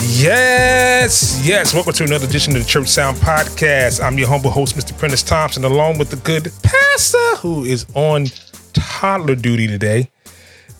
Yes, 0.00 1.44
yes. 1.44 1.74
Welcome 1.74 1.92
to 1.94 2.04
another 2.04 2.26
edition 2.26 2.54
of 2.54 2.62
the 2.62 2.68
Church 2.68 2.86
Sound 2.86 3.16
Podcast. 3.16 4.00
I'm 4.00 4.16
your 4.16 4.28
humble 4.28 4.50
host, 4.50 4.76
Mr. 4.76 4.96
Prentiss 4.96 5.24
Thompson, 5.24 5.64
along 5.64 5.98
with 5.98 6.10
the 6.10 6.16
good 6.18 6.52
pastor 6.62 7.36
who 7.38 7.64
is 7.64 7.84
on 7.94 8.26
toddler 8.74 9.34
duty 9.34 9.66
today. 9.66 10.08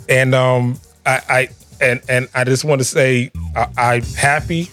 And 0.09 0.37
um, 0.37 0.79
I, 1.05 1.21
I 1.29 1.49
and 1.81 2.01
and 2.09 2.29
I 2.33 2.45
just 2.45 2.65
want 2.65 2.81
to 2.81 2.85
say 2.85 3.33
I, 3.57 3.67
I'm 3.77 4.03
happy, 4.05 4.71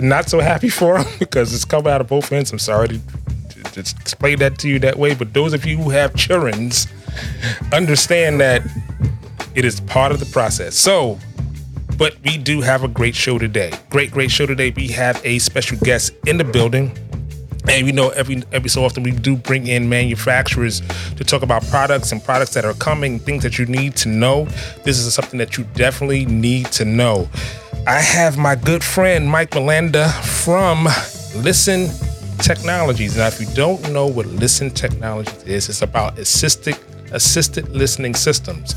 not 0.00 0.28
so 0.28 0.40
happy 0.40 0.68
for 0.70 0.98
him 0.98 1.06
because 1.20 1.54
it's 1.54 1.64
come 1.64 1.86
out 1.86 2.00
of 2.00 2.08
both 2.08 2.32
ends. 2.32 2.50
I'm 2.50 2.58
sorry 2.58 2.88
to, 2.88 2.98
to, 2.98 3.62
to 3.62 3.80
explain 3.80 4.40
that 4.40 4.58
to 4.58 4.68
you 4.68 4.80
that 4.80 4.98
way, 4.98 5.14
but 5.14 5.34
those 5.34 5.52
of 5.52 5.64
you 5.64 5.76
who 5.76 5.90
have 5.90 6.16
childrens 6.16 6.88
understand 7.72 8.40
that 8.40 8.62
it 9.54 9.64
is 9.64 9.78
part 9.78 10.10
of 10.10 10.18
the 10.18 10.26
process. 10.26 10.74
So 10.74 11.20
but 11.98 12.16
we 12.24 12.38
do 12.38 12.60
have 12.60 12.84
a 12.84 12.88
great 12.88 13.14
show 13.14 13.38
today. 13.38 13.72
Great, 13.90 14.12
great 14.12 14.30
show 14.30 14.46
today. 14.46 14.70
We 14.70 14.86
have 14.88 15.20
a 15.24 15.40
special 15.40 15.76
guest 15.78 16.14
in 16.26 16.38
the 16.38 16.44
building. 16.44 16.96
And 17.68 17.84
we 17.84 17.92
know 17.92 18.08
every 18.10 18.42
every 18.52 18.70
so 18.70 18.82
often 18.82 19.02
we 19.02 19.10
do 19.10 19.36
bring 19.36 19.66
in 19.66 19.90
manufacturers 19.90 20.80
to 21.16 21.24
talk 21.24 21.42
about 21.42 21.66
products 21.66 22.12
and 22.12 22.24
products 22.24 22.54
that 22.54 22.64
are 22.64 22.72
coming, 22.74 23.18
things 23.18 23.42
that 23.42 23.58
you 23.58 23.66
need 23.66 23.94
to 23.96 24.08
know. 24.08 24.46
This 24.84 24.98
is 24.98 25.12
something 25.12 25.38
that 25.38 25.58
you 25.58 25.64
definitely 25.74 26.24
need 26.24 26.66
to 26.72 26.86
know. 26.86 27.28
I 27.86 28.00
have 28.00 28.38
my 28.38 28.54
good 28.54 28.82
friend 28.82 29.28
Mike 29.28 29.50
Melanda 29.50 30.10
from 30.22 30.84
Listen 31.42 31.88
Technologies. 32.38 33.18
Now, 33.18 33.26
if 33.26 33.38
you 33.38 33.46
don't 33.54 33.92
know 33.92 34.06
what 34.06 34.24
Listen 34.26 34.70
Technologies 34.70 35.42
is, 35.42 35.68
it's 35.68 35.82
about 35.82 36.18
assisted 36.18 36.78
assisted 37.12 37.68
listening 37.70 38.14
systems 38.14 38.74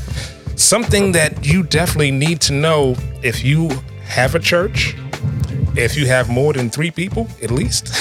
something 0.56 1.12
that 1.12 1.46
you 1.46 1.62
definitely 1.62 2.10
need 2.10 2.40
to 2.42 2.52
know 2.52 2.94
if 3.22 3.44
you 3.44 3.70
have 4.04 4.34
a 4.34 4.38
church, 4.38 4.94
if 5.76 5.96
you 5.96 6.06
have 6.06 6.28
more 6.28 6.52
than 6.52 6.70
three 6.70 6.90
people, 6.90 7.28
at 7.42 7.50
least, 7.50 7.92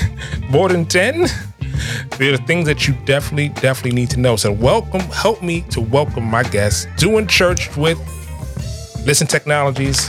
more 0.50 0.68
than 0.68 0.84
10. 0.86 1.26
There 2.18 2.32
are 2.32 2.38
things 2.38 2.66
that 2.66 2.88
you 2.88 2.94
definitely, 3.04 3.48
definitely 3.60 3.92
need 3.92 4.10
to 4.10 4.20
know. 4.20 4.36
So, 4.36 4.50
welcome, 4.50 5.00
help 5.00 5.42
me 5.42 5.62
to 5.70 5.80
welcome 5.80 6.24
my 6.24 6.42
guests 6.42 6.86
doing 6.96 7.26
church 7.26 7.76
with 7.76 7.98
Listen 9.06 9.26
Technologies, 9.26 10.08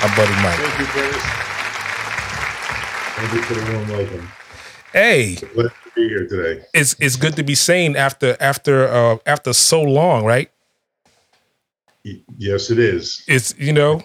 my 0.00 0.12
buddy 0.16 0.32
Mike. 0.42 0.58
Thank 0.58 0.80
you, 0.80 0.86
Dennis. 1.02 1.22
Thank 3.16 3.32
you 3.32 3.42
for 3.42 3.54
the 3.54 3.72
warm 3.72 3.88
welcome. 3.88 4.28
Hey, 4.92 5.36
be 5.96 6.08
here 6.08 6.26
today. 6.26 6.62
it's 6.74 6.94
it's 7.00 7.16
good 7.16 7.34
to 7.36 7.42
be 7.42 7.54
sane 7.54 7.96
after 7.96 8.36
after 8.38 8.86
uh 8.88 9.16
after 9.26 9.52
so 9.52 9.82
long, 9.82 10.24
right? 10.24 10.50
Yes, 12.38 12.70
it 12.70 12.78
is. 12.78 13.24
it's 13.26 13.54
you 13.58 13.72
know 13.72 14.02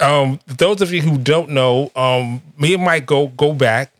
um 0.00 0.40
those 0.46 0.80
of 0.80 0.92
you 0.92 1.02
who 1.02 1.18
don't 1.18 1.50
know 1.50 1.90
um 1.94 2.40
me 2.58 2.72
and 2.72 2.82
mike 2.82 3.04
go 3.04 3.26
go 3.28 3.52
back 3.52 3.92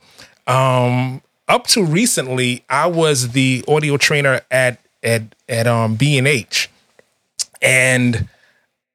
um 0.46 1.20
up 1.46 1.66
to 1.66 1.84
recently 1.84 2.64
i 2.70 2.86
was 2.86 3.32
the 3.32 3.62
audio 3.68 3.98
trainer 3.98 4.40
at 4.50 4.80
at 5.02 5.22
at 5.46 5.66
um 5.66 5.96
b&h 5.96 6.70
and 7.60 8.26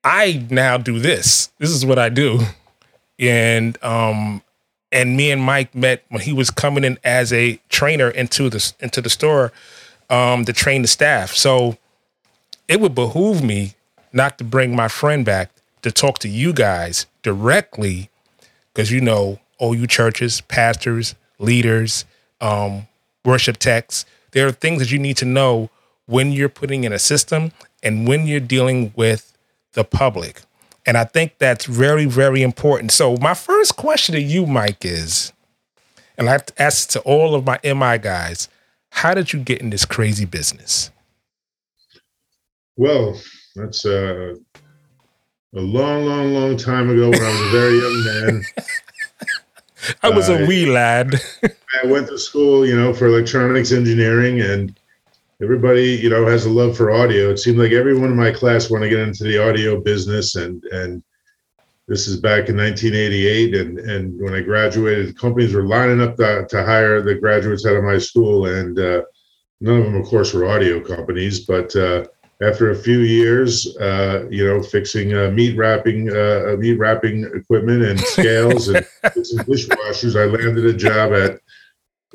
i 0.03 0.43
now 0.49 0.77
do 0.77 0.97
this 0.97 1.51
this 1.59 1.69
is 1.69 1.85
what 1.85 1.99
i 1.99 2.09
do 2.09 2.39
and 3.19 3.77
um 3.83 4.41
and 4.95 5.15
me 5.15 5.29
and 5.29 5.41
mike 5.41 5.75
met 5.75 6.03
when 6.09 6.21
he 6.21 6.33
was 6.33 6.49
coming 6.49 6.83
in 6.83 6.97
as 7.03 7.31
a 7.31 7.59
trainer 7.69 8.09
into 8.09 8.49
the 8.49 8.73
into 8.79 8.99
the 9.01 9.09
store 9.09 9.51
um 10.09 10.43
to 10.45 10.53
train 10.53 10.81
the 10.81 10.87
staff 10.87 11.31
so 11.33 11.77
it 12.67 12.79
would 12.79 12.95
behoove 12.95 13.43
me 13.43 13.75
not 14.11 14.37
to 14.39 14.43
bring 14.43 14.75
my 14.75 14.87
friend 14.87 15.23
back 15.23 15.51
to 15.83 15.91
talk 15.91 16.17
to 16.17 16.27
you 16.27 16.51
guys 16.51 17.05
directly 17.21 18.09
because 18.73 18.91
you 18.91 18.99
know 18.99 19.39
OU 19.61 19.87
churches, 19.87 20.41
pastors, 20.41 21.15
leaders, 21.39 22.05
um, 22.41 22.87
worship 23.23 23.57
techs. 23.57 24.05
There 24.31 24.47
are 24.47 24.51
things 24.51 24.79
that 24.79 24.91
you 24.91 24.99
need 24.99 25.17
to 25.17 25.25
know 25.25 25.69
when 26.07 26.31
you're 26.31 26.49
putting 26.49 26.83
in 26.83 26.91
a 26.91 26.99
system 26.99 27.51
and 27.81 28.07
when 28.07 28.27
you're 28.27 28.39
dealing 28.39 28.93
with 28.95 29.35
the 29.73 29.83
public. 29.83 30.41
And 30.85 30.97
I 30.97 31.03
think 31.03 31.37
that's 31.39 31.65
very, 31.65 32.05
very 32.05 32.41
important. 32.41 32.91
So 32.91 33.17
my 33.17 33.33
first 33.33 33.75
question 33.75 34.13
to 34.15 34.21
you, 34.21 34.45
Mike, 34.45 34.85
is, 34.85 35.33
and 36.17 36.29
I 36.29 36.31
have 36.33 36.45
to 36.47 36.61
ask 36.61 36.89
to 36.89 36.99
all 37.01 37.33
of 37.35 37.45
my 37.45 37.59
MI 37.63 37.97
guys, 37.97 38.49
how 38.91 39.13
did 39.13 39.33
you 39.33 39.39
get 39.39 39.61
in 39.61 39.71
this 39.71 39.83
crazy 39.85 40.25
business? 40.25 40.91
Well, 42.77 43.19
that's 43.55 43.85
uh, 43.85 44.35
a 45.55 45.59
long, 45.59 46.05
long, 46.05 46.33
long 46.33 46.57
time 46.57 46.89
ago 46.89 47.09
when 47.09 47.21
I 47.21 47.29
was 47.29 47.41
a 47.41 47.49
very 47.51 47.77
young 47.79 48.03
man. 48.05 48.43
I 50.03 50.09
was 50.09 50.29
a 50.29 50.43
Uh, 50.43 50.47
wee 50.47 50.65
lad. 50.65 51.15
I 51.83 51.87
went 51.87 52.07
to 52.07 52.17
school, 52.17 52.65
you 52.65 52.75
know, 52.75 52.93
for 52.93 53.07
electronics 53.07 53.71
engineering, 53.71 54.41
and 54.41 54.77
everybody, 55.41 55.91
you 55.91 56.09
know, 56.09 56.25
has 56.25 56.45
a 56.45 56.49
love 56.49 56.77
for 56.77 56.91
audio. 56.91 57.29
It 57.29 57.39
seemed 57.39 57.57
like 57.57 57.71
everyone 57.71 58.11
in 58.11 58.17
my 58.17 58.31
class 58.31 58.69
wanted 58.69 58.89
to 58.89 58.95
get 58.95 59.07
into 59.07 59.23
the 59.23 59.37
audio 59.37 59.79
business, 59.79 60.35
and 60.35 60.63
and 60.65 61.03
this 61.87 62.07
is 62.07 62.19
back 62.19 62.49
in 62.49 62.57
1988, 62.57 63.55
and 63.55 63.79
and 63.79 64.21
when 64.21 64.33
I 64.33 64.41
graduated, 64.41 65.17
companies 65.17 65.53
were 65.53 65.67
lining 65.67 66.01
up 66.01 66.15
to, 66.17 66.45
to 66.49 66.63
hire 66.63 67.01
the 67.01 67.15
graduates 67.15 67.65
out 67.65 67.75
of 67.75 67.83
my 67.83 67.97
school, 67.97 68.47
and 68.47 68.79
uh, 68.79 69.01
none 69.61 69.79
of 69.79 69.85
them, 69.85 69.95
of 69.95 70.07
course, 70.07 70.33
were 70.33 70.47
audio 70.47 70.79
companies, 70.81 71.45
but. 71.45 71.75
Uh, 71.75 72.05
after 72.41 72.71
a 72.71 72.75
few 72.75 72.99
years, 72.99 73.77
uh, 73.77 74.27
you 74.29 74.45
know, 74.45 74.61
fixing 74.61 75.15
uh, 75.15 75.31
meat 75.31 75.57
wrapping, 75.57 76.09
uh, 76.09 76.57
meat 76.59 76.77
wrapping 76.77 77.23
equipment 77.33 77.81
and 77.81 77.97
scales 77.99 78.67
and 78.67 78.85
dishwashers, 79.05 80.19
I 80.19 80.25
landed 80.25 80.65
a 80.65 80.73
job 80.73 81.13
at 81.13 81.39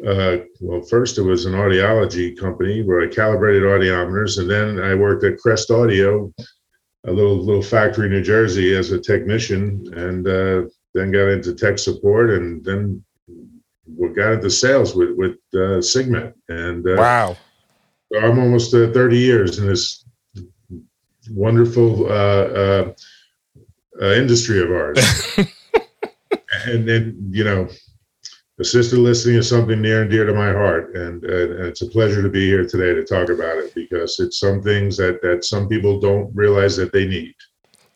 uh, 0.07 0.39
well, 0.61 0.83
first 0.83 1.19
it 1.19 1.23
was 1.23 1.45
an 1.45 1.53
audiology 1.53 2.39
company 2.39 2.83
where 2.83 3.03
I 3.03 3.09
calibrated 3.09 3.63
audiometers, 3.63 4.39
and 4.39 4.49
then 4.51 4.81
I 4.83 4.95
worked 4.95 5.25
at 5.25 5.39
Crest 5.39 5.71
Audio, 5.71 6.33
a 7.07 7.13
little 7.13 7.37
little 7.37 7.63
factory 7.63 8.07
in 8.07 8.13
New 8.13 8.23
Jersey, 8.23 8.75
as 8.75 8.93
a 8.93 9.01
technician, 9.01 9.85
and 9.95 10.27
uh, 10.27 10.69
then 10.95 11.13
got 11.13 11.29
into 11.29 11.55
tech 11.55 11.79
support, 11.79 12.31
and 12.31 12.65
then 12.65 13.05
we 13.97 14.09
got 14.11 14.33
into 14.33 14.51
sales 14.51 14.95
with 14.95 15.11
with 15.17 15.37
uh, 15.55 15.81
Sigmet, 15.81 16.35
and 16.49 16.87
uh, 16.89 16.97
Wow. 16.97 17.37
I'm 18.19 18.41
almost 18.41 18.75
uh, 18.75 18.91
30 18.91 19.19
years 19.19 19.59
in 19.59 19.67
this 19.67 20.05
wonderful 21.31 22.07
uh, 22.07 22.11
uh, 22.11 22.93
uh, 24.01 24.13
industry 24.15 24.61
of 24.63 24.71
ours. 24.71 24.99
and 26.67 26.89
then, 26.89 27.31
you 27.31 27.45
know, 27.45 27.69
assisted 28.61 28.99
listening 28.99 29.37
is 29.37 29.49
something 29.49 29.81
near 29.81 30.03
and 30.03 30.11
dear 30.11 30.27
to 30.27 30.35
my 30.35 30.53
heart, 30.53 30.95
and, 30.95 31.25
and, 31.25 31.53
and 31.53 31.65
it's 31.65 31.83
a 31.83 31.87
pleasure 31.87 32.23
to 32.23 32.29
be 32.29 32.47
here 32.47 32.67
today 32.67 32.95
to 32.95 33.05
talk 33.05 33.31
about 33.31 33.57
it 33.57 33.75
because 33.75 34.21
it's 34.21 34.39
some 34.39 34.63
things 34.63 34.97
that 34.99 35.23
that 35.23 35.45
some 35.45 35.69
people 35.69 35.99
don't 35.99 36.35
realize 36.35 36.77
that 36.77 36.93
they 36.93 37.07
need. 37.07 37.35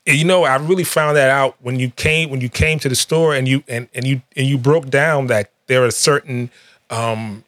You 0.06 0.24
know, 0.24 0.44
I 0.44 0.56
really 0.56 0.84
found 0.84 1.16
that 1.16 1.30
out 1.30 1.56
when 1.60 1.78
you 1.78 1.90
came 1.90 2.30
when 2.30 2.40
you 2.40 2.48
came 2.48 2.78
to 2.80 2.88
the 2.88 2.96
store 2.96 3.34
and 3.34 3.46
you 3.46 3.62
and, 3.68 3.88
and 3.94 4.06
you 4.06 4.22
and 4.36 4.46
you 4.46 4.58
broke 4.58 4.90
down 4.90 5.28
that 5.28 5.50
there 5.66 5.82
are 5.82 5.86
a 5.86 5.92
certain 5.92 6.50
um 6.90 7.44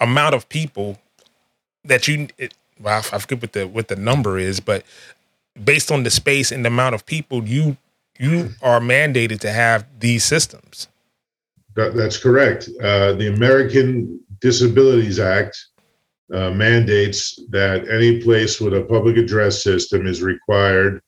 amount 0.00 0.34
of 0.34 0.48
people 0.48 0.98
that 1.84 2.08
you 2.08 2.28
it, 2.38 2.54
well, 2.80 2.98
I 2.98 3.18
forget 3.18 3.40
what 3.40 3.52
the 3.52 3.66
what 3.66 3.88
the 3.88 3.96
number 3.96 4.38
is, 4.38 4.60
but 4.60 4.84
based 5.62 5.90
on 5.90 6.02
the 6.02 6.10
space 6.10 6.52
and 6.52 6.64
the 6.64 6.68
amount 6.68 6.94
of 6.94 7.06
people, 7.06 7.44
you 7.44 7.76
you 8.18 8.50
are 8.62 8.80
mandated 8.80 9.40
to 9.40 9.50
have 9.50 9.86
these 9.98 10.24
systems. 10.24 10.88
That, 11.76 11.94
that's 11.94 12.16
correct. 12.16 12.68
Uh, 12.82 13.14
the 13.14 13.32
American 13.34 14.20
Disabilities 14.40 15.18
Act 15.18 15.56
uh, 16.32 16.50
mandates 16.50 17.40
that 17.50 17.88
any 17.88 18.22
place 18.22 18.60
with 18.60 18.74
a 18.74 18.82
public 18.82 19.16
address 19.16 19.62
system 19.62 20.06
is 20.06 20.22
required 20.22 21.02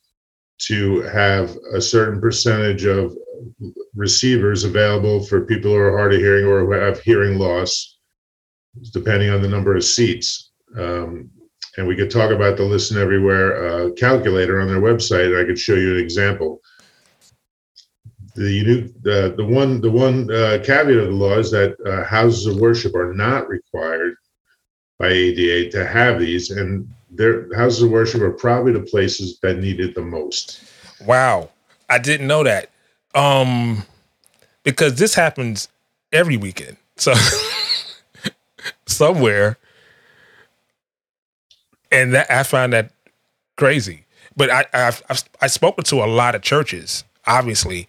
to 0.59 1.03
have 1.03 1.57
a 1.75 1.81
certain 1.81 2.21
percentage 2.21 2.85
of 2.85 3.17
receivers 3.95 4.65
available 4.65 5.23
for 5.23 5.45
people 5.45 5.71
who 5.71 5.77
are 5.77 5.97
hard 5.97 6.15
of 6.15 6.21
hearing 6.21 6.47
or 6.47 6.61
who 6.61 6.73
have 6.73 7.01
hearing 7.01 7.39
loss, 7.39 7.99
depending 8.93 9.31
on 9.31 9.43
the 9.43 9.49
number 9.49 9.77
of 9.77 9.85
seats. 9.85 10.53
Um, 10.79 11.31
and 11.77 11.87
we 11.87 11.97
could 11.97 12.11
talk 12.11 12.31
about 12.31 12.57
the 12.57 12.65
Listen 12.65 12.97
Everywhere 12.97 13.67
uh, 13.67 13.91
calculator 13.93 14.61
on 14.61 14.69
their 14.69 14.81
website. 14.81 15.39
I 15.39 15.45
could 15.45 15.59
show 15.59 15.75
you 15.75 15.95
an 15.95 16.01
example. 16.01 16.61
The 18.37 18.53
unique, 18.53 19.03
the, 19.03 19.35
the 19.37 19.45
one, 19.45 19.81
the 19.81 19.91
one 19.91 20.31
uh, 20.31 20.59
caveat 20.63 20.99
of 20.99 21.07
the 21.07 21.13
law 21.13 21.39
is 21.39 21.51
that 21.53 21.77
uh, 21.87 22.05
houses 22.05 22.47
of 22.47 22.61
worship 22.61 22.95
are 22.95 23.15
not 23.15 23.49
required 23.49 24.17
by 24.99 25.09
ADA 25.09 25.71
to 25.71 25.87
have 25.87 26.21
these, 26.21 26.51
and 26.51 26.89
their 27.11 27.55
houses 27.55 27.83
of 27.83 27.91
worship 27.91 28.21
are 28.21 28.33
probably 28.33 28.73
the 28.73 28.81
places 28.81 29.39
that 29.41 29.59
need 29.59 29.81
it 29.81 29.95
the 29.95 30.03
most. 30.03 30.63
Wow, 31.05 31.51
I 31.89 31.99
didn't 31.99 32.27
know 32.27 32.45
that. 32.45 32.71
Um, 33.15 33.85
because 34.63 34.97
this 34.97 35.15
happens 35.15 35.69
every 36.13 36.37
weekend. 36.37 36.77
So 36.97 37.15
somewhere, 38.87 39.59
and 41.91 42.15
that 42.15 42.31
I 42.31 42.43
find 42.43 42.73
that 42.73 42.91
crazy. 43.57 44.05
But 44.37 44.51
I 44.51 44.67
I've, 44.73 45.03
I've 45.09 45.25
I've 45.41 45.53
spoken 45.53 45.85
to 45.85 45.97
a 45.97 46.07
lot 46.07 46.35
of 46.35 46.43
churches, 46.43 47.05
obviously, 47.27 47.89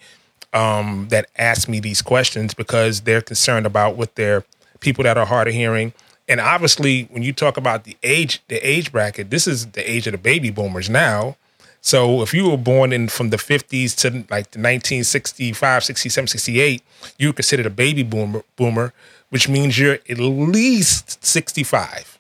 um, 0.57 1.07
that 1.09 1.30
ask 1.38 1.69
me 1.69 1.80
these 1.80 2.01
questions 2.01 2.56
because 2.56 3.01
they're 3.01 3.21
concerned 3.21 3.68
about 3.68 3.95
what 3.95 4.15
their 4.15 4.44
people 4.80 5.04
that 5.04 5.18
are 5.18 5.25
hard 5.25 5.48
of 5.48 5.54
hearing. 5.54 5.94
And 6.27 6.42
obviously 6.42 7.04
when 7.04 7.21
you 7.21 7.31
talk 7.31 7.57
about 7.57 7.83
the 7.83 7.95
age 8.04 8.42
the 8.48 8.57
age 8.68 8.92
bracket 8.92 9.30
this 9.30 9.48
is 9.48 9.68
the 9.68 9.89
age 9.89 10.07
of 10.07 10.13
the 10.13 10.18
baby 10.18 10.50
boomers 10.50 10.89
now. 10.89 11.38
So 11.81 12.21
if 12.24 12.33
you 12.33 12.50
were 12.50 12.57
born 12.57 12.92
in 12.92 13.07
from 13.07 13.30
the 13.30 13.38
50s 13.38 13.95
to 13.98 14.09
like 14.09 14.51
the 14.51 14.59
1965 14.59 15.83
67 15.83 16.27
68 16.27 16.83
you 17.19 17.33
considered 17.33 17.68
a 17.68 17.69
baby 17.69 18.04
boomer 18.04 18.44
boomer 18.56 18.94
which 19.30 19.48
means 19.48 19.77
you're 19.77 20.00
at 20.09 20.18
least 20.18 21.24
65 21.24 22.17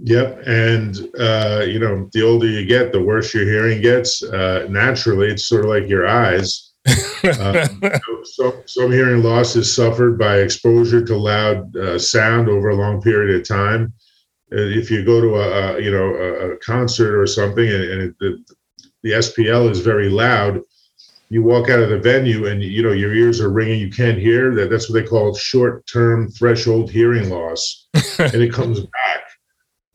yep 0.00 0.40
and 0.46 1.08
uh, 1.18 1.64
you 1.66 1.78
know 1.78 2.08
the 2.12 2.22
older 2.22 2.46
you 2.46 2.64
get 2.64 2.92
the 2.92 3.02
worse 3.02 3.34
your 3.34 3.44
hearing 3.44 3.80
gets 3.80 4.22
uh, 4.22 4.66
naturally 4.68 5.28
it's 5.28 5.46
sort 5.46 5.64
of 5.64 5.70
like 5.70 5.88
your 5.88 6.06
eyes 6.06 6.68
um, 7.40 7.80
so, 8.24 8.62
some 8.66 8.92
hearing 8.92 9.22
loss 9.22 9.56
is 9.56 9.74
suffered 9.74 10.18
by 10.18 10.38
exposure 10.38 11.04
to 11.04 11.16
loud 11.16 11.76
uh, 11.76 11.98
sound 11.98 12.48
over 12.48 12.70
a 12.70 12.76
long 12.76 13.02
period 13.02 13.40
of 13.40 13.46
time. 13.46 13.92
Uh, 14.52 14.62
if 14.62 14.90
you 14.90 15.04
go 15.04 15.20
to 15.20 15.36
a, 15.36 15.76
a 15.76 15.80
you 15.82 15.90
know 15.90 16.14
a, 16.14 16.52
a, 16.52 16.56
concert 16.58 17.20
or 17.20 17.26
something 17.26 17.68
and, 17.68 17.82
and 17.82 18.02
it, 18.02 18.18
the, 18.20 18.44
the 19.02 19.10
SPL 19.10 19.70
is 19.70 19.80
very 19.80 20.08
loud, 20.08 20.60
you 21.28 21.42
walk 21.42 21.68
out 21.68 21.80
of 21.80 21.90
the 21.90 21.98
venue 21.98 22.46
and 22.46 22.62
you 22.62 22.82
know 22.82 22.92
your 22.92 23.12
ears 23.12 23.40
are 23.40 23.50
ringing, 23.50 23.80
you 23.80 23.90
can't 23.90 24.18
hear. 24.18 24.54
That 24.54 24.70
that's 24.70 24.88
what 24.88 25.02
they 25.02 25.06
call 25.06 25.34
short-term 25.34 26.30
threshold 26.30 26.90
hearing 26.90 27.28
loss, 27.28 27.88
and 28.18 28.36
it 28.36 28.52
comes 28.52 28.80
back. 28.80 29.07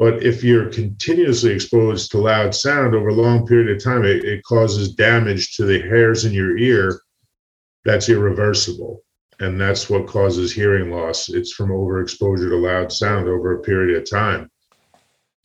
But 0.04 0.22
if 0.22 0.44
you're 0.44 0.68
continuously 0.68 1.54
exposed 1.54 2.12
to 2.12 2.18
loud 2.18 2.54
sound 2.54 2.94
over 2.94 3.08
a 3.08 3.14
long 3.14 3.48
period 3.48 3.74
of 3.74 3.82
time, 3.82 4.04
it, 4.04 4.26
it 4.26 4.44
causes 4.44 4.96
damage 4.96 5.56
to 5.56 5.64
the 5.64 5.80
hairs 5.80 6.26
in 6.26 6.34
your 6.34 6.58
ear 6.58 7.00
that's 7.86 8.10
irreversible. 8.10 9.02
And 9.40 9.62
that's 9.62 9.90
what 9.90 10.06
causes 10.06 10.52
hearing 10.52 10.92
loss. 10.92 11.30
It's 11.30 11.54
from 11.54 11.70
overexposure 11.70 12.50
to 12.50 12.58
loud 12.58 12.92
sound 12.92 13.30
over 13.30 13.54
a 13.54 13.62
period 13.62 13.96
of 13.96 14.10
time. 14.10 14.52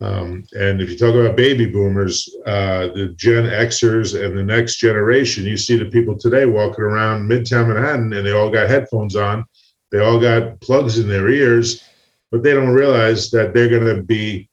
Um, 0.00 0.42
and 0.58 0.80
if 0.80 0.90
you 0.90 0.98
talk 0.98 1.14
about 1.14 1.36
baby 1.36 1.66
boomers, 1.66 2.28
uh, 2.44 2.88
the 2.88 3.14
Gen 3.16 3.44
Xers 3.44 4.20
and 4.20 4.36
the 4.36 4.42
next 4.42 4.80
generation, 4.80 5.44
you 5.44 5.56
see 5.56 5.76
the 5.76 5.84
people 5.84 6.18
today 6.18 6.46
walking 6.46 6.82
around 6.82 7.30
Midtown 7.30 7.68
Manhattan 7.68 8.12
and 8.12 8.26
they 8.26 8.32
all 8.32 8.50
got 8.50 8.68
headphones 8.68 9.14
on. 9.14 9.44
They 9.92 10.00
all 10.00 10.18
got 10.18 10.60
plugs 10.60 10.98
in 10.98 11.08
their 11.08 11.28
ears 11.28 11.84
but 12.30 12.42
they 12.42 12.54
don't 12.54 12.74
realize 12.74 13.30
that 13.30 13.54
they're 13.54 13.68
going 13.68 13.96
to 13.96 14.02
be 14.02 14.47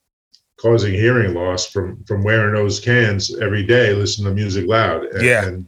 causing 0.57 0.93
hearing 0.93 1.33
loss 1.33 1.65
from 1.65 2.03
from 2.05 2.23
wearing 2.23 2.53
those 2.53 2.79
cans 2.79 3.35
every 3.41 3.63
day, 3.63 3.93
listening 3.93 4.29
to 4.29 4.35
music 4.35 4.67
loud. 4.67 5.03
And, 5.05 5.25
yeah. 5.25 5.45
And 5.45 5.67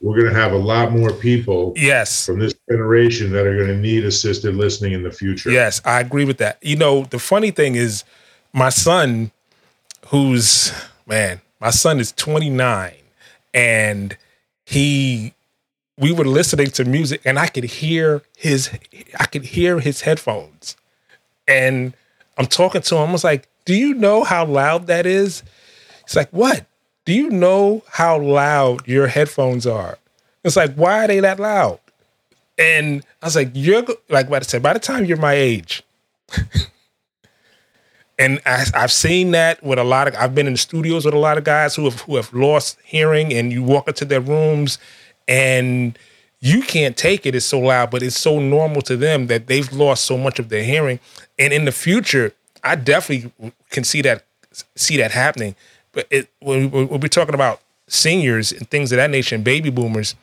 we're 0.00 0.18
going 0.18 0.32
to 0.32 0.38
have 0.38 0.52
a 0.52 0.58
lot 0.58 0.92
more 0.92 1.12
people 1.12 1.72
yes 1.74 2.24
from 2.24 2.38
this 2.38 2.54
generation 2.70 3.32
that 3.32 3.48
are 3.48 3.56
going 3.56 3.66
to 3.66 3.76
need 3.76 4.04
assisted 4.04 4.54
listening 4.54 4.92
in 4.92 5.02
the 5.02 5.10
future 5.10 5.50
yes 5.50 5.82
i 5.84 5.98
agree 5.98 6.24
with 6.24 6.38
that 6.38 6.56
you 6.62 6.76
know 6.76 7.02
the 7.06 7.18
funny 7.18 7.50
thing 7.50 7.74
is 7.74 8.04
my 8.52 8.68
son 8.68 9.32
who's 10.06 10.72
man 11.04 11.40
my 11.60 11.70
son 11.70 11.98
is 11.98 12.12
29 12.12 12.94
and 13.52 14.16
he 14.64 15.34
we 15.96 16.12
were 16.12 16.24
listening 16.24 16.68
to 16.68 16.84
music 16.84 17.20
and 17.24 17.36
i 17.36 17.48
could 17.48 17.64
hear 17.64 18.22
his 18.36 18.70
i 19.18 19.26
could 19.26 19.46
hear 19.46 19.80
his 19.80 20.02
headphones 20.02 20.76
and 21.48 21.94
I'm 22.38 22.46
talking 22.46 22.82
to 22.82 22.96
him. 22.96 23.08
I 23.08 23.12
was 23.12 23.24
like, 23.24 23.48
"Do 23.68 23.74
you 23.74 23.92
know 23.92 24.24
how 24.24 24.46
loud 24.46 24.86
that 24.86 25.04
is?" 25.04 25.42
It's 26.04 26.16
like, 26.16 26.30
"What? 26.30 26.64
Do 27.04 27.12
you 27.12 27.28
know 27.28 27.82
how 27.90 28.18
loud 28.18 28.88
your 28.88 29.08
headphones 29.08 29.66
are?" 29.66 29.98
It's 30.42 30.56
like, 30.56 30.72
"Why 30.72 31.04
are 31.04 31.06
they 31.06 31.20
that 31.20 31.38
loud?" 31.38 31.78
And 32.56 33.04
I 33.22 33.26
was 33.26 33.36
like, 33.36 33.50
"You're 33.52 33.84
like 34.08 34.30
what 34.30 34.42
I 34.42 34.46
said. 34.46 34.62
By 34.62 34.72
the 34.72 34.78
time 34.78 35.04
you're 35.04 35.18
my 35.18 35.34
age." 35.34 35.82
and 38.18 38.40
I, 38.46 38.64
have 38.72 38.90
seen 38.90 39.32
that 39.32 39.62
with 39.62 39.78
a 39.78 39.84
lot 39.84 40.08
of. 40.08 40.14
I've 40.14 40.34
been 40.34 40.46
in 40.46 40.54
the 40.54 40.58
studios 40.58 41.04
with 41.04 41.12
a 41.12 41.18
lot 41.18 41.36
of 41.36 41.44
guys 41.44 41.76
who 41.76 41.84
have 41.84 42.00
who 42.00 42.16
have 42.16 42.32
lost 42.32 42.78
hearing, 42.82 43.34
and 43.34 43.52
you 43.52 43.62
walk 43.62 43.86
into 43.86 44.06
their 44.06 44.22
rooms, 44.22 44.78
and 45.28 45.98
you 46.40 46.62
can't 46.62 46.96
take 46.96 47.26
it. 47.26 47.34
It's 47.34 47.44
so 47.44 47.60
loud, 47.60 47.90
but 47.90 48.02
it's 48.02 48.16
so 48.18 48.40
normal 48.40 48.80
to 48.82 48.96
them 48.96 49.26
that 49.26 49.46
they've 49.46 49.70
lost 49.74 50.06
so 50.06 50.16
much 50.16 50.38
of 50.38 50.48
their 50.48 50.64
hearing. 50.64 51.00
And 51.38 51.52
in 51.52 51.66
the 51.66 51.72
future, 51.72 52.32
I 52.64 52.74
definitely 52.74 53.32
can 53.70 53.84
see 53.84 54.02
that 54.02 54.24
see 54.74 54.96
that 54.96 55.12
happening. 55.12 55.54
But 55.92 56.06
it, 56.10 56.28
when, 56.40 56.70
we, 56.70 56.84
when 56.84 57.00
we're 57.00 57.08
talking 57.08 57.34
about 57.34 57.60
seniors 57.86 58.52
and 58.52 58.68
things 58.68 58.92
of 58.92 58.96
that 58.96 59.10
nature 59.10 59.34
and 59.34 59.44
baby 59.44 59.70
boomers, 59.70 60.14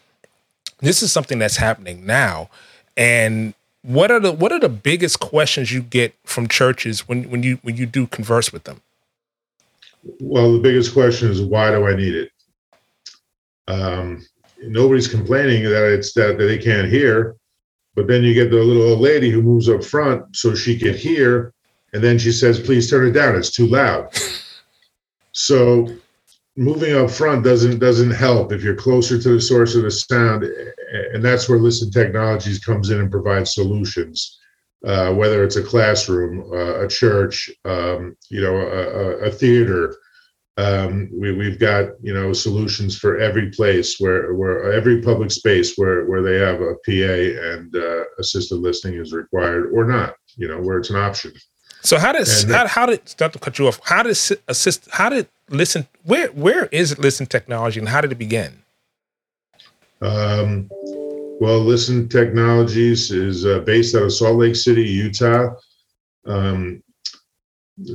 this 0.79 1.01
is 1.01 1.11
something 1.11 1.39
that's 1.39 1.57
happening 1.57 2.05
now. 2.05 2.49
And 2.95 3.53
what 3.81 4.11
are 4.11 4.19
the 4.19 4.31
what 4.31 4.51
are 4.51 4.59
the 4.59 4.69
biggest 4.69 5.19
questions 5.19 5.71
you 5.71 5.81
get 5.81 6.15
from 6.23 6.47
churches 6.47 7.07
when 7.07 7.29
when 7.29 7.43
you 7.43 7.59
when 7.61 7.77
you 7.77 7.85
do 7.85 8.07
converse 8.07 8.51
with 8.51 8.63
them? 8.63 8.81
Well, 10.19 10.53
the 10.53 10.59
biggest 10.59 10.93
question 10.93 11.31
is 11.31 11.41
why 11.41 11.71
do 11.71 11.87
I 11.87 11.95
need 11.95 12.15
it? 12.15 12.31
Um, 13.67 14.25
nobody's 14.61 15.07
complaining 15.07 15.63
that 15.63 15.91
it's 15.91 16.13
that, 16.13 16.37
that 16.37 16.45
they 16.45 16.57
can't 16.57 16.87
hear. 16.87 17.35
But 17.95 18.07
then 18.07 18.23
you 18.23 18.33
get 18.33 18.51
the 18.51 18.57
little 18.57 18.83
old 18.83 18.99
lady 18.99 19.29
who 19.29 19.41
moves 19.41 19.69
up 19.69 19.83
front 19.83 20.35
so 20.35 20.53
she 20.53 20.77
can 20.77 20.93
hear, 20.93 21.53
and 21.95 22.03
then 22.03 22.19
she 22.19 22.31
says, 22.31 22.59
"Please 22.59 22.89
turn 22.89 23.07
it 23.07 23.13
down. 23.13 23.35
It's 23.35 23.51
too 23.51 23.67
loud." 23.67 24.13
so 25.31 25.87
moving 26.57 26.95
up 26.95 27.09
front 27.09 27.43
doesn't 27.43 27.79
doesn't 27.79 28.11
help 28.11 28.51
if 28.51 28.63
you're 28.63 28.75
closer 28.75 29.17
to 29.17 29.29
the 29.29 29.41
source 29.41 29.75
of 29.75 29.83
the 29.83 29.91
sound, 29.91 30.43
and 31.13 31.23
that's 31.23 31.47
where 31.47 31.57
Listen 31.57 31.89
Technologies 31.89 32.59
comes 32.59 32.89
in 32.89 32.99
and 32.99 33.09
provides 33.09 33.53
solutions. 33.53 34.39
Uh, 34.85 35.11
whether 35.13 35.43
it's 35.43 35.55
a 35.55 35.63
classroom, 35.63 36.51
uh, 36.53 36.83
a 36.83 36.87
church, 36.87 37.49
um, 37.63 38.15
you 38.29 38.39
know, 38.39 38.55
a, 38.55 39.27
a, 39.27 39.31
theater, 39.31 39.95
um, 40.57 41.09
we, 41.11 41.31
we've 41.31 41.57
got 41.57 41.89
you 42.03 42.13
know 42.13 42.33
solutions 42.33 42.95
for 42.95 43.17
every 43.19 43.49
place 43.51 43.99
where 43.99 44.33
where 44.35 44.71
every 44.73 45.01
public 45.01 45.31
space 45.31 45.75
where 45.77 46.05
where 46.05 46.21
they 46.21 46.37
have 46.37 46.61
a 46.61 46.75
PA 46.85 47.51
and 47.53 47.75
uh, 47.75 48.03
assisted 48.19 48.57
listening 48.57 48.99
is 48.99 49.13
required 49.13 49.71
or 49.73 49.85
not. 49.85 50.15
You 50.35 50.49
know 50.49 50.59
where 50.59 50.77
it's 50.77 50.89
an 50.89 50.97
option. 50.97 51.31
So 51.85 51.99
how 51.99 52.13
does 52.13 52.43
how, 52.43 52.67
how 52.67 52.85
did 52.87 53.01
not 53.19 53.33
to 53.33 53.39
cut 53.39 53.59
you 53.59 53.67
off? 53.67 53.79
How 53.83 54.01
did 54.01 54.17
assist? 54.47 54.87
How 54.91 55.09
did 55.09 55.27
listen? 55.49 55.87
Where 56.03 56.29
where 56.29 56.65
is 56.71 56.97
listen 56.97 57.27
technology 57.27 57.79
and 57.79 57.87
how 57.87 58.01
did 58.01 58.11
it 58.11 58.17
begin? 58.17 58.63
Um, 60.01 60.67
well, 61.39 61.59
listen 61.59 62.09
technologies 62.09 63.11
is 63.11 63.45
uh, 63.45 63.59
based 63.59 63.95
out 63.95 64.03
of 64.03 64.13
Salt 64.13 64.37
Lake 64.37 64.55
City, 64.55 64.83
Utah. 64.83 65.53
Um, 66.25 66.81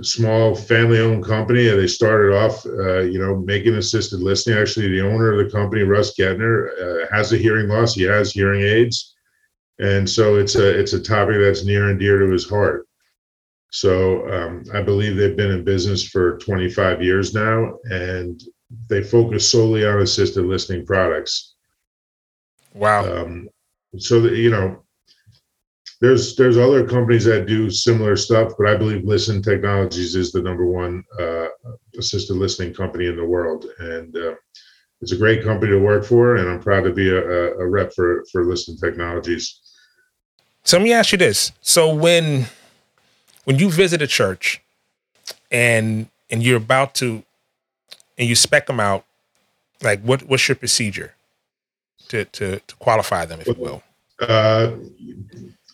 small 0.02 0.54
family-owned 0.54 1.24
company. 1.24 1.66
They 1.66 1.86
started 1.86 2.36
off, 2.36 2.64
uh, 2.66 3.00
you 3.00 3.18
know, 3.18 3.36
making 3.36 3.74
assisted 3.74 4.20
listening. 4.20 4.58
Actually, 4.58 4.88
the 4.88 5.00
owner 5.00 5.32
of 5.32 5.44
the 5.44 5.50
company, 5.50 5.82
Russ 5.82 6.14
Gettner, 6.16 6.68
uh, 6.80 7.06
has 7.10 7.32
a 7.32 7.38
hearing 7.38 7.68
loss. 7.68 7.94
He 7.94 8.02
has 8.02 8.30
hearing 8.30 8.62
aids, 8.62 9.16
and 9.80 10.08
so 10.08 10.36
it's 10.36 10.54
a 10.54 10.78
it's 10.78 10.92
a 10.92 11.00
topic 11.00 11.36
that's 11.40 11.64
near 11.64 11.88
and 11.88 11.98
dear 11.98 12.18
to 12.20 12.30
his 12.30 12.48
heart. 12.48 12.86
So 13.70 14.28
um, 14.30 14.64
I 14.74 14.82
believe 14.82 15.16
they've 15.16 15.36
been 15.36 15.52
in 15.52 15.64
business 15.64 16.08
for 16.08 16.38
25 16.38 17.02
years 17.02 17.34
now, 17.34 17.78
and 17.84 18.40
they 18.88 19.02
focus 19.02 19.50
solely 19.50 19.86
on 19.86 20.00
assisted 20.00 20.44
listening 20.44 20.84
products. 20.84 21.54
Wow. 22.74 23.22
Um, 23.22 23.48
so 23.98 24.20
that 24.20 24.36
you 24.36 24.50
know 24.50 24.82
there's 26.00 26.34
there's 26.36 26.56
other 26.56 26.86
companies 26.86 27.24
that 27.24 27.46
do 27.46 27.70
similar 27.70 28.16
stuff, 28.16 28.52
but 28.58 28.68
I 28.68 28.76
believe 28.76 29.04
Listen 29.04 29.42
Technologies 29.42 30.14
is 30.14 30.32
the 30.32 30.42
number 30.42 30.66
one 30.66 31.04
uh, 31.18 31.46
assisted 31.98 32.34
listening 32.34 32.74
company 32.74 33.06
in 33.06 33.16
the 33.16 33.24
world, 33.24 33.66
and 33.78 34.16
uh, 34.16 34.34
it's 35.00 35.12
a 35.12 35.16
great 35.16 35.44
company 35.44 35.72
to 35.72 35.78
work 35.78 36.04
for. 36.04 36.36
And 36.36 36.48
I'm 36.48 36.60
proud 36.60 36.84
to 36.84 36.92
be 36.92 37.10
a, 37.10 37.52
a 37.54 37.66
rep 37.66 37.92
for 37.92 38.24
for 38.32 38.44
Listen 38.44 38.76
Technologies. 38.76 39.60
So 40.64 40.78
let 40.78 40.84
me 40.84 40.92
ask 40.92 41.12
you 41.12 41.18
this: 41.18 41.52
so 41.60 41.92
when 41.92 42.46
when 43.50 43.58
you 43.58 43.68
visit 43.68 44.00
a 44.00 44.06
church 44.06 44.62
and 45.50 46.06
and 46.30 46.40
you're 46.40 46.56
about 46.56 46.94
to 46.94 47.24
and 48.16 48.28
you 48.28 48.36
spec 48.36 48.68
them 48.68 48.78
out, 48.78 49.04
like 49.82 50.00
what 50.02 50.22
what's 50.22 50.48
your 50.48 50.54
procedure 50.54 51.14
to 52.10 52.24
to, 52.26 52.60
to 52.60 52.76
qualify 52.76 53.24
them, 53.24 53.40
if 53.40 53.48
you 53.48 53.54
will? 53.58 53.82
Uh, 54.20 54.76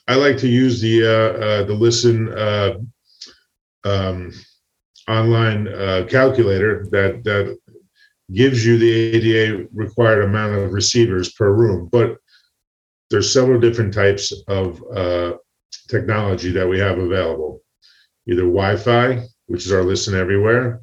I 0.09 0.15
like 0.15 0.39
to 0.39 0.49
use 0.49 0.81
the 0.81 1.05
uh, 1.05 1.33
uh, 1.47 1.63
the 1.65 1.75
listen 1.75 2.33
uh, 2.33 2.79
um, 3.85 4.33
online 5.07 5.69
uh, 5.69 6.07
calculator 6.09 6.87
that 6.93 7.25
that 7.25 7.59
gives 8.33 8.65
you 8.65 8.79
the 8.79 8.91
ADA 8.91 9.69
required 9.75 10.23
amount 10.23 10.55
of 10.55 10.73
receivers 10.73 11.35
per 11.35 11.53
room. 11.53 11.91
But 11.93 12.17
there's 13.11 13.31
several 13.31 13.61
different 13.61 13.93
types 13.93 14.33
of 14.49 14.83
uh, 14.95 15.35
technology 15.89 16.53
that 16.53 16.67
we 16.67 16.79
have 16.79 16.99
available. 16.99 17.61
Either 18.29 18.43
Wi-Fi, 18.43 19.23
which 19.47 19.67
is 19.67 19.73
our 19.73 19.83
listen 19.83 20.15
everywhere, 20.15 20.83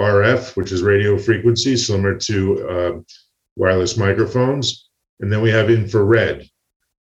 RF, 0.00 0.56
which 0.56 0.72
is 0.72 0.82
radio 0.82 1.18
frequency, 1.18 1.76
similar 1.76 2.16
to 2.18 2.68
uh, 2.68 3.00
wireless 3.56 3.96
microphones, 3.96 4.88
and 5.20 5.32
then 5.32 5.40
we 5.40 5.50
have 5.50 5.70
infrared, 5.70 6.48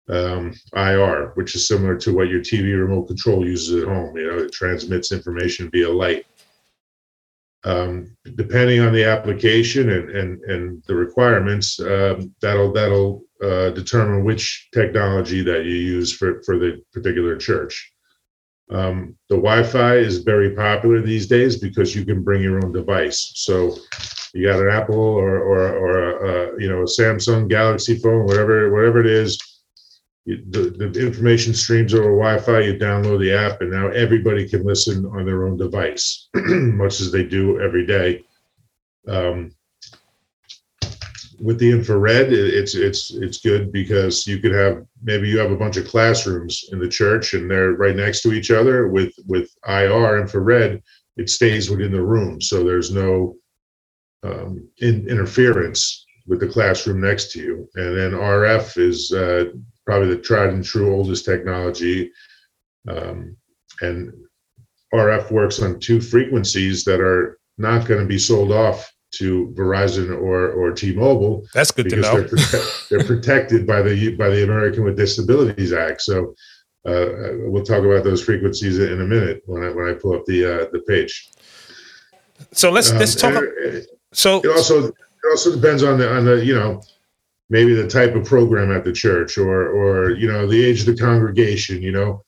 um, 0.09 0.53
IR, 0.75 1.31
which 1.35 1.55
is 1.55 1.67
similar 1.67 1.97
to 1.97 2.13
what 2.13 2.29
your 2.29 2.41
TV 2.41 2.79
remote 2.79 3.07
control 3.07 3.45
uses 3.45 3.81
at 3.81 3.87
home. 3.87 4.15
You 4.17 4.27
know, 4.27 4.37
it 4.37 4.51
transmits 4.51 5.11
information 5.11 5.69
via 5.71 5.89
light. 5.89 6.25
Um, 7.63 8.15
depending 8.35 8.79
on 8.81 8.93
the 8.93 9.05
application 9.05 9.89
and 9.89 10.09
and, 10.11 10.41
and 10.43 10.83
the 10.85 10.93
requirements, 10.93 11.79
um, 11.79 12.33
that'll 12.39 12.71
that'll 12.71 13.23
uh, 13.43 13.71
determine 13.71 14.23
which 14.23 14.69
technology 14.71 15.41
that 15.41 15.65
you 15.65 15.73
use 15.75 16.11
for 16.15 16.43
for 16.43 16.59
the 16.59 16.83
particular 16.93 17.35
church. 17.35 17.94
Um, 18.71 19.15
the 19.29 19.35
Wi-Fi 19.35 19.97
is 19.97 20.23
very 20.23 20.55
popular 20.55 21.01
these 21.01 21.27
days 21.27 21.57
because 21.57 21.95
you 21.95 22.03
can 22.03 22.23
bring 22.23 22.41
your 22.41 22.63
own 22.63 22.71
device. 22.71 23.31
So 23.35 23.75
you 24.33 24.45
got 24.45 24.59
an 24.59 24.69
Apple 24.69 24.97
or 24.97 25.39
or, 25.39 25.73
or 25.77 26.03
a, 26.03 26.29
a 26.29 26.61
you 26.61 26.69
know 26.69 26.81
a 26.81 26.85
Samsung 26.85 27.47
Galaxy 27.47 27.97
phone, 27.97 28.25
whatever 28.25 28.71
whatever 28.71 28.99
it 28.99 29.07
is 29.07 29.37
you, 30.25 30.43
the, 30.49 30.71
the 30.71 31.05
information 31.05 31.53
streams 31.53 31.93
over 31.93 32.09
Wi-Fi. 32.09 32.59
You 32.61 32.73
download 32.73 33.19
the 33.19 33.33
app, 33.33 33.61
and 33.61 33.71
now 33.71 33.87
everybody 33.89 34.47
can 34.49 34.65
listen 34.65 35.05
on 35.05 35.25
their 35.25 35.45
own 35.45 35.57
device, 35.57 36.29
much 36.33 36.99
as 36.99 37.11
they 37.11 37.23
do 37.23 37.61
every 37.61 37.85
day. 37.85 38.25
Um, 39.07 39.54
with 41.39 41.59
the 41.59 41.71
infrared, 41.71 42.31
it's 42.31 42.75
it's 42.75 43.11
it's 43.13 43.39
good 43.39 43.71
because 43.71 44.25
you 44.27 44.39
could 44.39 44.53
have 44.53 44.85
maybe 45.03 45.29
you 45.29 45.37
have 45.37 45.51
a 45.51 45.57
bunch 45.57 45.77
of 45.77 45.87
classrooms 45.87 46.65
in 46.71 46.79
the 46.79 46.87
church, 46.87 47.33
and 47.33 47.49
they're 47.49 47.73
right 47.73 47.95
next 47.95 48.21
to 48.21 48.33
each 48.33 48.51
other. 48.51 48.87
With 48.87 49.13
with 49.25 49.49
IR 49.67 50.19
infrared, 50.19 50.81
it 51.17 51.29
stays 51.29 51.69
within 51.69 51.91
the 51.91 52.03
room, 52.03 52.41
so 52.41 52.63
there's 52.63 52.91
no 52.91 53.35
um, 54.23 54.67
in, 54.79 55.07
interference 55.07 56.05
with 56.27 56.39
the 56.39 56.47
classroom 56.47 57.01
next 57.01 57.31
to 57.31 57.39
you. 57.39 57.69
And 57.75 57.97
then 57.97 58.11
RF 58.11 58.77
is 58.77 59.11
uh, 59.11 59.51
probably 59.85 60.09
the 60.09 60.21
tried 60.21 60.49
and 60.49 60.63
true 60.63 60.93
oldest 60.93 61.25
technology. 61.25 62.11
Um, 62.87 63.37
and 63.81 64.13
RF 64.93 65.31
works 65.31 65.61
on 65.61 65.79
two 65.79 66.01
frequencies 66.01 66.83
that 66.85 66.99
are 66.99 67.39
not 67.57 67.87
going 67.87 67.99
to 67.99 68.07
be 68.07 68.17
sold 68.17 68.51
off 68.51 68.91
to 69.17 69.53
Verizon 69.55 70.09
or 70.09 70.51
or 70.51 70.71
T-Mobile. 70.71 71.45
That's 71.53 71.71
good 71.71 71.89
to 71.89 71.97
know. 71.97 72.21
They're, 72.21 72.27
prote- 72.27 72.89
they're, 72.89 73.03
protected 73.15 73.65
by 73.65 73.81
the 73.81 74.15
by 74.15 74.29
the 74.29 74.43
American 74.43 74.83
with 74.83 74.97
Disabilities 74.97 75.73
Act. 75.73 76.01
So 76.01 76.35
uh, 76.85 77.37
we'll 77.49 77.63
talk 77.63 77.83
about 77.83 78.03
those 78.03 78.23
frequencies 78.23 78.79
in 78.79 79.01
a 79.01 79.05
minute 79.05 79.41
when 79.45 79.63
I 79.63 79.69
when 79.69 79.89
I 79.89 79.93
pull 79.93 80.15
up 80.15 80.25
the 80.25 80.45
uh, 80.45 80.65
the 80.71 80.81
page. 80.87 81.31
So 82.51 82.69
let's 82.71 82.91
um, 82.91 82.99
let's 82.99 83.15
talk. 83.15 83.41
It, 83.43 83.87
so 84.13 84.39
it 84.39 84.49
also 84.49 84.87
it 84.87 84.93
also 85.29 85.55
depends 85.55 85.83
on 85.83 85.97
the 85.97 86.13
on 86.13 86.25
the 86.25 86.45
you 86.45 86.55
know 86.55 86.81
maybe 87.49 87.73
the 87.73 87.87
type 87.87 88.15
of 88.15 88.25
program 88.25 88.71
at 88.71 88.83
the 88.83 88.91
church 88.91 89.37
or 89.37 89.69
or 89.69 90.11
you 90.11 90.27
know 90.27 90.47
the 90.47 90.63
age 90.63 90.81
of 90.81 90.85
the 90.87 90.97
congregation 90.97 91.81
you 91.81 91.91
know 91.91 92.23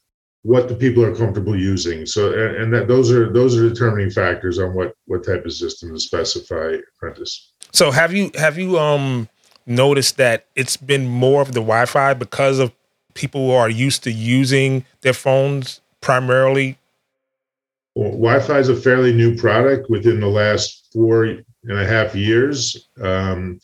what 0.48 0.70
the 0.70 0.76
people 0.76 1.04
are 1.04 1.14
comfortable 1.14 1.60
using. 1.60 2.06
So 2.06 2.32
and 2.32 2.74
that 2.74 2.88
those 2.88 3.12
are 3.12 3.32
those 3.34 3.58
are 3.58 3.68
determining 3.68 4.10
factors 4.10 4.60
on 4.60 4.74
what 4.74 4.96
what 5.06 5.26
type 5.26 5.44
of 5.44 5.52
system 5.52 5.94
to 5.94 6.00
specify 6.00 6.78
apprentice. 6.96 7.52
So 7.74 7.92
have 7.92 8.14
you 8.14 8.32
have 8.36 8.58
you 8.58 8.80
um 8.80 9.28
noticed 9.66 10.16
that 10.16 10.46
it's 10.56 10.78
been 10.78 11.06
more 11.06 11.42
of 11.42 11.50
the 11.50 11.60
wi-fi 11.60 12.14
because 12.14 12.60
of 12.60 12.72
people 13.14 13.48
who 13.48 13.52
are 13.52 13.70
used 13.70 14.04
to 14.04 14.12
using 14.12 14.86
their 15.02 15.12
phones 15.12 15.82
primarily? 16.00 16.78
Well, 17.96 18.12
wi-fi 18.12 18.60
is 18.60 18.70
a 18.70 18.76
fairly 18.76 19.12
new 19.14 19.36
product 19.36 19.90
within 19.90 20.22
the 20.22 20.28
last 20.28 20.88
four 20.94 21.26
and 21.26 21.44
a 21.68 21.86
half 21.86 22.16
years. 22.16 22.88
Um, 23.02 23.60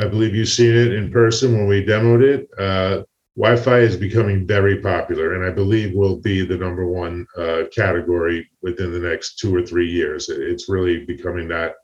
I 0.00 0.08
believe 0.08 0.34
you've 0.34 0.48
seen 0.48 0.74
it 0.74 0.92
in 0.92 1.12
person 1.12 1.52
when 1.52 1.68
we 1.68 1.86
demoed 1.86 2.22
it. 2.22 2.50
Uh, 2.58 3.04
Wi-Fi 3.40 3.78
is 3.78 3.96
becoming 3.96 4.46
very 4.46 4.80
popular, 4.80 5.34
and 5.34 5.44
I 5.44 5.50
believe 5.50 5.94
will 5.94 6.16
be 6.16 6.44
the 6.44 6.58
number 6.58 6.86
one 6.86 7.26
uh, 7.38 7.62
category 7.74 8.50
within 8.60 8.92
the 8.92 8.98
next 8.98 9.38
two 9.38 9.54
or 9.54 9.62
three 9.64 9.90
years. 9.90 10.28
It's 10.28 10.68
really 10.68 11.06
becoming 11.06 11.48
that 11.48 11.76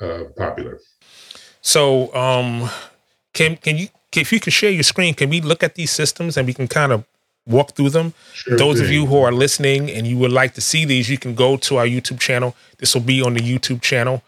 uh, 0.00 0.24
popular. 0.38 0.80
So, 1.60 2.14
um, 2.14 2.70
can 3.34 3.56
can 3.56 3.76
you 3.76 3.88
if 4.16 4.32
you 4.32 4.40
can 4.40 4.52
share 4.52 4.70
your 4.70 4.82
screen? 4.82 5.12
Can 5.14 5.28
we 5.28 5.40
look 5.40 5.62
at 5.62 5.74
these 5.74 5.90
systems 5.90 6.36
and 6.36 6.46
we 6.46 6.54
can 6.54 6.66
kind 6.66 6.92
of 6.92 7.04
walk 7.46 7.72
through 7.72 7.90
them? 7.90 8.14
Sure 8.32 8.56
Those 8.56 8.78
thing. 8.78 8.86
of 8.86 8.92
you 8.92 9.06
who 9.06 9.18
are 9.22 9.32
listening 9.32 9.90
and 9.90 10.06
you 10.06 10.16
would 10.18 10.32
like 10.32 10.54
to 10.54 10.60
see 10.60 10.84
these, 10.84 11.10
you 11.10 11.18
can 11.18 11.34
go 11.34 11.56
to 11.58 11.76
our 11.76 11.86
YouTube 11.86 12.20
channel. 12.20 12.54
This 12.78 12.94
will 12.94 13.02
be 13.02 13.22
on 13.22 13.34
the 13.34 13.40
YouTube 13.40 13.82
channel 13.82 14.22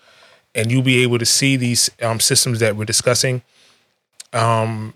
and 0.54 0.70
you'll 0.70 0.82
be 0.82 1.02
able 1.02 1.18
to 1.18 1.26
see 1.26 1.56
these 1.56 1.90
um, 2.02 2.20
systems 2.20 2.60
that 2.60 2.76
we're 2.76 2.84
discussing 2.84 3.42
um, 4.32 4.94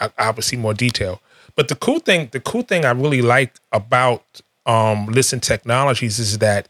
in 0.00 0.42
see 0.42 0.56
more 0.56 0.74
detail. 0.74 1.20
But 1.56 1.68
the 1.68 1.74
cool 1.74 1.98
thing, 1.98 2.28
the 2.32 2.40
cool 2.40 2.62
thing 2.62 2.84
I 2.84 2.90
really 2.90 3.22
like 3.22 3.54
about 3.72 4.40
um, 4.66 5.06
Listen 5.06 5.40
Technologies 5.40 6.18
is 6.18 6.38
that 6.38 6.68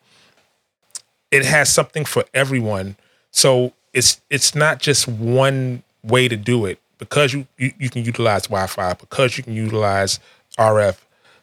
it 1.31 1.45
has 1.45 1.73
something 1.73 2.05
for 2.05 2.25
everyone. 2.35 2.97
So 3.31 3.73
it's 3.93 4.21
it's 4.31 4.55
not 4.55 4.81
just 4.81 5.07
one 5.07 5.83
way 6.03 6.29
to 6.29 6.37
do 6.37 6.65
it 6.65 6.79
because 6.99 7.33
you, 7.33 7.47
you, 7.59 7.73
you 7.79 7.91
can 7.91 8.05
utilize 8.05 8.45
Wi-Fi, 8.45 8.95
because 8.95 9.37
you 9.37 9.45
can 9.45 9.55
utilize 9.55 10.19
RF, 10.59 10.99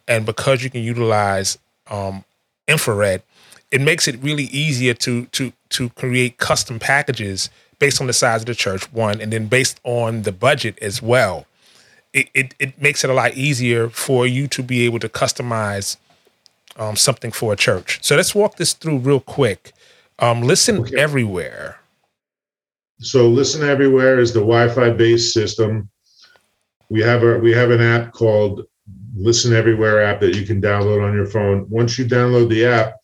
and 0.07 0.25
because 0.25 0.63
you 0.63 0.69
can 0.69 0.81
utilize 0.81 1.57
um, 1.89 2.23
infrared 2.67 3.21
it 3.71 3.81
makes 3.81 4.07
it 4.07 4.21
really 4.21 4.45
easier 4.45 4.93
to 4.93 5.25
to 5.27 5.51
to 5.69 5.89
create 5.89 6.37
custom 6.37 6.79
packages 6.79 7.49
based 7.79 8.01
on 8.01 8.07
the 8.07 8.13
size 8.13 8.41
of 8.41 8.47
the 8.47 8.55
church 8.55 8.91
one 8.93 9.21
and 9.21 9.31
then 9.31 9.47
based 9.47 9.79
on 9.83 10.23
the 10.23 10.31
budget 10.31 10.77
as 10.81 11.01
well 11.01 11.45
it 12.17 12.29
it, 12.33 12.55
it 12.59 12.81
makes 12.81 13.03
it 13.03 13.09
a 13.09 13.13
lot 13.13 13.33
easier 13.33 13.89
for 13.89 14.25
you 14.27 14.47
to 14.47 14.63
be 14.63 14.85
able 14.85 14.99
to 14.99 15.09
customize 15.09 15.97
um, 16.77 16.95
something 16.95 17.31
for 17.31 17.53
a 17.53 17.55
church. 17.55 17.99
So 18.01 18.15
let's 18.15 18.33
walk 18.35 18.57
this 18.57 18.73
through 18.73 18.99
real 18.99 19.19
quick. 19.19 19.73
Um, 20.19 20.41
listen 20.41 20.79
okay. 20.79 20.97
everywhere. 20.97 21.79
So 22.99 23.27
listen 23.27 23.67
everywhere 23.67 24.19
is 24.19 24.33
the 24.33 24.39
wi-fi 24.39 24.89
based 24.91 25.33
system. 25.33 25.89
We 26.89 27.01
have 27.01 27.23
a 27.23 27.39
we 27.39 27.51
have 27.51 27.71
an 27.71 27.81
app 27.81 28.13
called 28.13 28.65
listen 29.15 29.53
everywhere 29.53 30.03
app 30.03 30.19
that 30.21 30.35
you 30.35 30.45
can 30.45 30.61
download 30.61 31.05
on 31.05 31.13
your 31.13 31.25
phone. 31.25 31.69
Once 31.69 31.97
you 31.99 32.05
download 32.05 32.49
the 32.49 32.65
app 32.65 32.95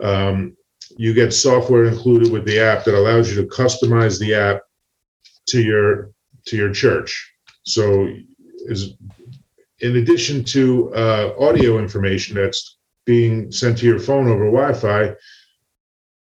um, 0.00 0.56
you 0.96 1.14
get 1.14 1.32
software 1.32 1.84
included 1.84 2.32
with 2.32 2.44
the 2.44 2.58
app 2.58 2.84
that 2.84 2.94
allows 2.94 3.30
you 3.30 3.40
to 3.40 3.48
customize 3.48 4.18
the 4.18 4.34
app 4.34 4.62
to 5.48 5.62
your 5.62 6.10
to 6.46 6.56
your 6.56 6.72
church. 6.72 7.32
So, 7.64 8.08
is 8.64 8.94
in 9.80 9.96
addition 9.96 10.44
to 10.44 10.94
uh, 10.94 11.34
audio 11.38 11.78
information 11.78 12.36
that's 12.36 12.78
being 13.04 13.52
sent 13.52 13.78
to 13.78 13.86
your 13.86 13.98
phone 13.98 14.28
over 14.28 14.46
Wi-Fi, 14.46 15.14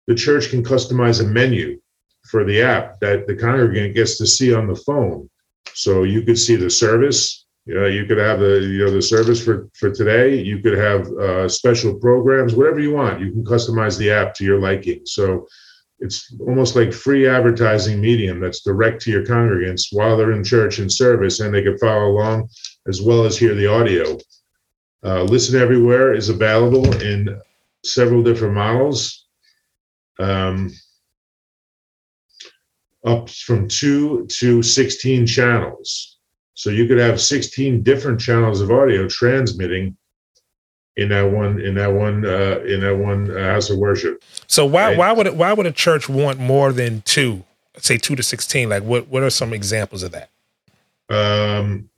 the 0.06 0.14
church 0.14 0.50
can 0.50 0.64
customize 0.64 1.20
a 1.20 1.24
menu 1.24 1.80
for 2.24 2.44
the 2.44 2.62
app 2.62 2.98
that 3.00 3.26
the 3.26 3.36
congregant 3.36 3.94
gets 3.94 4.16
to 4.18 4.26
see 4.26 4.54
on 4.54 4.66
the 4.66 4.76
phone. 4.76 5.28
So 5.74 6.04
you 6.04 6.22
could 6.22 6.38
see 6.38 6.56
the 6.56 6.70
service, 6.70 7.46
you 7.66 7.74
know, 7.74 7.86
you 7.86 8.06
could 8.06 8.18
have 8.18 8.40
the 8.40 8.60
you 8.60 8.84
know 8.84 8.90
the 8.90 9.02
service 9.02 9.42
for 9.42 9.68
for 9.74 9.90
today. 9.90 10.40
You 10.40 10.58
could 10.58 10.76
have 10.76 11.06
uh, 11.12 11.48
special 11.48 11.94
programs, 11.94 12.54
whatever 12.54 12.80
you 12.80 12.92
want. 12.92 13.20
You 13.20 13.30
can 13.30 13.44
customize 13.44 13.96
the 13.96 14.10
app 14.10 14.34
to 14.34 14.44
your 14.44 14.58
liking. 14.58 15.02
So 15.04 15.46
it's 16.02 16.34
almost 16.40 16.74
like 16.74 16.92
free 16.92 17.28
advertising 17.28 18.00
medium 18.00 18.40
that's 18.40 18.62
direct 18.62 19.00
to 19.02 19.10
your 19.10 19.24
congregants 19.24 19.86
while 19.92 20.16
they're 20.16 20.32
in 20.32 20.42
church 20.42 20.80
and 20.80 20.92
service, 20.92 21.40
and 21.40 21.54
they 21.54 21.62
can 21.62 21.78
follow 21.78 22.10
along 22.10 22.48
as 22.88 23.00
well 23.00 23.24
as 23.24 23.38
hear 23.38 23.54
the 23.54 23.68
audio. 23.68 24.18
Uh, 25.04 25.22
Listen 25.22 25.60
Everywhere 25.60 26.12
is 26.12 26.28
available 26.28 26.92
in 27.00 27.40
several 27.84 28.22
different 28.22 28.54
models. 28.54 29.26
Um, 30.18 30.72
up 33.04 33.30
from 33.30 33.68
two 33.68 34.26
to 34.38 34.62
16 34.62 35.26
channels. 35.26 36.18
So 36.54 36.70
you 36.70 36.86
could 36.86 36.98
have 36.98 37.20
16 37.20 37.82
different 37.82 38.20
channels 38.20 38.60
of 38.60 38.70
audio 38.70 39.08
transmitting 39.08 39.96
in 40.96 41.08
that 41.08 41.22
one 41.22 41.60
in 41.60 41.74
that 41.76 41.92
one 41.92 42.24
uh, 42.26 42.60
in 42.66 42.80
that 42.80 42.96
one 42.96 43.30
uh, 43.30 43.52
house 43.52 43.70
of 43.70 43.78
worship. 43.78 44.22
So 44.46 44.66
why 44.66 44.88
right? 44.88 44.98
why 44.98 45.12
would 45.12 45.26
it, 45.26 45.36
why 45.36 45.52
would 45.52 45.66
a 45.66 45.72
church 45.72 46.08
want 46.08 46.38
more 46.38 46.72
than 46.72 47.02
two? 47.02 47.44
Say 47.78 47.96
two 47.96 48.16
to 48.16 48.22
16. 48.22 48.68
Like 48.68 48.82
what 48.82 49.08
what 49.08 49.22
are 49.22 49.30
some 49.30 49.52
examples 49.52 50.02
of 50.02 50.12
that? 50.12 50.30
Um, 51.08 51.88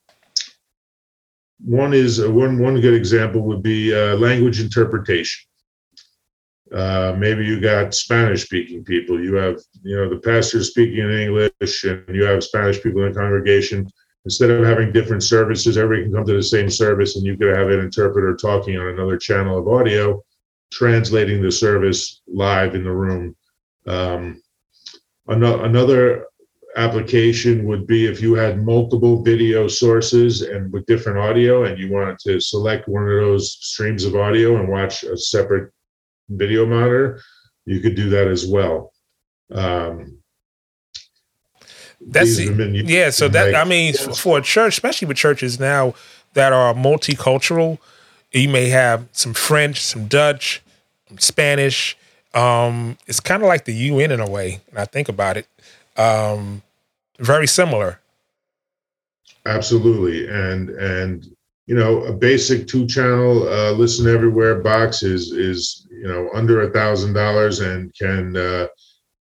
one 1.64 1.92
is 1.92 2.20
uh, 2.20 2.30
one 2.30 2.58
one 2.58 2.80
good 2.80 2.94
example 2.94 3.42
would 3.42 3.62
be 3.62 3.94
uh, 3.94 4.16
language 4.16 4.60
interpretation. 4.60 5.48
Uh, 6.72 7.14
maybe 7.16 7.44
you 7.44 7.60
got 7.60 7.94
Spanish 7.94 8.44
speaking 8.44 8.84
people. 8.84 9.22
You 9.22 9.34
have, 9.36 9.60
you 9.82 9.96
know, 9.96 10.08
the 10.08 10.18
pastor 10.18 10.62
speaking 10.64 10.98
in 10.98 11.10
English 11.10 11.84
and 11.84 12.04
you 12.08 12.24
have 12.24 12.42
Spanish 12.42 12.82
people 12.82 13.04
in 13.04 13.12
the 13.12 13.18
congregation. 13.18 13.88
Instead 14.24 14.50
of 14.50 14.64
having 14.64 14.92
different 14.92 15.22
services, 15.22 15.76
everybody 15.76 16.04
can 16.04 16.14
come 16.14 16.24
to 16.24 16.34
the 16.34 16.42
same 16.42 16.70
service 16.70 17.16
and 17.16 17.26
you 17.26 17.36
could 17.36 17.54
have 17.54 17.68
an 17.68 17.80
interpreter 17.80 18.34
talking 18.34 18.78
on 18.78 18.88
another 18.88 19.18
channel 19.18 19.58
of 19.58 19.68
audio, 19.68 20.22
translating 20.72 21.42
the 21.42 21.52
service 21.52 22.22
live 22.26 22.74
in 22.74 22.84
the 22.84 22.90
room. 22.90 23.36
Um, 23.86 24.40
another 25.26 26.26
application 26.76 27.66
would 27.66 27.86
be 27.86 28.06
if 28.06 28.20
you 28.20 28.34
had 28.34 28.64
multiple 28.64 29.22
video 29.22 29.68
sources 29.68 30.42
and 30.42 30.72
with 30.72 30.86
different 30.86 31.18
audio 31.18 31.64
and 31.64 31.78
you 31.78 31.92
wanted 31.92 32.18
to 32.20 32.40
select 32.40 32.88
one 32.88 33.04
of 33.04 33.20
those 33.20 33.58
streams 33.60 34.04
of 34.04 34.16
audio 34.16 34.56
and 34.58 34.68
watch 34.68 35.04
a 35.04 35.16
separate 35.16 35.70
video 36.30 36.64
monitor, 36.66 37.20
you 37.66 37.80
could 37.80 37.94
do 37.94 38.08
that 38.10 38.26
as 38.26 38.46
well. 38.46 38.92
Um, 39.52 40.18
that's 42.06 42.38
yeah. 42.38 43.10
So 43.10 43.28
that 43.28 43.54
I 43.54 43.64
mean, 43.64 43.94
yes. 43.94 44.18
for 44.18 44.38
a 44.38 44.42
church, 44.42 44.74
especially 44.74 45.08
with 45.08 45.16
churches 45.16 45.58
now 45.58 45.94
that 46.34 46.52
are 46.52 46.74
multicultural, 46.74 47.78
you 48.32 48.48
may 48.48 48.68
have 48.68 49.06
some 49.12 49.34
French, 49.34 49.80
some 49.80 50.06
Dutch, 50.06 50.62
some 51.08 51.18
Spanish. 51.18 51.96
Um, 52.34 52.98
it's 53.06 53.20
kind 53.20 53.42
of 53.42 53.48
like 53.48 53.64
the 53.64 53.74
UN 53.74 54.10
in 54.10 54.20
a 54.20 54.28
way, 54.28 54.60
and 54.70 54.78
I 54.78 54.84
think 54.84 55.08
about 55.08 55.36
it. 55.36 55.46
Um, 55.96 56.62
very 57.18 57.46
similar. 57.46 58.00
Absolutely, 59.46 60.26
and 60.28 60.70
and 60.70 61.26
you 61.66 61.74
know 61.74 62.04
a 62.04 62.12
basic 62.12 62.66
two 62.66 62.86
channel 62.86 63.48
uh, 63.48 63.72
listen 63.72 64.12
everywhere 64.12 64.56
box 64.56 65.02
is 65.02 65.32
is 65.32 65.86
you 65.90 66.08
know 66.08 66.28
under 66.34 66.62
a 66.62 66.70
thousand 66.70 67.12
dollars 67.12 67.60
and 67.60 67.94
can 67.94 68.36
uh, 68.36 68.66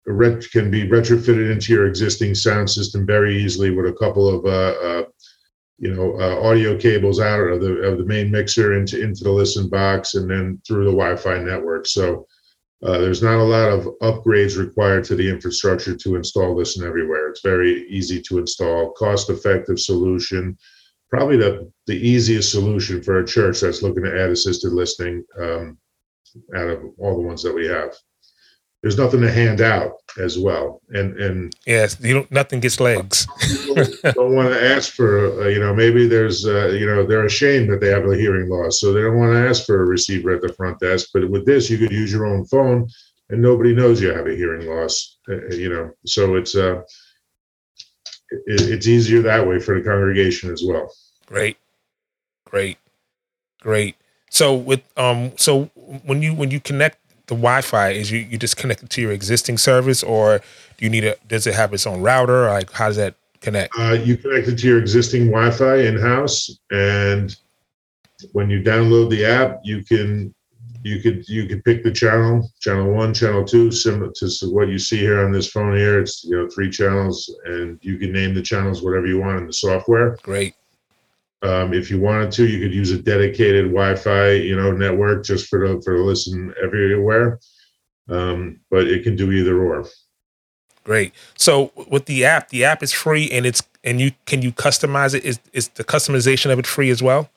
ret- 0.06 0.50
can 0.52 0.72
be 0.72 0.88
retrofitted 0.88 1.52
into 1.52 1.74
your 1.74 1.88
existing 1.88 2.36
sound 2.36 2.70
system 2.70 3.06
very 3.06 3.36
easily 3.36 3.72
with 3.72 3.86
a 3.88 3.94
couple 3.94 4.28
of 4.28 4.46
uh, 4.46 4.88
uh 4.88 5.04
you 5.78 5.94
know 5.94 6.20
uh, 6.20 6.42
audio 6.48 6.78
cables 6.78 7.20
out 7.20 7.40
of 7.40 7.62
the 7.62 7.74
of 7.82 7.98
the 7.98 8.06
main 8.06 8.30
mixer 8.32 8.78
into 8.78 9.02
into 9.02 9.24
the 9.24 9.32
listen 9.32 9.70
box 9.70 10.16
and 10.16 10.30
then 10.30 10.62
through 10.68 10.86
the 10.86 10.92
Wi-Fi 10.92 11.40
network. 11.40 11.88
So 11.88 12.26
uh, 12.84 12.98
there's 12.98 13.22
not 13.22 13.40
a 13.40 13.44
lot 13.44 13.70
of 13.70 13.88
upgrades 14.02 14.58
required 14.58 15.04
to 15.06 15.16
the 15.16 15.30
infrastructure 15.30 15.98
to 15.98 16.16
install 16.16 16.56
Listen 16.56 16.88
Everywhere. 16.88 17.28
It's 17.28 17.42
very 17.42 17.86
easy 17.90 18.22
to 18.22 18.40
install, 18.40 18.94
cost-effective 18.94 19.80
solution 19.80 20.58
probably 21.10 21.38
the 21.38 21.72
the 21.88 22.08
easiest 22.08 22.52
solution 22.52 23.02
for 23.02 23.20
a 23.20 23.26
church 23.26 23.62
that's 23.62 23.82
looking 23.82 24.04
to 24.04 24.24
add 24.24 24.30
assisted 24.30 24.72
listening 24.72 25.24
um, 25.40 25.78
out 26.56 26.70
of 26.70 26.84
all 27.00 27.18
the 27.18 27.28
ones 27.28 27.44
that 27.44 27.54
we 27.54 27.68
have. 27.68 27.94
There's 28.82 28.98
nothing 28.98 29.22
to 29.22 29.32
hand 29.32 29.60
out 29.60 29.92
as 30.18 30.40
well, 30.40 30.82
and 30.90 31.20
and 31.20 31.54
yes, 31.68 31.98
you 32.00 32.14
don't, 32.14 32.32
nothing 32.32 32.62
gets 32.62 32.80
legs. 32.80 33.28
don't, 34.14 34.36
want 34.36 34.54
to 34.54 34.76
ask 34.76 34.94
for 34.94 35.42
uh, 35.42 35.48
you 35.48 35.60
know 35.60 35.76
maybe 35.76 36.08
there's 36.08 36.46
uh, 36.46 36.68
you 36.68 36.86
know 36.86 37.06
they're 37.06 37.26
ashamed 37.26 37.70
that 37.70 37.82
they 37.82 37.90
have 37.90 38.06
a 38.06 38.16
hearing 38.16 38.50
loss, 38.50 38.80
so 38.80 38.94
they 38.94 39.02
don't 39.02 39.18
want 39.18 39.34
to 39.34 39.50
ask 39.50 39.66
for 39.66 39.82
a 39.82 39.86
receiver 39.86 40.32
at 40.32 40.42
the 40.42 40.54
front 40.54 40.80
desk. 40.80 41.10
But 41.14 41.30
with 41.30 41.46
this, 41.46 41.70
you 41.70 41.78
could 41.78 41.92
use 41.92 42.12
your 42.12 42.26
own 42.26 42.46
phone, 42.46 42.88
and 43.30 43.42
nobody 43.42 43.76
knows 43.76 44.02
you 44.02 44.14
have 44.14 44.28
a 44.28 44.36
hearing 44.36 44.66
loss. 44.66 45.18
Uh, 45.28 45.48
you 45.48 45.70
know, 45.70 45.92
so 46.06 46.36
it's 46.36 46.56
uh 46.56 46.82
it, 48.32 48.62
it's 48.62 48.88
easier 48.88 49.22
that 49.24 49.46
way 49.46 49.60
for 49.60 49.78
the 49.78 49.86
congregation 49.86 50.52
as 50.52 50.64
well. 50.66 50.92
Great, 51.26 51.58
great, 52.46 52.78
great. 53.62 53.96
So 54.30 54.56
with 54.56 54.82
um, 54.98 55.34
so 55.38 55.66
when 56.06 56.22
you 56.22 56.34
when 56.34 56.52
you 56.52 56.60
connect 56.60 56.98
the 57.30 57.36
Wi-Fi, 57.36 57.92
is 57.92 58.12
you 58.12 58.20
you 58.20 58.38
just 58.38 58.58
connect 58.58 58.84
it 58.84 58.90
to 58.90 59.02
your 59.02 59.12
existing 59.12 59.58
service, 59.58 60.04
or 60.04 60.40
do 60.78 60.86
you 60.86 60.90
need 60.90 61.06
a? 61.06 61.16
Does 61.28 61.48
it 61.48 61.54
have 61.54 61.74
its 61.74 61.88
own 61.88 62.02
router? 62.02 62.48
Like 62.48 62.72
how 62.72 62.88
does 62.88 62.98
that 62.98 63.16
connect? 63.40 63.74
Uh, 63.78 63.94
you 63.94 64.18
connect 64.18 64.48
it 64.48 64.58
to 64.58 64.68
your 64.68 64.80
existing 64.80 65.28
Wi-Fi 65.28 65.78
in 65.78 65.98
house, 65.98 66.50
and 66.72 67.36
when 68.34 68.50
you 68.50 68.62
download 68.62 69.10
the 69.10 69.26
app, 69.26 69.60
you 69.64 69.84
can 69.84 70.34
you 70.84 71.02
could 71.02 71.28
you 71.30 71.46
could 71.46 71.64
pick 71.64 71.84
the 71.84 71.92
channel, 71.92 72.50
channel 72.60 72.92
one, 72.92 73.14
channel 73.14 73.46
two, 73.46 73.72
similar 73.72 74.12
to 74.16 74.30
what 74.50 74.70
you 74.70 74.80
see 74.80 74.98
here 74.98 75.24
on 75.24 75.32
this 75.32 75.50
phone 75.50 75.78
here. 75.78 76.00
It's 76.00 76.24
you 76.24 76.36
know 76.36 76.50
three 76.50 76.70
channels, 76.70 77.34
and 77.46 77.78
you 77.82 77.98
can 77.98 78.12
name 78.12 78.34
the 78.34 78.42
channels 78.42 78.82
whatever 78.82 79.06
you 79.06 79.20
want 79.20 79.38
in 79.40 79.48
the 79.48 79.54
software. 79.54 80.18
Great. 80.24 80.56
Um, 81.42 81.74
if 81.74 81.90
you 81.90 82.00
wanted 82.00 82.32
to, 82.34 82.48
you 82.48 82.60
could 82.60 82.74
use 82.74 82.92
a 82.92 83.02
dedicated 83.02 83.66
Wi-Fi, 83.66 84.32
you 84.32 84.56
know, 84.56 84.72
network 84.72 85.24
just 85.24 85.48
for 85.48 85.68
the 85.68 85.82
for 85.82 85.98
the 85.98 86.04
listen 86.04 86.54
everywhere. 86.62 87.40
Um, 88.10 88.60
but 88.70 88.88
it 88.88 89.04
can 89.04 89.16
do 89.16 89.32
either 89.32 89.62
or. 89.62 89.86
Great. 90.84 91.14
So 91.38 91.72
with 91.88 92.06
the 92.06 92.26
app, 92.26 92.50
the 92.50 92.66
app 92.66 92.82
is 92.84 92.92
free, 92.92 93.30
and 93.30 93.46
it's 93.46 93.62
and 93.84 94.02
you 94.02 94.12
can 94.26 94.42
you 94.42 94.52
customize 94.52 95.14
it. 95.14 95.24
Is 95.24 95.40
is 95.54 95.70
the 95.70 95.84
customization 95.84 96.52
of 96.52 96.60
it 96.60 96.68
free 96.68 96.90
as 96.90 97.02
well? 97.02 97.30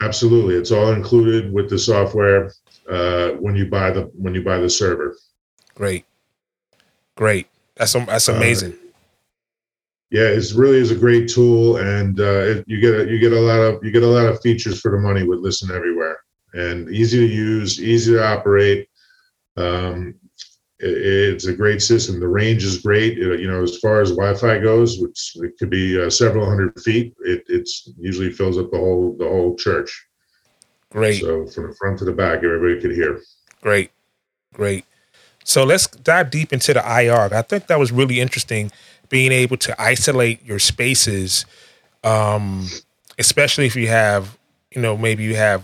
Absolutely, 0.00 0.54
it's 0.54 0.70
all 0.70 0.92
included 0.92 1.52
with 1.52 1.68
the 1.68 1.78
software 1.78 2.52
uh, 2.88 3.30
when 3.32 3.54
you 3.54 3.66
buy 3.66 3.90
the 3.90 4.02
when 4.14 4.34
you 4.34 4.42
buy 4.42 4.58
the 4.58 4.70
server. 4.70 5.16
Great, 5.74 6.04
great. 7.16 7.48
That's 7.76 7.92
that's 7.92 8.28
uh, 8.28 8.32
amazing. 8.32 8.72
Uh, 8.72 8.89
yeah, 10.10 10.28
it 10.28 10.52
really 10.54 10.78
is 10.78 10.90
a 10.90 10.96
great 10.96 11.28
tool, 11.28 11.76
and 11.76 12.18
uh, 12.18 12.40
it, 12.40 12.64
you 12.66 12.80
get 12.80 12.94
a, 12.94 13.10
you 13.10 13.18
get 13.18 13.32
a 13.32 13.40
lot 13.40 13.60
of 13.60 13.84
you 13.84 13.92
get 13.92 14.02
a 14.02 14.06
lot 14.06 14.26
of 14.26 14.40
features 14.40 14.80
for 14.80 14.90
the 14.90 14.98
money 14.98 15.22
with 15.22 15.38
Listen 15.38 15.74
Everywhere, 15.74 16.18
and 16.52 16.88
easy 16.90 17.18
to 17.18 17.32
use, 17.32 17.80
easy 17.80 18.12
to 18.14 18.24
operate. 18.24 18.88
Um, 19.56 20.16
it's 20.82 21.46
a 21.46 21.52
great 21.52 21.82
system. 21.82 22.20
The 22.20 22.28
range 22.28 22.64
is 22.64 22.78
great. 22.78 23.18
It, 23.18 23.40
you 23.40 23.50
know, 23.50 23.62
as 23.62 23.78
far 23.78 24.00
as 24.00 24.10
Wi-Fi 24.10 24.58
goes, 24.60 24.98
which 24.98 25.32
it 25.36 25.58
could 25.58 25.70
be 25.70 26.00
uh, 26.00 26.08
several 26.10 26.46
hundred 26.46 26.80
feet, 26.80 27.14
it 27.20 27.44
it's 27.48 27.90
usually 27.98 28.32
fills 28.32 28.58
up 28.58 28.70
the 28.70 28.78
whole 28.78 29.14
the 29.18 29.28
whole 29.28 29.56
church. 29.56 30.06
Great. 30.90 31.20
So 31.20 31.46
from 31.46 31.68
the 31.68 31.76
front 31.76 31.98
to 32.00 32.04
the 32.04 32.12
back, 32.12 32.42
everybody 32.42 32.80
could 32.80 32.92
hear. 32.92 33.20
Great, 33.62 33.90
great. 34.54 34.84
So 35.44 35.64
let's 35.64 35.86
dive 35.86 36.30
deep 36.30 36.52
into 36.52 36.74
the 36.74 36.80
IR. 36.80 37.34
I 37.34 37.42
think 37.42 37.66
that 37.68 37.78
was 37.78 37.92
really 37.92 38.20
interesting, 38.20 38.70
being 39.10 39.32
able 39.32 39.58
to 39.58 39.82
isolate 39.82 40.42
your 40.46 40.58
spaces, 40.58 41.44
um, 42.02 42.66
especially 43.18 43.66
if 43.66 43.76
you 43.76 43.88
have, 43.88 44.38
you 44.70 44.80
know, 44.80 44.96
maybe 44.96 45.22
you 45.24 45.34
have 45.34 45.62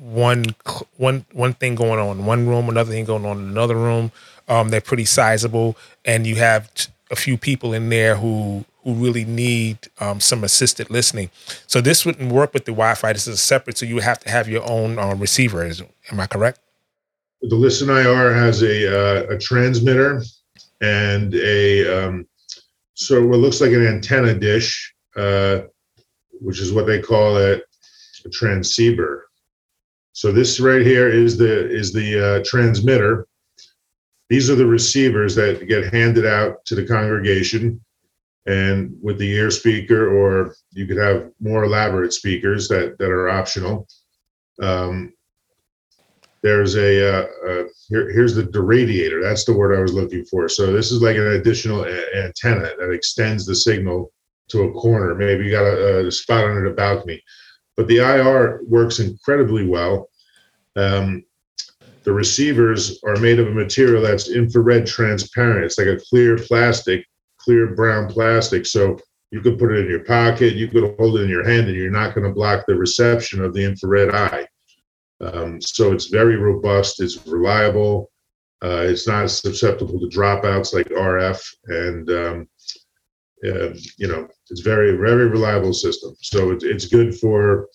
one 0.00 0.44
one 0.96 1.26
one 1.32 1.52
thing 1.52 1.74
going 1.74 1.98
on 1.98 2.18
in 2.18 2.24
one 2.24 2.46
room, 2.46 2.70
another 2.70 2.90
thing 2.90 3.04
going 3.04 3.26
on 3.26 3.38
in 3.38 3.48
another 3.50 3.76
room. 3.76 4.10
Um, 4.48 4.70
they're 4.70 4.80
pretty 4.80 5.04
sizable, 5.04 5.76
and 6.04 6.26
you 6.26 6.36
have 6.36 6.70
a 7.10 7.16
few 7.16 7.36
people 7.36 7.74
in 7.74 7.90
there 7.90 8.16
who 8.16 8.64
who 8.84 8.94
really 8.94 9.24
need 9.24 9.78
um, 10.00 10.20
some 10.20 10.42
assisted 10.42 10.90
listening. 10.90 11.30
So 11.66 11.80
this 11.80 12.04
wouldn't 12.04 12.32
work 12.32 12.52
with 12.52 12.64
the 12.64 12.72
Wi-Fi. 12.72 13.12
This 13.12 13.28
is 13.28 13.40
separate, 13.40 13.78
so 13.78 13.86
you 13.86 13.98
have 13.98 14.18
to 14.20 14.30
have 14.30 14.48
your 14.48 14.68
own 14.68 14.98
um, 14.98 15.20
receiver. 15.20 15.64
Is, 15.64 15.82
am 16.10 16.20
I 16.20 16.26
correct? 16.26 16.58
The 17.42 17.56
Listen 17.56 17.90
IR 17.90 18.32
has 18.34 18.62
a 18.62 19.26
uh, 19.28 19.34
a 19.34 19.38
transmitter 19.38 20.22
and 20.80 21.34
a 21.34 22.06
um, 22.06 22.26
so 23.06 23.24
what 23.26 23.40
looks 23.40 23.60
like 23.60 23.72
an 23.72 23.86
antenna 23.86 24.34
dish, 24.34 24.94
uh, 25.16 25.62
which 26.40 26.60
is 26.60 26.72
what 26.72 26.86
they 26.86 27.00
call 27.00 27.36
it, 27.36 27.64
a 28.24 28.28
transceiver. 28.28 29.28
So 30.12 30.30
this 30.30 30.60
right 30.60 30.84
here 30.84 31.08
is 31.08 31.36
the 31.36 31.70
is 31.70 31.92
the 31.92 32.26
uh, 32.26 32.44
transmitter. 32.44 33.26
These 34.28 34.50
are 34.50 34.54
the 34.54 34.66
receivers 34.66 35.34
that 35.34 35.66
get 35.68 35.92
handed 35.92 36.26
out 36.26 36.64
to 36.66 36.74
the 36.74 36.86
congregation, 36.86 37.80
and 38.46 38.94
with 39.02 39.18
the 39.18 39.30
ear 39.30 39.50
speaker, 39.50 40.14
or 40.14 40.54
you 40.70 40.86
could 40.86 40.98
have 40.98 41.30
more 41.40 41.64
elaborate 41.64 42.12
speakers 42.12 42.68
that 42.68 42.98
that 42.98 43.10
are 43.10 43.28
optional. 43.28 43.88
Um, 44.60 45.12
there's 46.42 46.76
a, 46.76 47.08
uh, 47.08 47.26
uh, 47.48 47.64
here, 47.88 48.10
here's 48.10 48.34
the, 48.34 48.42
the 48.42 48.62
radiator. 48.62 49.22
That's 49.22 49.44
the 49.44 49.56
word 49.56 49.76
I 49.76 49.80
was 49.80 49.92
looking 49.92 50.24
for. 50.24 50.48
So 50.48 50.72
this 50.72 50.90
is 50.90 51.00
like 51.00 51.16
an 51.16 51.28
additional 51.28 51.84
a- 51.84 52.16
antenna 52.16 52.70
that 52.78 52.90
extends 52.90 53.46
the 53.46 53.54
signal 53.54 54.12
to 54.48 54.62
a 54.62 54.72
corner. 54.72 55.14
Maybe 55.14 55.44
you 55.44 55.50
got 55.50 55.64
a, 55.64 56.06
a 56.06 56.10
spot 56.10 56.44
under 56.44 56.68
the 56.68 56.74
balcony, 56.74 57.22
but 57.76 57.86
the 57.86 57.98
IR 57.98 58.62
works 58.66 58.98
incredibly 58.98 59.66
well. 59.66 60.08
Um, 60.76 61.24
the 62.04 62.12
receivers 62.12 62.98
are 63.04 63.16
made 63.16 63.38
of 63.38 63.46
a 63.46 63.52
material 63.52 64.02
that's 64.02 64.28
infrared 64.28 64.86
transparent. 64.86 65.64
It's 65.64 65.78
like 65.78 65.86
a 65.86 66.00
clear 66.10 66.36
plastic, 66.36 67.06
clear 67.38 67.74
brown 67.76 68.08
plastic. 68.08 68.66
So 68.66 68.98
you 69.30 69.40
could 69.40 69.58
put 69.58 69.72
it 69.72 69.84
in 69.84 69.90
your 69.90 70.04
pocket, 70.04 70.54
you 70.54 70.68
could 70.68 70.96
hold 70.98 71.18
it 71.18 71.22
in 71.22 71.28
your 71.28 71.48
hand, 71.48 71.68
and 71.68 71.76
you're 71.76 71.90
not 71.90 72.14
going 72.14 72.26
to 72.26 72.34
block 72.34 72.64
the 72.66 72.74
reception 72.74 73.42
of 73.42 73.54
the 73.54 73.64
infrared 73.64 74.12
eye. 74.12 74.46
Um, 75.22 75.60
so 75.60 75.92
it's 75.92 76.06
very 76.06 76.36
robust, 76.36 77.00
it's 77.00 77.26
reliable, 77.26 78.10
uh, 78.62 78.86
it's 78.86 79.08
not 79.08 79.30
susceptible 79.30 79.98
to 79.98 80.06
dropouts 80.06 80.72
like 80.72 80.86
RF, 80.88 81.44
and 81.66 82.10
um, 82.10 82.48
uh, 83.44 83.70
you 83.98 84.06
know 84.06 84.28
it's 84.50 84.60
very 84.60 84.96
very 84.96 85.28
reliable 85.28 85.72
system. 85.72 86.14
So 86.20 86.52
it, 86.52 86.62
it's 86.62 86.86
good 86.86 87.18
for 87.18 87.68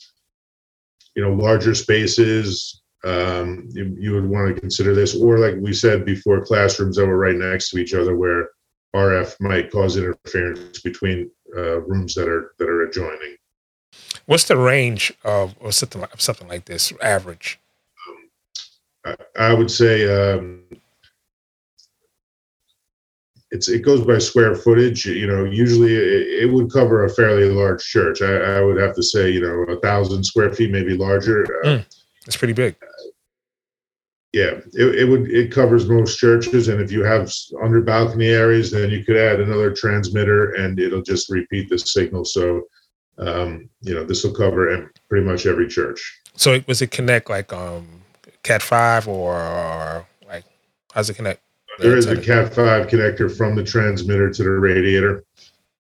you 1.16 1.24
know 1.24 1.34
larger 1.34 1.76
spaces. 1.76 2.84
Um, 3.04 3.70
you, 3.72 3.96
you 4.00 4.14
would 4.14 4.26
want 4.26 4.54
to 4.54 4.60
consider 4.60 4.96
this, 4.96 5.16
or 5.16 5.40
like 5.40 5.56
we 5.60 5.74
said 5.74 6.06
before, 6.06 6.46
classrooms 6.46 6.98
that 6.98 7.06
were 7.06 7.18
right 7.18 7.36
next 7.36 7.70
to 7.70 7.80
each 7.80 7.94
other 7.94 8.16
where 8.16 8.50
RF 8.96 9.36
might 9.40 9.72
cause 9.72 9.98
interference 9.98 10.82
between 10.82 11.30
uh, 11.56 11.82
rooms 11.82 12.14
that 12.16 12.28
are 12.28 12.54
that 12.60 12.70
are 12.70 12.84
adjoining. 12.84 13.37
What's 14.28 14.44
the 14.44 14.58
range 14.58 15.14
of 15.24 15.56
or 15.60 15.72
something 15.72 16.02
like 16.02 16.20
something 16.20 16.50
like 16.50 16.66
this 16.66 16.94
average? 17.02 17.60
I, 19.06 19.16
I 19.40 19.54
would 19.54 19.72
say 19.72 20.04
um, 20.06 20.64
it's 23.52 23.70
it 23.70 23.84
goes 23.84 24.06
by 24.06 24.18
square 24.18 24.54
footage. 24.54 25.06
You 25.06 25.28
know, 25.28 25.46
usually 25.46 25.96
it, 25.96 26.44
it 26.44 26.52
would 26.52 26.72
cover 26.72 27.06
a 27.06 27.10
fairly 27.10 27.50
large 27.50 27.82
church. 27.86 28.22
I, 28.22 28.58
I, 28.58 28.62
would 28.62 28.76
have 28.78 28.94
to 28.96 29.04
say, 29.04 29.30
you 29.30 29.40
know, 29.40 29.74
a 29.74 29.80
thousand 29.80 30.26
square 30.26 30.54
feet, 30.54 30.72
maybe 30.72 30.98
larger. 30.98 31.46
Mm, 31.64 31.86
that's 32.26 32.36
pretty 32.36 32.54
big. 32.54 32.76
Yeah, 34.34 34.60
it, 34.74 34.96
it 34.96 35.06
would 35.10 35.32
it 35.32 35.54
covers 35.54 35.88
most 35.88 36.20
churches, 36.20 36.68
and 36.68 36.82
if 36.82 36.92
you 36.92 37.02
have 37.06 37.32
under 37.64 37.80
balcony 37.80 38.28
areas, 38.28 38.72
then 38.72 38.90
you 38.90 39.06
could 39.06 39.16
add 39.16 39.40
another 39.40 39.72
transmitter, 39.72 40.52
and 40.56 40.78
it'll 40.82 41.02
just 41.02 41.30
repeat 41.30 41.70
the 41.70 41.80
signal. 41.80 42.26
So 42.26 42.64
um, 43.20 43.70
you 43.82 43.94
know, 43.94 44.04
this 44.04 44.24
will 44.24 44.34
cover 44.34 44.92
pretty 45.10 45.26
much 45.26 45.46
every 45.46 45.68
church. 45.68 46.22
So 46.36 46.62
was 46.68 46.82
it 46.82 46.92
connect 46.92 47.30
like 47.30 47.52
um, 47.52 48.04
Cat 48.44 48.62
five 48.62 49.08
or, 49.08 49.36
or 49.36 50.08
like 50.28 50.46
how's 50.94 51.10
it 51.10 51.16
connect? 51.16 51.42
There 51.80 51.98
is 51.98 52.06
a 52.08 52.20
Cat 52.20 52.54
five 52.54 52.88
connector 52.88 53.36
from 53.36 53.56
the 53.56 53.64
transmitter 53.64 54.32
to 54.32 54.44
the 54.44 54.50
radiator, 54.50 55.24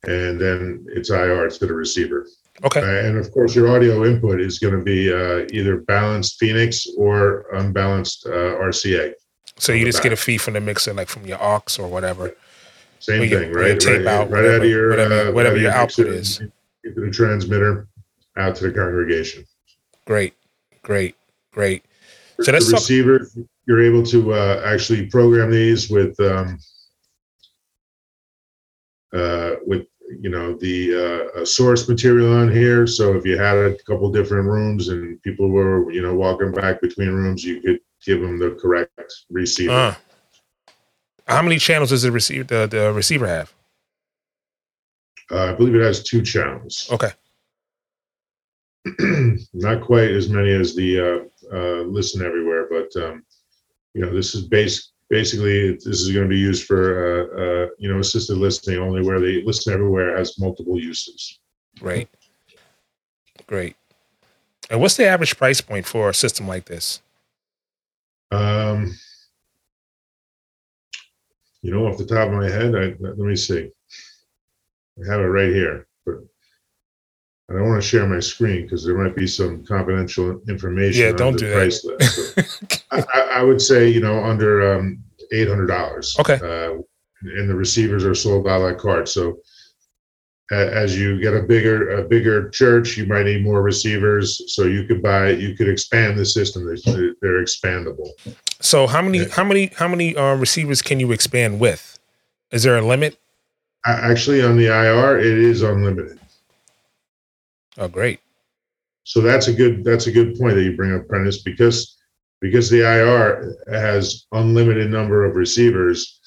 and 0.05 0.41
then 0.41 0.87
it's 0.89 1.11
IR 1.11 1.49
to 1.49 1.67
the 1.67 1.75
receiver. 1.75 2.27
Okay. 2.65 2.81
Uh, 2.81 3.09
and 3.09 3.19
of 3.19 3.31
course, 3.33 3.55
your 3.55 3.69
audio 3.69 4.05
input 4.07 4.41
is 4.41 4.59
going 4.59 4.75
to 4.75 4.83
be 4.83 5.13
uh, 5.13 5.47
either 5.53 5.79
balanced 5.79 6.39
Phoenix 6.39 6.87
or 6.97 7.47
unbalanced 7.55 8.27
uh, 8.27 8.31
RCA. 8.31 9.13
So 9.59 9.73
you 9.73 9.85
just 9.85 9.99
back. 9.99 10.05
get 10.05 10.13
a 10.13 10.17
feed 10.17 10.39
from 10.39 10.55
the 10.55 10.61
mixer, 10.61 10.95
like 10.95 11.09
from 11.09 11.27
your 11.27 11.43
aux 11.43 11.63
or 11.79 11.89
whatever. 11.89 12.35
Same 12.99 13.29
thing, 13.29 13.53
right? 13.53 13.85
Right, 13.85 14.07
out, 14.07 14.31
right 14.31 14.31
whatever, 14.31 14.55
out 14.55 14.63
of 14.63 14.69
your 14.71 14.91
whatever, 14.91 15.29
uh, 15.29 15.33
whatever 15.33 15.57
your 15.59 15.73
output 15.73 16.07
is 16.07 16.41
the 16.95 17.11
transmitter 17.11 17.89
out 18.37 18.57
to 18.57 18.65
the 18.69 18.73
congregation. 18.73 19.45
Great, 20.07 20.35
great, 20.83 21.17
great. 21.53 21.85
So 22.41 22.53
that's 22.53 22.67
the 22.67 22.75
receiver. 22.75 23.19
Talk- 23.21 23.47
you're 23.67 23.83
able 23.83 24.05
to 24.05 24.33
uh, 24.33 24.63
actually 24.65 25.07
program 25.07 25.51
these 25.51 25.91
with 25.91 26.19
um, 26.21 26.59
uh, 29.13 29.57
with 29.67 29.87
you 30.21 30.31
know 30.31 30.57
the 30.59 31.33
uh, 31.35 31.45
source 31.45 31.89
material 31.89 32.33
on 32.33 32.51
here. 32.51 32.87
So 32.87 33.15
if 33.15 33.27
you 33.27 33.37
had 33.37 33.57
a 33.57 33.77
couple 33.85 34.11
different 34.13 34.47
rooms 34.47 34.89
and 34.89 35.21
people 35.23 35.49
were 35.49 35.91
you 35.91 36.03
know 36.03 36.15
walking 36.15 36.53
back 36.53 36.81
between 36.81 37.09
rooms, 37.09 37.43
you 37.45 37.61
could 37.61 37.81
give 38.05 38.21
them 38.21 38.39
the 38.39 38.53
correct 38.61 38.93
receiver. 39.31 39.73
Uh, 39.73 39.95
how 41.27 41.43
many 41.43 41.59
channels 41.59 41.91
does 41.91 42.03
the 42.03 42.13
receiver 42.13 42.45
the, 42.45 42.67
the 42.67 42.93
receiver 42.93 43.27
have? 43.27 43.53
Uh, 45.31 45.53
I 45.53 45.53
believe 45.55 45.75
it 45.75 45.83
has 45.83 46.03
two 46.03 46.23
channels. 46.23 46.89
Okay. 46.93 47.11
Not 49.53 49.83
quite 49.83 50.11
as 50.11 50.29
many 50.29 50.53
as 50.53 50.75
the 50.77 51.01
uh, 51.01 51.55
uh, 51.57 51.83
Listen 51.83 52.25
Everywhere, 52.25 52.69
but 52.71 52.95
um, 53.03 53.25
you 53.95 54.03
know, 54.03 54.13
this 54.15 54.35
is 54.35 54.43
base. 54.47 54.93
Basically, 55.09 55.73
this 55.73 56.01
is 56.01 56.11
going 56.11 56.25
to 56.25 56.29
be 56.29 56.39
used 56.39 56.67
for 56.67 56.83
uh, 57.33 57.43
uh, 57.43 57.69
you 57.79 57.93
know 57.93 58.01
assisted 58.01 58.37
listening 58.37 58.79
only, 58.79 59.03
where 59.03 59.21
the 59.21 59.43
Listen 59.45 59.73
Everywhere 59.73 60.17
has 60.17 60.39
multiple 60.39 60.81
uses. 60.81 61.39
Great, 61.79 62.09
great. 63.47 63.77
And 64.71 64.81
what's 64.81 64.97
the 64.97 65.07
average 65.07 65.37
price 65.37 65.61
point 65.61 65.87
for 65.87 66.09
a 66.09 66.15
system 66.15 66.49
like 66.49 66.65
this? 66.67 67.03
Um, 68.33 68.97
you 71.63 71.73
know, 71.73 71.87
off 71.87 71.99
the 71.99 72.07
top 72.07 72.29
of 72.29 72.35
my 72.35 72.49
head, 72.49 72.75
I, 72.75 72.95
let 73.01 73.19
me 73.19 73.37
see. 73.37 73.71
I 74.99 75.11
have 75.11 75.21
it 75.21 75.25
right 75.25 75.53
here, 75.53 75.87
but 76.05 76.17
I 77.51 77.55
don't 77.55 77.69
want 77.69 77.83
to 77.83 77.89
share 77.89 78.07
my 78.07 78.21
screen 78.21 78.63
because 78.63 78.85
there 78.85 78.97
might 78.97 79.15
be 79.15 79.27
some 79.27 79.65
confidential 79.65 80.41
information. 80.49 81.03
Yeah, 81.03 81.13
don't 81.13 81.39
do 81.39 81.53
price 81.53 81.83
that. 81.83 82.35
List. 82.37 82.85
I, 82.91 83.03
I, 83.37 83.43
would 83.43 83.61
say 83.61 83.89
you 83.89 84.01
know 84.01 84.25
under 84.25 84.75
um, 84.75 85.03
eight 85.33 85.49
hundred 85.49 85.67
dollars. 85.67 86.17
Okay. 86.19 86.35
Uh, 86.35 86.81
and 87.23 87.49
the 87.49 87.55
receivers 87.55 88.05
are 88.05 88.15
sold 88.15 88.45
by 88.45 88.57
la 88.57 88.75
carte. 88.75 89.09
So 89.09 89.39
as 90.51 90.99
you 90.99 91.21
get 91.21 91.35
a 91.35 91.43
bigger 91.43 91.99
a 91.99 92.05
bigger 92.05 92.51
church, 92.51 92.97
you 92.97 93.07
might 93.07 93.25
need 93.25 93.43
more 93.43 93.63
receivers. 93.63 94.41
So 94.55 94.65
you 94.65 94.85
could 94.85 95.03
buy 95.03 95.31
you 95.31 95.55
could 95.57 95.69
expand 95.69 96.19
the 96.19 96.25
system. 96.25 96.65
They're, 96.65 97.15
they're 97.21 97.43
expandable. 97.43 98.11
So 98.61 98.87
how 98.87 99.03
many 99.03 99.29
how 99.29 99.45
many 99.45 99.73
how 99.77 99.89
many 99.89 100.17
uh, 100.17 100.37
receivers 100.37 100.83
can 100.83 101.01
you 101.01 101.13
expand 101.13 101.61
with? 101.61 101.99
Is 102.51 102.63
there 102.63 102.77
a 102.77 102.83
limit? 102.83 103.19
Actually, 103.87 104.43
on 104.43 104.57
the 104.57 104.67
IR, 104.67 105.19
it 105.19 105.39
is 105.39 105.63
unlimited. 105.63 106.19
Oh, 107.79 107.89
great! 107.89 108.21
So 109.05 109.21
that's 109.21 109.47
a 109.47 109.53
good 109.53 109.85
that's 109.85 110.09
a 110.09 110.13
good 110.13 110.37
point 110.39 110.57
that 110.57 110.65
you 110.65 110.77
bring 110.77 110.95
up, 110.95 111.07
Prentiss, 111.07 111.43
because 111.45 111.97
because 112.41 112.69
the 112.69 112.81
IR 112.81 113.55
has 113.71 114.27
unlimited 114.33 114.91
number 114.91 115.25
of 115.25 115.37
receivers. 115.37 116.21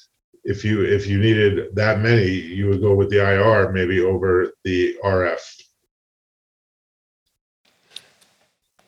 If 0.44 0.64
you 0.64 0.84
if 0.84 1.06
you 1.06 1.18
needed 1.18 1.74
that 1.74 2.00
many, 2.00 2.28
you 2.28 2.68
would 2.68 2.80
go 2.80 2.94
with 2.94 3.10
the 3.10 3.18
IR 3.18 3.72
maybe 3.72 4.00
over 4.00 4.52
the 4.64 4.96
RF. 5.04 5.40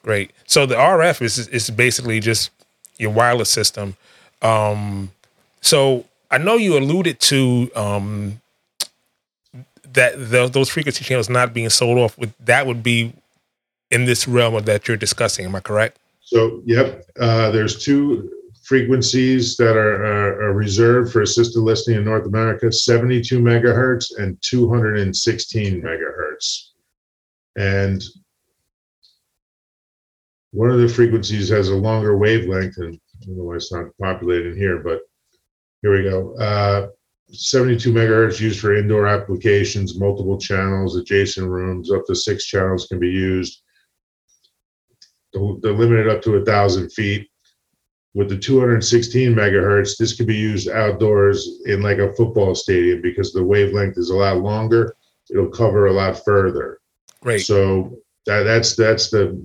Great. 0.03 0.33
So 0.47 0.67
the 0.67 0.75
RF 0.75 1.21
is 1.21 1.49
is 1.49 1.71
basically 1.71 2.21
just 2.21 2.51
your 2.99 3.11
wireless 3.11 3.51
system. 3.51 3.97
Um, 4.41 5.13
so 5.61 6.07
I 6.31 6.39
know 6.39 6.57
you 6.57 6.79
alluded 6.79 7.21
to 7.21 7.71
um, 7.77 8.41
that 9.95 10.31
the, 10.31 10.49
those 10.49 10.69
frequency 10.69 11.05
channels 11.05 11.29
not 11.29 11.53
being 11.53 11.71
sold 11.71 11.99
off 11.99 12.17
with 12.19 12.33
that 12.39 12.67
would 12.67 12.83
be 12.83 13.13
in 13.91 14.05
this 14.05 14.27
realm 14.27 14.55
of 14.55 14.65
that 14.67 14.89
you're 14.89 14.97
discussing. 14.97 15.45
Am 15.45 15.55
I 15.55 15.61
correct? 15.61 15.99
So, 16.21 16.63
yep. 16.65 17.05
Uh, 17.21 17.51
there's 17.51 17.83
two 17.85 18.31
frequencies 18.63 19.57
that 19.57 19.77
are, 19.77 20.05
are, 20.05 20.43
are, 20.45 20.53
reserved 20.53 21.13
for 21.13 21.23
assisted 21.23 21.61
listening 21.61 21.99
in 21.99 22.05
North 22.05 22.27
America: 22.27 22.73
72 22.73 23.39
megahertz 23.39 24.19
and 24.19 24.41
216 24.41 25.83
megahertz. 25.83 26.69
And 27.57 28.03
one 30.53 30.71
of 30.71 30.79
the 30.79 30.89
frequencies 30.89 31.49
has 31.49 31.69
a 31.69 31.77
longer 31.77 32.17
wavelength, 32.17 32.79
and 32.79 32.95
I 32.95 33.27
don't 33.27 33.37
know 33.37 33.45
why 33.45 33.57
it's 33.57 33.73
not 33.73 33.87
populated 34.01 34.57
here, 34.57 34.79
but 34.79 35.01
here 35.83 35.93
we 35.93 36.09
go. 36.09 36.35
Uh, 36.37 36.89
72 37.33 37.93
megahertz 37.93 38.41
used 38.41 38.61
for 38.61 38.75
indoor 38.75 39.07
applications, 39.07 39.99
multiple 39.99 40.39
channels, 40.39 40.97
adjacent 40.97 41.49
rooms, 41.49 41.91
up 41.91 42.05
to 42.07 42.15
six 42.15 42.45
channels 42.45 42.87
can 42.87 42.99
be 42.99 43.09
used. 43.09 43.63
They're 45.33 45.73
limited 45.73 46.09
up 46.09 46.21
to 46.23 46.37
a 46.37 46.45
thousand 46.45 46.91
feet. 46.93 47.29
With 48.15 48.29
the 48.29 48.37
216 48.37 49.35
megahertz, 49.35 49.97
this 49.97 50.15
can 50.15 50.27
be 50.27 50.37
used 50.37 50.69
outdoors 50.69 51.63
in 51.65 51.81
like 51.81 51.97
a 51.97 52.13
football 52.13 52.55
stadium 52.55 53.01
because 53.01 53.33
the 53.33 53.43
wavelength 53.43 53.97
is 53.97 54.11
a 54.11 54.17
lot 54.17 54.37
longer. 54.39 54.95
It'll 55.31 55.49
cover 55.49 55.87
a 55.87 55.93
lot 55.93 56.23
further. 56.23 56.81
Great. 57.23 57.47
So 57.47 57.97
that, 58.27 58.43
that's 58.43 58.77
that's 58.77 59.09
the 59.09 59.43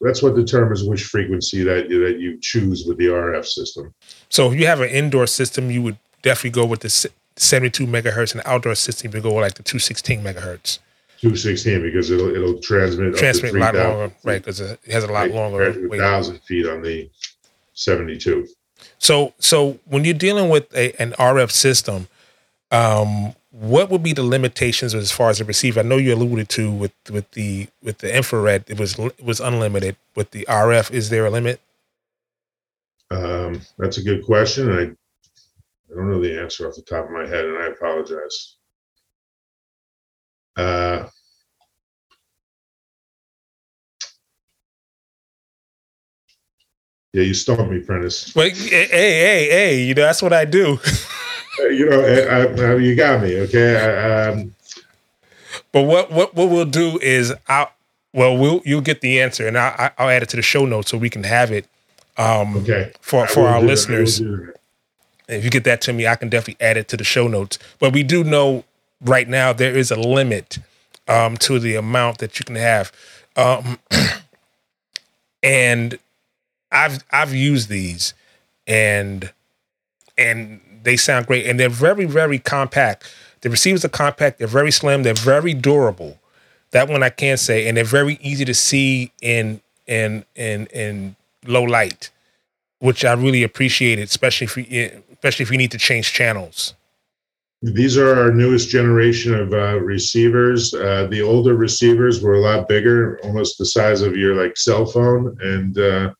that's 0.00 0.22
what 0.22 0.34
determines 0.34 0.82
which 0.82 1.04
frequency 1.04 1.62
that 1.62 1.88
that 1.88 2.16
you 2.18 2.38
choose 2.40 2.84
with 2.84 2.98
the 2.98 3.06
RF 3.06 3.46
system. 3.46 3.94
So 4.28 4.50
if 4.50 4.58
you 4.58 4.66
have 4.66 4.80
an 4.80 4.88
indoor 4.88 5.28
system, 5.28 5.70
you 5.70 5.82
would 5.82 5.98
definitely 6.24 6.50
go 6.50 6.66
with 6.66 6.80
the 6.80 7.10
72 7.36 7.86
megahertz 7.86 8.32
and 8.32 8.42
outdoor 8.44 8.74
system 8.74 9.12
to 9.12 9.20
go 9.20 9.34
with 9.34 9.42
like 9.42 9.54
the 9.54 9.62
216 9.62 10.22
megahertz. 10.22 10.80
216 11.20 11.82
because 11.82 12.10
it'll 12.10 12.34
it'll 12.34 12.58
transmit 12.58 13.16
transmit 13.16 13.54
a 13.54 13.58
lot 13.58 13.74
longer, 13.74 14.14
right? 14.24 14.42
Because 14.42 14.60
it 14.60 14.80
has 14.90 15.04
a 15.04 15.06
lot 15.06 15.20
right, 15.20 15.32
longer. 15.32 15.72
Thousand 15.96 16.40
feet 16.40 16.66
on 16.66 16.82
the 16.82 17.08
72. 17.74 18.48
So 18.98 19.32
so 19.38 19.78
when 19.84 20.04
you're 20.04 20.14
dealing 20.14 20.50
with 20.50 20.74
a, 20.74 21.00
an 21.00 21.12
RF 21.12 21.50
system, 21.50 22.08
um, 22.70 23.34
what 23.52 23.88
would 23.88 24.02
be 24.02 24.12
the 24.12 24.24
limitations 24.24 24.94
as 24.94 25.12
far 25.12 25.30
as 25.30 25.38
the 25.38 25.44
receiver? 25.44 25.80
I 25.80 25.82
know 25.84 25.96
you 25.96 26.14
alluded 26.14 26.48
to 26.50 26.70
with 26.70 26.92
with 27.10 27.30
the 27.30 27.68
with 27.82 27.98
the 27.98 28.14
infrared, 28.14 28.64
it 28.66 28.78
was 28.78 28.98
it 28.98 29.24
was 29.24 29.40
unlimited. 29.40 29.96
With 30.14 30.32
the 30.32 30.44
RF, 30.48 30.90
is 30.90 31.08
there 31.08 31.24
a 31.24 31.30
limit? 31.30 31.60
Um, 33.10 33.60
that's 33.78 33.96
a 33.98 34.02
good 34.02 34.24
question. 34.24 34.72
I 34.72 34.90
I 35.94 35.96
don't 35.96 36.10
know 36.10 36.20
the 36.20 36.40
answer 36.40 36.68
off 36.68 36.74
the 36.74 36.82
top 36.82 37.04
of 37.04 37.10
my 37.12 37.26
head, 37.26 37.44
and 37.44 37.56
I 37.56 37.66
apologize. 37.68 38.56
Uh, 40.56 41.06
yeah, 47.12 47.22
you 47.22 47.34
stumped 47.34 47.70
me, 47.70 47.80
Prentiss. 47.80 48.34
Well, 48.34 48.50
hey, 48.50 48.86
hey, 48.86 49.48
hey, 49.50 49.82
you 49.82 49.94
know 49.94 50.02
that's 50.02 50.20
what 50.20 50.32
I 50.32 50.44
do. 50.44 50.80
you 51.58 51.88
know, 51.88 52.00
I, 52.00 52.72
I, 52.72 52.76
you 52.76 52.96
got 52.96 53.22
me. 53.22 53.38
Okay. 53.42 53.76
I, 53.76 54.30
um, 54.30 54.54
but 55.70 55.82
what 55.82 56.10
what 56.10 56.34
what 56.34 56.50
we'll 56.50 56.64
do 56.64 56.98
is 57.00 57.32
I 57.48 57.68
well 58.12 58.36
we'll 58.36 58.62
you'll 58.64 58.80
get 58.80 59.00
the 59.00 59.20
answer 59.20 59.46
and 59.46 59.56
I 59.56 59.92
I'll 59.96 60.08
add 60.08 60.24
it 60.24 60.28
to 60.30 60.36
the 60.36 60.42
show 60.42 60.66
notes 60.66 60.90
so 60.90 60.98
we 60.98 61.10
can 61.10 61.22
have 61.22 61.52
it. 61.52 61.66
Um, 62.16 62.56
okay. 62.56 62.92
For 63.00 63.28
for 63.28 63.46
our 63.46 63.60
listeners, 63.60 64.20
if 65.28 65.44
you 65.44 65.50
get 65.50 65.64
that 65.64 65.80
to 65.82 65.92
me, 65.92 66.06
I 66.06 66.16
can 66.16 66.28
definitely 66.28 66.64
add 66.64 66.76
it 66.76 66.88
to 66.88 66.96
the 66.96 67.04
show 67.04 67.28
notes. 67.28 67.58
But 67.78 67.92
we 67.92 68.02
do 68.02 68.24
know 68.24 68.64
right 69.00 69.28
now 69.28 69.52
there 69.52 69.76
is 69.76 69.90
a 69.90 69.96
limit 69.96 70.58
um, 71.08 71.36
to 71.38 71.58
the 71.58 71.76
amount 71.76 72.18
that 72.18 72.38
you 72.38 72.44
can 72.44 72.56
have, 72.56 72.92
um, 73.36 73.78
and 75.42 75.98
I've 76.72 77.04
I've 77.10 77.34
used 77.34 77.68
these, 77.68 78.14
and 78.66 79.32
and 80.16 80.60
they 80.82 80.96
sound 80.96 81.26
great, 81.26 81.46
and 81.46 81.58
they're 81.58 81.68
very 81.68 82.04
very 82.04 82.38
compact. 82.38 83.12
The 83.42 83.50
receivers 83.50 83.84
are 83.84 83.90
compact. 83.90 84.38
They're 84.38 84.46
very 84.46 84.70
slim. 84.70 85.02
They're 85.02 85.14
very 85.14 85.52
durable. 85.52 86.18
That 86.70 86.88
one 86.88 87.02
I 87.02 87.10
can 87.10 87.36
say, 87.36 87.68
and 87.68 87.76
they're 87.76 87.84
very 87.84 88.18
easy 88.22 88.44
to 88.44 88.54
see 88.54 89.12
in 89.20 89.60
in 89.86 90.24
in 90.34 90.66
in 90.66 91.16
low 91.46 91.62
light, 91.62 92.10
which 92.78 93.04
I 93.04 93.12
really 93.12 93.42
appreciate, 93.42 93.98
it, 93.98 94.08
especially 94.08 94.66
you 94.68 95.02
especially 95.24 95.44
if 95.44 95.50
you 95.50 95.56
need 95.56 95.70
to 95.70 95.78
change 95.78 96.12
channels. 96.12 96.74
These 97.62 97.96
are 97.96 98.14
our 98.14 98.30
newest 98.30 98.68
generation 98.68 99.34
of 99.34 99.54
uh, 99.54 99.80
receivers. 99.80 100.74
Uh, 100.74 101.06
the 101.10 101.22
older 101.22 101.54
receivers 101.54 102.22
were 102.22 102.34
a 102.34 102.40
lot 102.40 102.68
bigger, 102.68 103.18
almost 103.24 103.56
the 103.56 103.64
size 103.64 104.02
of 104.02 104.18
your 104.18 104.34
like 104.34 104.58
cell 104.58 104.84
phone, 104.84 105.34
and 105.40 105.78
uh, 105.78 106.12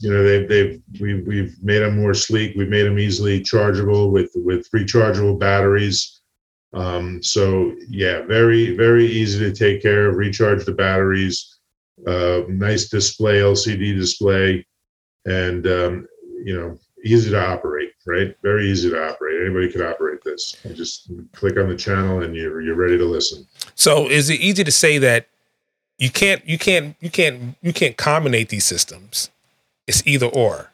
you 0.00 0.10
know 0.10 0.22
they've 0.24 0.48
they've 0.48 0.82
we've, 1.00 1.26
we've 1.26 1.62
made 1.62 1.80
them 1.80 2.00
more 2.00 2.14
sleek. 2.14 2.56
We've 2.56 2.70
made 2.70 2.84
them 2.84 2.98
easily 2.98 3.42
chargeable 3.42 4.10
with 4.10 4.30
with 4.36 4.70
rechargeable 4.70 5.38
batteries. 5.38 6.22
Um, 6.72 7.22
so 7.22 7.74
yeah 7.90 8.22
very 8.22 8.74
very 8.74 9.04
easy 9.04 9.38
to 9.40 9.52
take 9.52 9.82
care 9.82 10.08
of 10.08 10.16
recharge 10.16 10.64
the 10.64 10.72
batteries. 10.72 11.58
Uh, 12.06 12.40
nice 12.48 12.88
display 12.88 13.40
lcd 13.40 13.94
display. 13.94 14.66
And 15.26 15.66
um, 15.66 16.08
you 16.42 16.58
know 16.58 16.78
easy 17.04 17.30
to 17.30 17.46
operate 17.46 17.93
right? 18.06 18.36
Very 18.42 18.68
easy 18.70 18.90
to 18.90 19.08
operate. 19.08 19.40
Anybody 19.40 19.70
could 19.70 19.82
operate 19.82 20.22
this. 20.24 20.56
You 20.64 20.74
just 20.74 21.10
click 21.32 21.58
on 21.58 21.68
the 21.68 21.76
channel 21.76 22.22
and 22.22 22.34
you're 22.34 22.60
you're 22.60 22.74
ready 22.74 22.98
to 22.98 23.04
listen. 23.04 23.46
So 23.74 24.08
is 24.08 24.30
it 24.30 24.40
easy 24.40 24.64
to 24.64 24.72
say 24.72 24.98
that 24.98 25.28
you 25.98 26.10
can't 26.10 26.46
you 26.46 26.58
can't 26.58 26.96
you 27.00 27.10
can't 27.10 27.56
you 27.62 27.72
can't 27.72 27.96
combine 27.96 28.46
these 28.46 28.64
systems? 28.64 29.30
It's 29.86 30.06
either 30.06 30.26
or. 30.26 30.70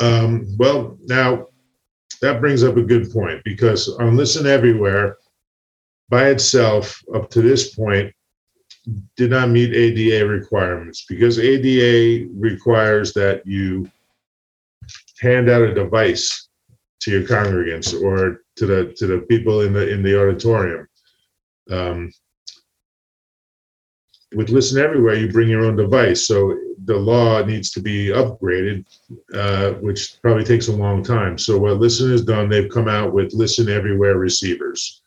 Um, 0.00 0.46
well, 0.58 0.98
now 1.04 1.48
that 2.20 2.40
brings 2.40 2.62
up 2.62 2.76
a 2.76 2.82
good 2.82 3.10
point 3.12 3.42
because 3.44 3.88
on 3.88 4.16
Listen 4.16 4.46
Everywhere 4.46 5.16
by 6.08 6.28
itself, 6.28 7.02
up 7.14 7.30
to 7.30 7.42
this 7.42 7.74
point, 7.74 8.14
did 9.16 9.30
not 9.30 9.48
meet 9.48 9.74
ADA 9.74 10.26
requirements 10.26 11.04
because 11.08 11.38
ADA 11.40 12.28
requires 12.34 13.12
that 13.14 13.44
you 13.44 13.90
hand 15.20 15.48
out 15.48 15.62
a 15.62 15.74
device 15.74 16.48
to 17.00 17.10
your 17.10 17.22
congregants 17.22 18.00
or 18.00 18.42
to 18.56 18.66
the 18.66 18.94
to 18.96 19.06
the 19.06 19.20
people 19.28 19.60
in 19.60 19.72
the 19.72 19.88
in 19.88 20.02
the 20.02 20.20
auditorium. 20.20 20.88
Um, 21.70 22.12
with 24.34 24.50
Listen 24.50 24.82
Everywhere, 24.82 25.14
you 25.14 25.30
bring 25.30 25.48
your 25.48 25.64
own 25.64 25.76
device. 25.76 26.26
So 26.26 26.58
the 26.84 26.96
law 26.96 27.42
needs 27.44 27.70
to 27.72 27.80
be 27.80 28.08
upgraded, 28.08 28.84
uh, 29.34 29.72
which 29.80 30.20
probably 30.20 30.44
takes 30.44 30.68
a 30.68 30.76
long 30.76 31.02
time. 31.02 31.38
So 31.38 31.58
what 31.58 31.78
Listen 31.78 32.10
has 32.10 32.22
done, 32.22 32.48
they've 32.48 32.70
come 32.70 32.88
out 32.88 33.12
with 33.12 33.32
Listen 33.32 33.68
Everywhere 33.68 34.18
receivers. 34.18 35.02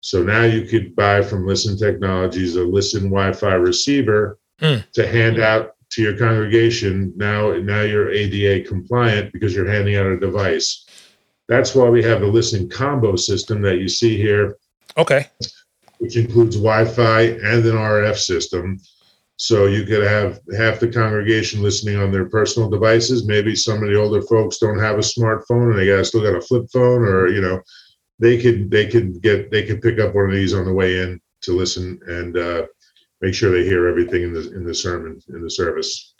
So 0.00 0.22
now 0.22 0.42
you 0.42 0.62
could 0.62 0.96
buy 0.96 1.22
from 1.22 1.46
Listen 1.46 1.76
Technologies 1.76 2.56
a 2.56 2.62
Listen 2.62 3.04
Wi-Fi 3.04 3.54
receiver 3.54 4.38
mm. 4.60 4.90
to 4.92 5.06
hand 5.06 5.38
out 5.38 5.74
to 5.92 6.02
your 6.02 6.16
congregation. 6.16 7.12
Now, 7.16 7.52
now 7.52 7.82
you're 7.82 8.10
ADA 8.10 8.68
compliant 8.68 9.32
because 9.32 9.54
you're 9.54 9.70
handing 9.70 9.96
out 9.96 10.06
a 10.06 10.18
device. 10.18 10.86
That's 11.48 11.74
why 11.74 11.88
we 11.88 12.02
have 12.02 12.20
the 12.20 12.26
Listen 12.26 12.68
combo 12.68 13.16
system 13.16 13.62
that 13.62 13.78
you 13.78 13.88
see 13.88 14.16
here. 14.16 14.56
Okay 14.96 15.28
which 16.02 16.16
includes 16.16 16.56
Wi-Fi 16.56 17.20
and 17.20 17.64
an 17.64 17.76
RF 17.76 18.16
system. 18.16 18.80
So 19.36 19.66
you 19.66 19.84
could 19.84 20.02
have 20.02 20.40
half 20.58 20.80
the 20.80 20.88
congregation 20.88 21.62
listening 21.62 21.96
on 21.96 22.10
their 22.10 22.28
personal 22.28 22.68
devices. 22.68 23.24
Maybe 23.24 23.54
some 23.54 23.84
of 23.84 23.88
the 23.88 23.94
older 23.94 24.20
folks 24.22 24.58
don't 24.58 24.80
have 24.80 24.96
a 24.96 24.98
smartphone 24.98 25.70
and 25.70 25.78
they 25.78 25.86
got 25.86 26.04
still 26.04 26.22
got 26.22 26.34
a 26.34 26.40
flip 26.40 26.64
phone, 26.72 27.02
or 27.02 27.28
you 27.28 27.40
know, 27.40 27.62
they 28.18 28.36
could 28.42 28.68
they 28.68 28.88
could 28.88 29.22
get 29.22 29.52
they 29.52 29.64
could 29.64 29.80
pick 29.80 30.00
up 30.00 30.12
one 30.12 30.24
of 30.24 30.32
these 30.32 30.54
on 30.54 30.64
the 30.64 30.72
way 30.72 31.02
in 31.02 31.20
to 31.42 31.52
listen 31.52 32.00
and 32.08 32.36
uh, 32.36 32.66
make 33.22 33.34
sure 33.34 33.50
they 33.50 33.64
hear 33.64 33.86
everything 33.86 34.22
in 34.24 34.34
the 34.34 34.52
in 34.52 34.64
the 34.64 34.74
sermon 34.74 35.22
in 35.28 35.42
the 35.42 35.50
service. 35.50 36.14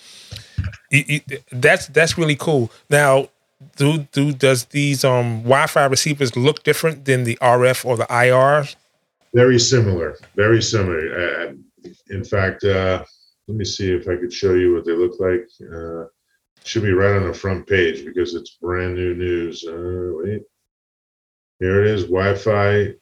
That's 1.50 1.88
that's 1.88 2.16
really 2.16 2.36
cool. 2.36 2.70
Now, 2.88 3.28
do 3.76 4.06
do 4.12 4.32
does 4.32 4.64
these 4.66 5.04
um 5.04 5.42
Wi-Fi 5.42 5.84
receivers 5.86 6.34
look 6.36 6.62
different 6.62 7.04
than 7.04 7.24
the 7.24 7.36
RF 7.42 7.84
or 7.84 7.96
the 7.96 8.06
IR? 8.08 8.68
Very 9.34 9.58
similar. 9.58 10.16
Very 10.36 10.62
similar. 10.62 11.02
Uh, 11.22 11.52
in 12.10 12.24
fact, 12.24 12.64
uh, 12.64 13.02
let 13.48 13.56
me 13.56 13.64
see 13.64 13.90
if 13.90 14.08
I 14.08 14.16
could 14.16 14.32
show 14.32 14.54
you 14.54 14.74
what 14.74 14.84
they 14.84 14.92
look 14.92 15.18
like. 15.18 15.48
Uh, 15.60 16.04
should 16.64 16.82
be 16.84 16.92
right 16.92 17.16
on 17.16 17.26
the 17.26 17.34
front 17.34 17.66
page 17.66 18.04
because 18.04 18.36
it's 18.36 18.50
brand 18.50 18.94
new 18.94 19.14
news. 19.14 19.64
Uh, 19.66 20.10
wait, 20.22 20.42
here 21.58 21.82
it 21.82 21.88
is. 21.88 22.04
Wi-Fi. 22.04 22.94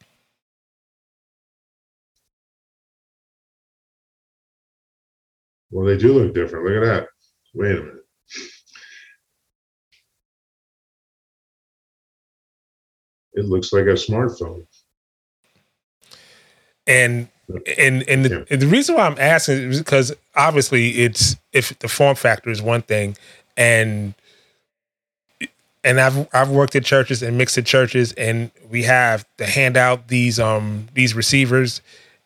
Well, 5.70 5.86
they 5.86 5.96
do 5.96 6.12
look 6.12 6.34
different. 6.34 6.64
Look 6.64 6.82
at 6.82 6.86
that. 6.86 7.08
Wait 7.54 7.72
a 7.72 7.80
minute. 7.80 7.94
It 13.34 13.46
looks 13.46 13.72
like 13.72 13.84
a 13.84 13.94
smartphone. 13.94 14.66
And 16.86 17.28
and 17.78 18.02
and 18.08 18.24
the, 18.24 18.46
yeah. 18.50 18.56
the, 18.56 18.66
reason 18.66 18.96
why 18.96 19.06
I'm 19.06 19.18
asking 19.18 19.70
is 19.70 19.78
because 19.78 20.12
obviously 20.34 20.90
it's 21.02 21.36
if 21.52 21.78
the 21.78 21.88
form 21.88 22.16
factor 22.16 22.50
is 22.50 22.60
one 22.60 22.82
thing, 22.82 23.16
and 23.56 24.14
and 25.84 26.00
I've 26.00 26.28
I've 26.32 26.50
worked 26.50 26.74
at 26.74 26.84
churches 26.84 27.22
and 27.22 27.38
mixed 27.38 27.58
at 27.58 27.66
churches, 27.66 28.12
and 28.12 28.50
we 28.70 28.82
have 28.82 29.24
to 29.38 29.46
hand 29.46 29.76
out 29.76 30.08
these 30.08 30.40
um 30.40 30.88
these 30.94 31.14
receivers, 31.14 31.80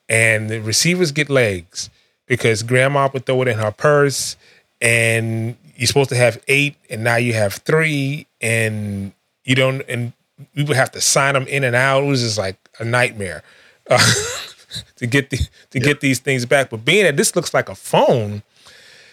and 0.08 0.48
the 0.48 0.60
receivers 0.60 1.12
get 1.12 1.28
legs 1.28 1.90
because 2.26 2.62
grandma 2.62 3.08
would 3.12 3.26
throw 3.26 3.42
it 3.42 3.48
in 3.48 3.58
her 3.58 3.70
purse, 3.70 4.36
and 4.80 5.56
you're 5.76 5.86
supposed 5.86 6.10
to 6.10 6.16
have 6.16 6.42
eight, 6.48 6.76
and 6.90 7.04
now 7.04 7.16
you 7.16 7.32
have 7.34 7.54
three, 7.54 8.26
and 8.40 9.12
you 9.44 9.54
don't, 9.54 9.82
and 9.88 10.12
we 10.54 10.64
would 10.64 10.76
have 10.76 10.90
to 10.92 11.00
sign 11.00 11.34
them 11.34 11.46
in 11.46 11.64
and 11.64 11.76
out. 11.76 12.04
It 12.04 12.06
was 12.06 12.22
just 12.22 12.38
like 12.38 12.56
a 12.78 12.84
nightmare. 12.84 13.42
Uh, 13.88 13.98
to 14.96 15.06
get 15.06 15.30
the, 15.30 15.38
to 15.70 15.80
get 15.80 16.00
these 16.00 16.18
things 16.18 16.46
back. 16.46 16.70
But 16.70 16.84
being 16.84 17.04
that 17.04 17.16
this 17.16 17.36
looks 17.36 17.54
like 17.54 17.68
a 17.68 17.74
phone, 17.74 18.42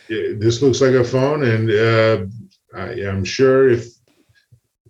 yeah, 0.10 0.34
this 0.38 0.62
looks 0.62 0.82
like 0.82 0.94
a 0.94 1.04
phone, 1.04 1.44
and 1.44 1.70
uh, 1.70 2.26
I, 2.76 2.94
am 3.10 3.24
sure 3.24 3.70
if 3.70 3.88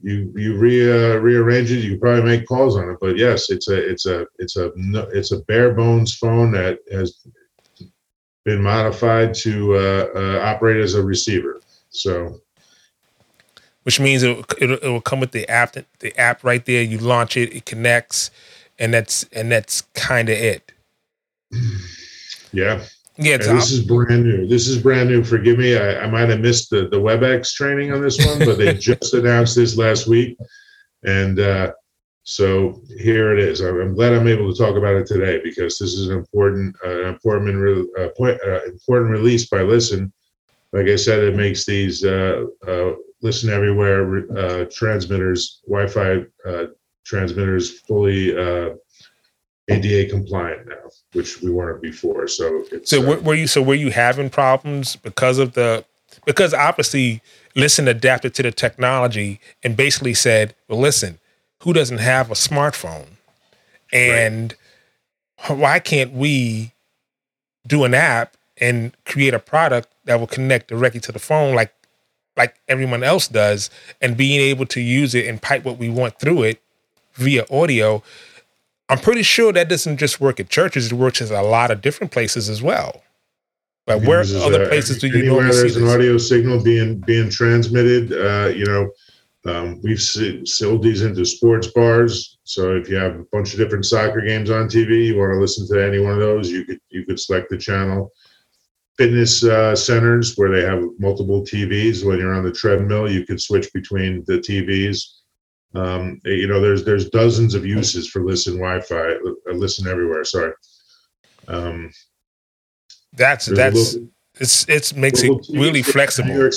you 0.01 0.31
you 0.35 0.57
re, 0.57 0.91
uh, 0.91 1.17
rearrange 1.17 1.71
it, 1.71 1.83
you 1.83 1.97
probably 1.97 2.23
make 2.23 2.47
calls 2.47 2.75
on 2.75 2.89
it. 2.89 2.97
But 2.99 3.17
yes, 3.17 3.49
it's 3.49 3.67
a 3.67 3.89
it's 3.89 4.05
a 4.05 4.25
it's 4.39 4.55
a 4.55 4.71
it's 5.13 5.31
a 5.31 5.41
bare 5.41 5.73
bones 5.73 6.15
phone 6.15 6.51
that 6.53 6.79
has 6.91 7.19
been 8.43 8.61
modified 8.61 9.33
to 9.33 9.75
uh, 9.75 10.07
uh 10.15 10.39
operate 10.43 10.81
as 10.81 10.95
a 10.95 11.03
receiver. 11.03 11.61
So 11.89 12.41
which 13.83 13.99
means 13.99 14.23
it, 14.23 14.37
it, 14.59 14.69
it, 14.69 14.83
will 14.83 15.01
come 15.01 15.19
with 15.19 15.31
the 15.31 15.49
app 15.49 15.75
the 15.99 16.19
app 16.19 16.43
right 16.43 16.65
there 16.65 16.83
you 16.83 16.97
launch 16.99 17.35
it 17.35 17.53
it 17.53 17.65
connects 17.65 18.29
and 18.79 18.93
that's 18.93 19.23
and 19.31 19.51
that's 19.51 19.81
kind 19.93 20.29
of 20.29 20.37
it. 20.37 20.71
Yeah. 22.53 22.83
Yeah, 23.17 23.37
this 23.37 23.71
is 23.71 23.85
brand 23.85 24.23
new. 24.23 24.47
This 24.47 24.67
is 24.67 24.81
brand 24.81 25.09
new. 25.09 25.23
Forgive 25.23 25.57
me. 25.57 25.77
I, 25.77 26.01
I 26.01 26.09
might 26.09 26.27
have 26.27 26.39
missed 26.39 26.69
the, 26.69 26.87
the 26.87 26.97
WebEx 26.97 27.53
training 27.53 27.93
on 27.93 28.01
this 28.01 28.17
one, 28.25 28.39
but 28.39 28.57
they 28.57 28.73
just 28.77 29.13
announced 29.13 29.55
this 29.55 29.77
last 29.77 30.07
week. 30.07 30.37
And 31.03 31.39
uh, 31.39 31.71
so 32.23 32.81
here 32.99 33.35
it 33.35 33.39
is. 33.39 33.61
I'm, 33.61 33.95
glad 33.95 34.13
I'm 34.13 34.27
able 34.27 34.51
to 34.51 34.57
talk 34.57 34.75
about 34.75 34.95
it 34.95 35.07
today 35.07 35.41
because 35.43 35.79
this 35.79 35.93
is 35.93 36.09
an 36.09 36.17
important, 36.17 36.75
uh, 36.85 37.05
important, 37.05 37.57
re- 37.57 37.89
uh, 37.99 38.09
point, 38.09 38.39
uh, 38.45 38.63
important 38.65 39.11
release 39.11 39.47
by 39.47 39.61
Listen. 39.61 40.11
Like 40.71 40.87
I 40.87 40.95
said, 40.95 41.23
it 41.23 41.35
makes 41.35 41.65
these 41.65 42.05
uh, 42.05 42.45
uh, 42.67 42.91
Listen 43.21 43.49
Everywhere 43.49 44.31
uh, 44.37 44.65
transmitters, 44.71 45.61
Wi-Fi 45.67 46.25
uh, 46.47 46.65
transmitters, 47.05 47.79
fully 47.81 48.37
uh, 48.37 48.75
ADA 49.69 50.09
compliant 50.09 50.67
now, 50.67 50.89
which 51.13 51.41
we 51.41 51.51
weren't 51.51 51.81
before. 51.81 52.27
So 52.27 52.65
it's 52.71 52.89
So 52.89 53.01
were, 53.01 53.19
were 53.19 53.35
you 53.35 53.47
so 53.47 53.61
were 53.61 53.75
you 53.75 53.91
having 53.91 54.29
problems 54.29 54.95
because 54.95 55.37
of 55.39 55.53
the 55.53 55.85
because 56.25 56.53
obviously 56.53 57.21
listen 57.55 57.87
adapted 57.87 58.33
to 58.35 58.43
the 58.43 58.51
technology 58.51 59.39
and 59.63 59.75
basically 59.75 60.13
said, 60.13 60.55
well, 60.67 60.79
listen, 60.79 61.19
who 61.61 61.73
doesn't 61.73 61.99
have 61.99 62.29
a 62.31 62.35
smartphone, 62.35 63.07
and 63.91 64.55
why 65.47 65.79
can't 65.79 66.13
we 66.13 66.73
do 67.65 67.83
an 67.83 67.93
app 67.93 68.37
and 68.59 68.95
create 69.05 69.33
a 69.33 69.39
product 69.39 69.89
that 70.05 70.19
will 70.19 70.27
connect 70.27 70.67
directly 70.67 70.99
to 70.99 71.11
the 71.11 71.19
phone 71.19 71.55
like 71.55 71.73
like 72.37 72.55
everyone 72.67 73.03
else 73.03 73.27
does, 73.27 73.69
and 74.01 74.15
being 74.15 74.39
able 74.39 74.65
to 74.65 74.79
use 74.79 75.13
it 75.13 75.27
and 75.27 75.41
pipe 75.41 75.65
what 75.65 75.77
we 75.77 75.89
want 75.89 76.17
through 76.19 76.43
it 76.43 76.61
via 77.13 77.45
audio. 77.51 78.01
I'm 78.89 78.99
pretty 78.99 79.23
sure 79.23 79.53
that 79.53 79.69
doesn't 79.69 79.97
just 79.97 80.19
work 80.21 80.39
at 80.39 80.49
churches; 80.49 80.91
it 80.91 80.95
works 80.95 81.21
at 81.21 81.31
a 81.31 81.41
lot 81.41 81.71
of 81.71 81.81
different 81.81 82.11
places 82.11 82.49
as 82.49 82.61
well. 82.61 83.03
Like 83.87 84.03
where 84.03 84.21
other 84.21 84.63
uh, 84.63 84.67
places 84.67 84.99
do 84.99 85.07
you 85.07 85.19
anywhere 85.19 85.51
there's 85.51 85.75
an 85.75 85.87
audio 85.87 86.17
signal 86.17 86.63
being 86.63 86.99
being 86.99 87.29
transmitted 87.29 88.13
uh, 88.13 88.49
you 88.49 88.65
know 88.65 88.91
um, 89.45 89.81
we've 89.81 90.01
sold 90.01 90.83
these 90.83 91.01
into 91.01 91.25
sports 91.25 91.67
bars 91.67 92.37
so 92.43 92.75
if 92.75 92.87
you 92.89 92.95
have 92.95 93.15
a 93.15 93.23
bunch 93.31 93.53
of 93.53 93.59
different 93.59 93.85
soccer 93.85 94.21
games 94.21 94.49
on 94.51 94.67
tv 94.67 95.05
you 95.07 95.17
want 95.17 95.33
to 95.33 95.39
listen 95.39 95.67
to 95.67 95.83
any 95.83 95.99
one 95.99 96.13
of 96.13 96.19
those 96.19 96.49
you 96.51 96.63
could 96.65 96.79
you 96.89 97.03
could 97.05 97.19
select 97.19 97.49
the 97.49 97.57
channel. 97.57 98.11
Fitness 98.97 99.43
uh, 99.43 99.75
centers 99.75 100.35
where 100.35 100.51
they 100.51 100.61
have 100.63 100.83
multiple 100.99 101.41
tvs 101.41 102.05
when 102.05 102.19
you're 102.19 102.35
on 102.35 102.43
the 102.43 102.51
treadmill 102.51 103.09
you 103.09 103.25
could 103.25 103.41
switch 103.41 103.71
between 103.73 104.23
the 104.27 104.37
tvs 104.37 105.05
um, 105.73 106.19
you 106.25 106.47
know 106.47 106.59
there's 106.61 106.83
there's 106.83 107.09
dozens 107.09 107.55
of 107.55 107.65
uses 107.65 108.07
for 108.09 108.23
listen 108.23 108.57
wi-fi 108.57 109.13
uh, 109.13 109.53
listen 109.53 109.87
everywhere 109.87 110.23
sorry. 110.23 110.51
Um, 111.47 111.91
That's 113.13 113.45
that's 113.47 113.93
little- 113.95 114.09
it's 114.39 114.65
it's 114.69 114.93
makes 114.93 115.23
it 115.23 115.31
really 115.49 115.79
New 115.79 115.83
flexible. 115.83 116.29
York 116.35 116.53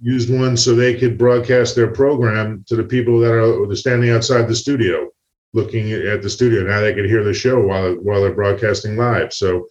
Used 0.00 0.32
one 0.36 0.56
so 0.56 0.74
they 0.74 0.98
could 0.98 1.16
broadcast 1.16 1.76
their 1.76 1.90
program 1.92 2.64
to 2.68 2.76
the 2.76 2.84
people 2.84 3.18
that 3.20 3.32
are 3.32 3.74
standing 3.76 4.10
outside 4.10 4.48
the 4.48 4.54
studio, 4.54 5.08
looking 5.52 5.92
at 5.92 6.22
the 6.22 6.30
studio. 6.30 6.62
Now 6.62 6.80
they 6.80 6.94
can 6.94 7.04
hear 7.04 7.22
the 7.24 7.32
show 7.34 7.60
while 7.60 7.94
while 7.94 8.20
they're 8.22 8.34
broadcasting 8.34 8.96
live. 8.96 9.32
So, 9.32 9.66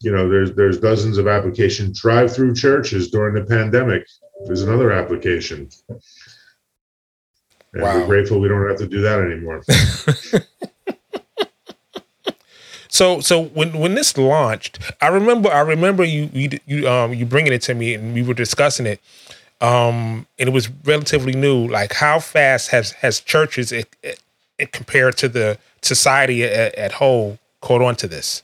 you 0.00 0.12
know, 0.12 0.28
there's 0.28 0.52
there's 0.54 0.78
dozens 0.78 1.18
of 1.18 1.26
applications. 1.26 2.00
Drive-through 2.00 2.54
churches 2.54 3.10
during 3.10 3.34
the 3.34 3.44
pandemic 3.44 4.06
is 4.50 4.62
another 4.62 4.92
application. 4.92 5.68
And 5.88 6.00
Wow. 7.82 8.00
we're 8.00 8.06
grateful 8.06 8.40
we 8.40 8.48
don't 8.48 8.68
have 8.68 8.78
to 8.78 8.86
do 8.86 9.00
that 9.02 9.20
anymore. 9.20 9.62
So 12.96 13.20
so 13.20 13.44
when 13.44 13.78
when 13.78 13.94
this 13.94 14.16
launched, 14.16 14.78
I 15.02 15.08
remember 15.08 15.50
I 15.50 15.60
remember 15.60 16.02
you 16.02 16.30
you 16.32 16.58
you 16.64 16.88
um 16.88 17.12
you 17.12 17.26
bringing 17.26 17.52
it 17.52 17.60
to 17.62 17.74
me 17.74 17.92
and 17.92 18.14
we 18.14 18.22
were 18.22 18.32
discussing 18.32 18.86
it. 18.86 19.00
Um 19.60 20.26
and 20.38 20.48
it 20.48 20.52
was 20.52 20.70
relatively 20.86 21.34
new. 21.34 21.68
Like 21.68 21.92
how 21.92 22.20
fast 22.20 22.70
has 22.70 22.92
has 22.92 23.20
churches 23.20 23.70
it, 23.70 23.94
it, 24.02 24.22
it 24.58 24.72
compared 24.72 25.18
to 25.18 25.28
the 25.28 25.58
society 25.82 26.42
at, 26.44 26.74
at 26.74 26.92
whole 26.92 27.38
caught 27.60 27.82
on 27.82 27.96
to 27.96 28.08
this? 28.08 28.42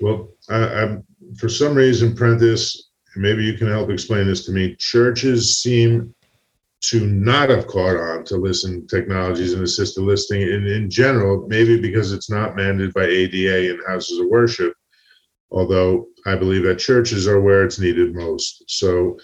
Well, 0.00 0.28
I, 0.48 0.98
for 1.36 1.48
some 1.48 1.74
reason, 1.74 2.14
Prentiss, 2.14 2.80
maybe 3.16 3.42
you 3.44 3.54
can 3.54 3.66
help 3.66 3.90
explain 3.90 4.28
this 4.28 4.46
to 4.46 4.52
me. 4.52 4.76
Churches 4.76 5.58
seem 5.58 6.14
to 6.82 7.06
not 7.06 7.48
have 7.48 7.68
caught 7.68 7.96
on 7.96 8.24
to 8.24 8.36
listen 8.36 8.86
technologies 8.88 9.52
and 9.52 9.62
assisted 9.62 10.02
listening 10.02 10.42
in, 10.42 10.66
in 10.66 10.90
general, 10.90 11.46
maybe 11.48 11.80
because 11.80 12.12
it's 12.12 12.28
not 12.28 12.56
mandated 12.56 12.92
by 12.92 13.04
ADA 13.04 13.70
and 13.70 13.80
houses 13.86 14.18
of 14.18 14.26
worship, 14.26 14.74
although 15.52 16.08
I 16.26 16.34
believe 16.34 16.64
that 16.64 16.80
churches 16.80 17.28
are 17.28 17.40
where 17.40 17.64
it's 17.64 17.78
needed 17.78 18.14
most. 18.14 18.64
So 18.66 19.16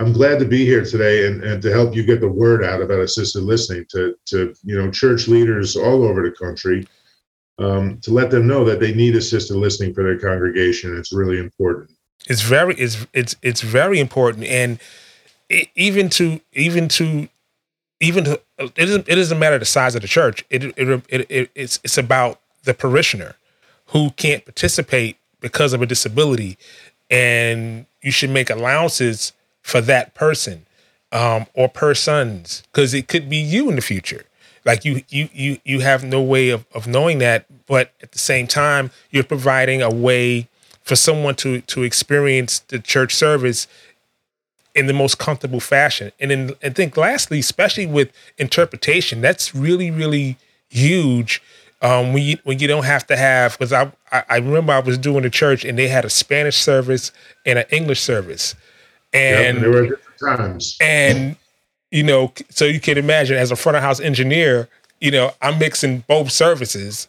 I'm 0.00 0.14
glad 0.14 0.38
to 0.38 0.46
be 0.46 0.64
here 0.64 0.84
today 0.84 1.26
and, 1.26 1.44
and 1.44 1.62
to 1.62 1.70
help 1.70 1.94
you 1.94 2.04
get 2.04 2.20
the 2.20 2.32
word 2.32 2.64
out 2.64 2.80
about 2.80 3.00
assisted 3.00 3.42
listening 3.42 3.84
to, 3.90 4.14
to 4.26 4.54
you 4.64 4.76
know 4.76 4.90
church 4.90 5.28
leaders 5.28 5.76
all 5.76 6.04
over 6.04 6.22
the 6.22 6.34
country 6.34 6.86
um, 7.58 8.00
to 8.00 8.12
let 8.12 8.30
them 8.30 8.46
know 8.46 8.64
that 8.64 8.80
they 8.80 8.94
need 8.94 9.14
assisted 9.14 9.56
listening 9.56 9.92
for 9.92 10.02
their 10.02 10.18
congregation. 10.18 10.96
It's 10.96 11.12
really 11.12 11.38
important. 11.38 11.90
It's 12.28 12.40
very 12.40 12.74
it's 12.76 13.06
it's 13.12 13.36
it's 13.42 13.60
very 13.60 14.00
important 14.00 14.46
and 14.46 14.80
even 15.74 16.08
to 16.10 16.40
even 16.52 16.88
to 16.88 17.28
even 18.00 18.24
to 18.24 18.40
it 18.58 18.74
doesn't 18.74 19.08
it 19.08 19.14
doesn't 19.14 19.38
matter 19.38 19.58
the 19.58 19.64
size 19.64 19.94
of 19.94 20.02
the 20.02 20.08
church. 20.08 20.44
It 20.50 20.64
it, 20.76 21.04
it, 21.08 21.26
it 21.28 21.50
it's 21.54 21.80
it's 21.84 21.98
about 21.98 22.40
the 22.64 22.74
parishioner 22.74 23.36
who 23.86 24.10
can't 24.10 24.44
participate 24.44 25.16
because 25.40 25.72
of 25.72 25.82
a 25.82 25.86
disability, 25.86 26.56
and 27.10 27.86
you 28.00 28.10
should 28.10 28.30
make 28.30 28.50
allowances 28.50 29.32
for 29.62 29.80
that 29.82 30.14
person 30.14 30.66
um, 31.12 31.46
or 31.54 31.68
persons 31.68 32.62
because 32.72 32.94
it 32.94 33.08
could 33.08 33.28
be 33.28 33.36
you 33.36 33.68
in 33.68 33.76
the 33.76 33.82
future. 33.82 34.24
Like 34.64 34.84
you 34.84 35.02
you 35.08 35.28
you 35.32 35.58
you 35.64 35.80
have 35.80 36.04
no 36.04 36.22
way 36.22 36.50
of, 36.50 36.64
of 36.74 36.86
knowing 36.86 37.18
that, 37.18 37.46
but 37.66 37.92
at 38.02 38.12
the 38.12 38.18
same 38.18 38.46
time, 38.46 38.90
you're 39.10 39.24
providing 39.24 39.82
a 39.82 39.90
way 39.90 40.48
for 40.82 40.96
someone 40.96 41.34
to 41.36 41.60
to 41.62 41.82
experience 41.82 42.60
the 42.60 42.78
church 42.78 43.14
service 43.14 43.66
in 44.74 44.86
the 44.86 44.92
most 44.92 45.18
comfortable 45.18 45.60
fashion. 45.60 46.12
And 46.18 46.30
then 46.30 46.50
I 46.62 46.70
think 46.70 46.96
lastly, 46.96 47.38
especially 47.38 47.86
with 47.86 48.10
interpretation, 48.38 49.20
that's 49.20 49.54
really, 49.54 49.90
really 49.90 50.38
huge. 50.68 51.42
Um, 51.82 52.12
when 52.12 52.22
you 52.22 52.36
when 52.44 52.60
you 52.60 52.68
don't 52.68 52.84
have 52.84 53.06
to 53.08 53.16
have 53.16 53.58
because 53.58 53.72
I, 53.72 53.90
I 54.12 54.22
I 54.28 54.36
remember 54.36 54.72
I 54.72 54.78
was 54.78 54.96
doing 54.96 55.24
a 55.24 55.30
church 55.30 55.64
and 55.64 55.76
they 55.76 55.88
had 55.88 56.04
a 56.04 56.10
Spanish 56.10 56.56
service 56.56 57.10
and 57.44 57.58
an 57.58 57.64
English 57.70 58.00
service. 58.00 58.54
Yep, 59.12 59.56
And 59.56 59.62
there 59.64 59.70
were 59.70 59.88
different 59.88 60.38
times. 60.38 60.76
and 60.80 61.36
you 61.90 62.02
know, 62.04 62.32
so 62.48 62.64
you 62.64 62.80
can 62.80 62.96
imagine 62.98 63.36
as 63.36 63.50
a 63.50 63.56
front 63.56 63.76
of 63.76 63.82
house 63.82 64.00
engineer, 64.00 64.68
you 65.00 65.10
know, 65.10 65.32
I'm 65.42 65.58
mixing 65.58 66.04
both 66.08 66.30
services, 66.30 67.08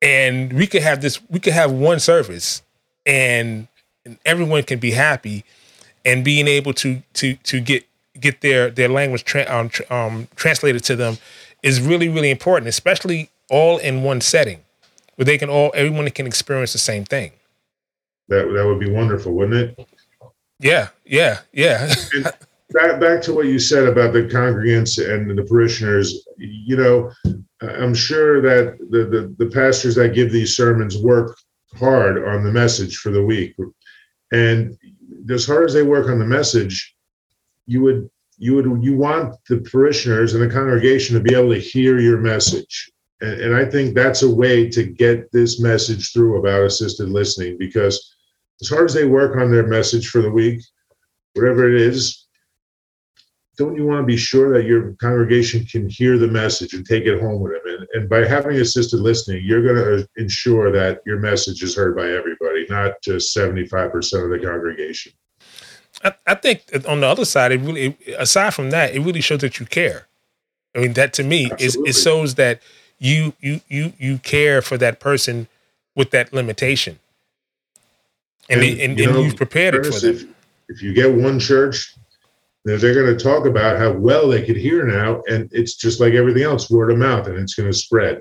and 0.00 0.52
we 0.52 0.66
could 0.66 0.82
have 0.82 1.00
this. 1.00 1.20
We 1.30 1.40
could 1.40 1.54
have 1.54 1.72
one 1.72 1.98
service, 1.98 2.62
and, 3.06 3.66
and 4.04 4.18
everyone 4.24 4.62
can 4.64 4.78
be 4.78 4.92
happy, 4.92 5.44
and 6.04 6.24
being 6.24 6.46
able 6.46 6.72
to 6.74 7.02
to 7.14 7.34
to 7.36 7.60
get 7.60 7.84
get 8.20 8.40
their 8.40 8.70
their 8.70 8.88
language 8.88 9.24
tra- 9.24 9.46
um, 9.48 9.68
tr- 9.68 9.92
um, 9.92 10.28
translated 10.36 10.84
to 10.84 10.96
them 10.96 11.18
is 11.62 11.80
really 11.80 12.08
really 12.08 12.30
important, 12.30 12.68
especially 12.68 13.30
all 13.50 13.78
in 13.78 14.02
one 14.02 14.20
setting 14.20 14.60
where 15.16 15.24
they 15.24 15.38
can 15.38 15.48
all 15.48 15.72
everyone 15.74 16.08
can 16.10 16.26
experience 16.26 16.72
the 16.72 16.78
same 16.78 17.04
thing. 17.04 17.32
That 18.28 18.46
that 18.54 18.66
would 18.66 18.80
be 18.80 18.90
wonderful, 18.90 19.32
wouldn't 19.32 19.78
it? 19.78 19.88
Yeah, 20.60 20.88
yeah, 21.04 21.40
yeah. 21.52 21.92
back 22.70 23.00
back 23.00 23.22
to 23.22 23.32
what 23.32 23.46
you 23.46 23.58
said 23.58 23.86
about 23.86 24.12
the 24.12 24.22
congregants 24.22 24.98
and 24.98 25.36
the 25.38 25.44
parishioners 25.44 26.26
you 26.38 26.76
know 26.76 27.10
i'm 27.60 27.94
sure 27.94 28.40
that 28.40 28.78
the, 28.90 29.04
the 29.04 29.34
the 29.38 29.50
pastors 29.50 29.94
that 29.94 30.14
give 30.14 30.32
these 30.32 30.56
sermons 30.56 30.96
work 30.98 31.36
hard 31.78 32.24
on 32.26 32.42
the 32.42 32.50
message 32.50 32.96
for 32.96 33.10
the 33.10 33.22
week 33.22 33.54
and 34.32 34.76
as 35.30 35.46
hard 35.46 35.64
as 35.64 35.74
they 35.74 35.82
work 35.82 36.08
on 36.08 36.18
the 36.18 36.24
message 36.24 36.94
you 37.66 37.80
would 37.82 38.08
you 38.36 38.54
would 38.54 38.82
you 38.82 38.96
want 38.96 39.36
the 39.48 39.58
parishioners 39.60 40.34
and 40.34 40.42
the 40.42 40.52
congregation 40.52 41.14
to 41.14 41.22
be 41.22 41.34
able 41.34 41.52
to 41.52 41.60
hear 41.60 41.98
your 41.98 42.18
message 42.18 42.90
and, 43.20 43.40
and 43.40 43.54
i 43.54 43.64
think 43.64 43.94
that's 43.94 44.22
a 44.22 44.34
way 44.34 44.68
to 44.68 44.84
get 44.84 45.30
this 45.32 45.60
message 45.60 46.12
through 46.12 46.38
about 46.38 46.64
assisted 46.64 47.08
listening 47.08 47.56
because 47.58 48.14
as 48.60 48.68
hard 48.68 48.84
as 48.84 48.94
they 48.94 49.06
work 49.06 49.36
on 49.36 49.50
their 49.50 49.66
message 49.66 50.08
for 50.08 50.20
the 50.20 50.30
week 50.30 50.60
whatever 51.34 51.68
it 51.68 51.80
is 51.80 52.24
don't 53.56 53.76
you 53.76 53.86
want 53.86 54.02
to 54.02 54.06
be 54.06 54.16
sure 54.16 54.52
that 54.52 54.66
your 54.66 54.94
congregation 54.94 55.64
can 55.64 55.88
hear 55.88 56.18
the 56.18 56.26
message 56.26 56.74
and 56.74 56.84
take 56.84 57.04
it 57.04 57.20
home 57.20 57.40
with 57.40 57.52
them? 57.52 57.62
And, 57.66 57.88
and 57.94 58.08
by 58.08 58.26
having 58.26 58.56
assisted 58.56 59.00
listening, 59.00 59.44
you're 59.44 59.62
going 59.62 59.76
to 59.76 60.02
uh, 60.02 60.06
ensure 60.16 60.72
that 60.72 61.00
your 61.06 61.20
message 61.20 61.62
is 61.62 61.76
heard 61.76 61.96
by 61.96 62.08
everybody, 62.08 62.34
not 62.74 63.02
just 63.02 63.36
75% 63.36 64.24
of 64.24 64.30
the 64.30 64.40
congregation. 64.44 65.12
I, 66.02 66.14
I 66.26 66.34
think 66.34 66.62
on 66.88 67.00
the 67.00 67.06
other 67.06 67.24
side, 67.24 67.52
it 67.52 67.60
really, 67.60 67.96
aside 68.18 68.54
from 68.54 68.70
that, 68.70 68.94
it 68.94 69.00
really 69.00 69.20
shows 69.20 69.40
that 69.40 69.58
you 69.60 69.66
care. 69.66 70.06
I 70.74 70.80
mean, 70.80 70.92
that 70.94 71.12
to 71.14 71.22
me 71.22 71.50
is 71.58 71.76
it 71.76 71.94
shows 71.94 72.34
that 72.34 72.60
you 72.98 73.32
you 73.40 73.60
you 73.68 73.92
you 73.98 74.18
care 74.18 74.60
for 74.60 74.76
that 74.78 74.98
person 74.98 75.46
with 75.94 76.10
that 76.10 76.32
limitation. 76.32 76.98
And, 78.48 78.60
And, 78.60 78.80
and, 78.80 78.98
you 78.98 79.04
and 79.04 79.14
know, 79.14 79.22
you've 79.22 79.36
prepared 79.36 79.74
it 79.74 79.86
for 79.86 79.98
them. 80.00 80.16
if, 80.16 80.24
if 80.68 80.82
you 80.82 80.92
get 80.92 81.14
one 81.14 81.38
church, 81.38 81.94
they're, 82.64 82.78
they're 82.78 82.94
going 82.94 83.16
to 83.16 83.22
talk 83.22 83.46
about 83.46 83.78
how 83.78 83.92
well 83.92 84.28
they 84.28 84.44
could 84.44 84.56
hear 84.56 84.84
now, 84.84 85.22
and 85.30 85.48
it's 85.52 85.74
just 85.76 86.00
like 86.00 86.14
everything 86.14 86.42
else, 86.42 86.70
word 86.70 86.90
of 86.90 86.98
mouth, 86.98 87.26
and 87.26 87.38
it's 87.38 87.54
going 87.54 87.70
to 87.70 87.76
spread. 87.76 88.20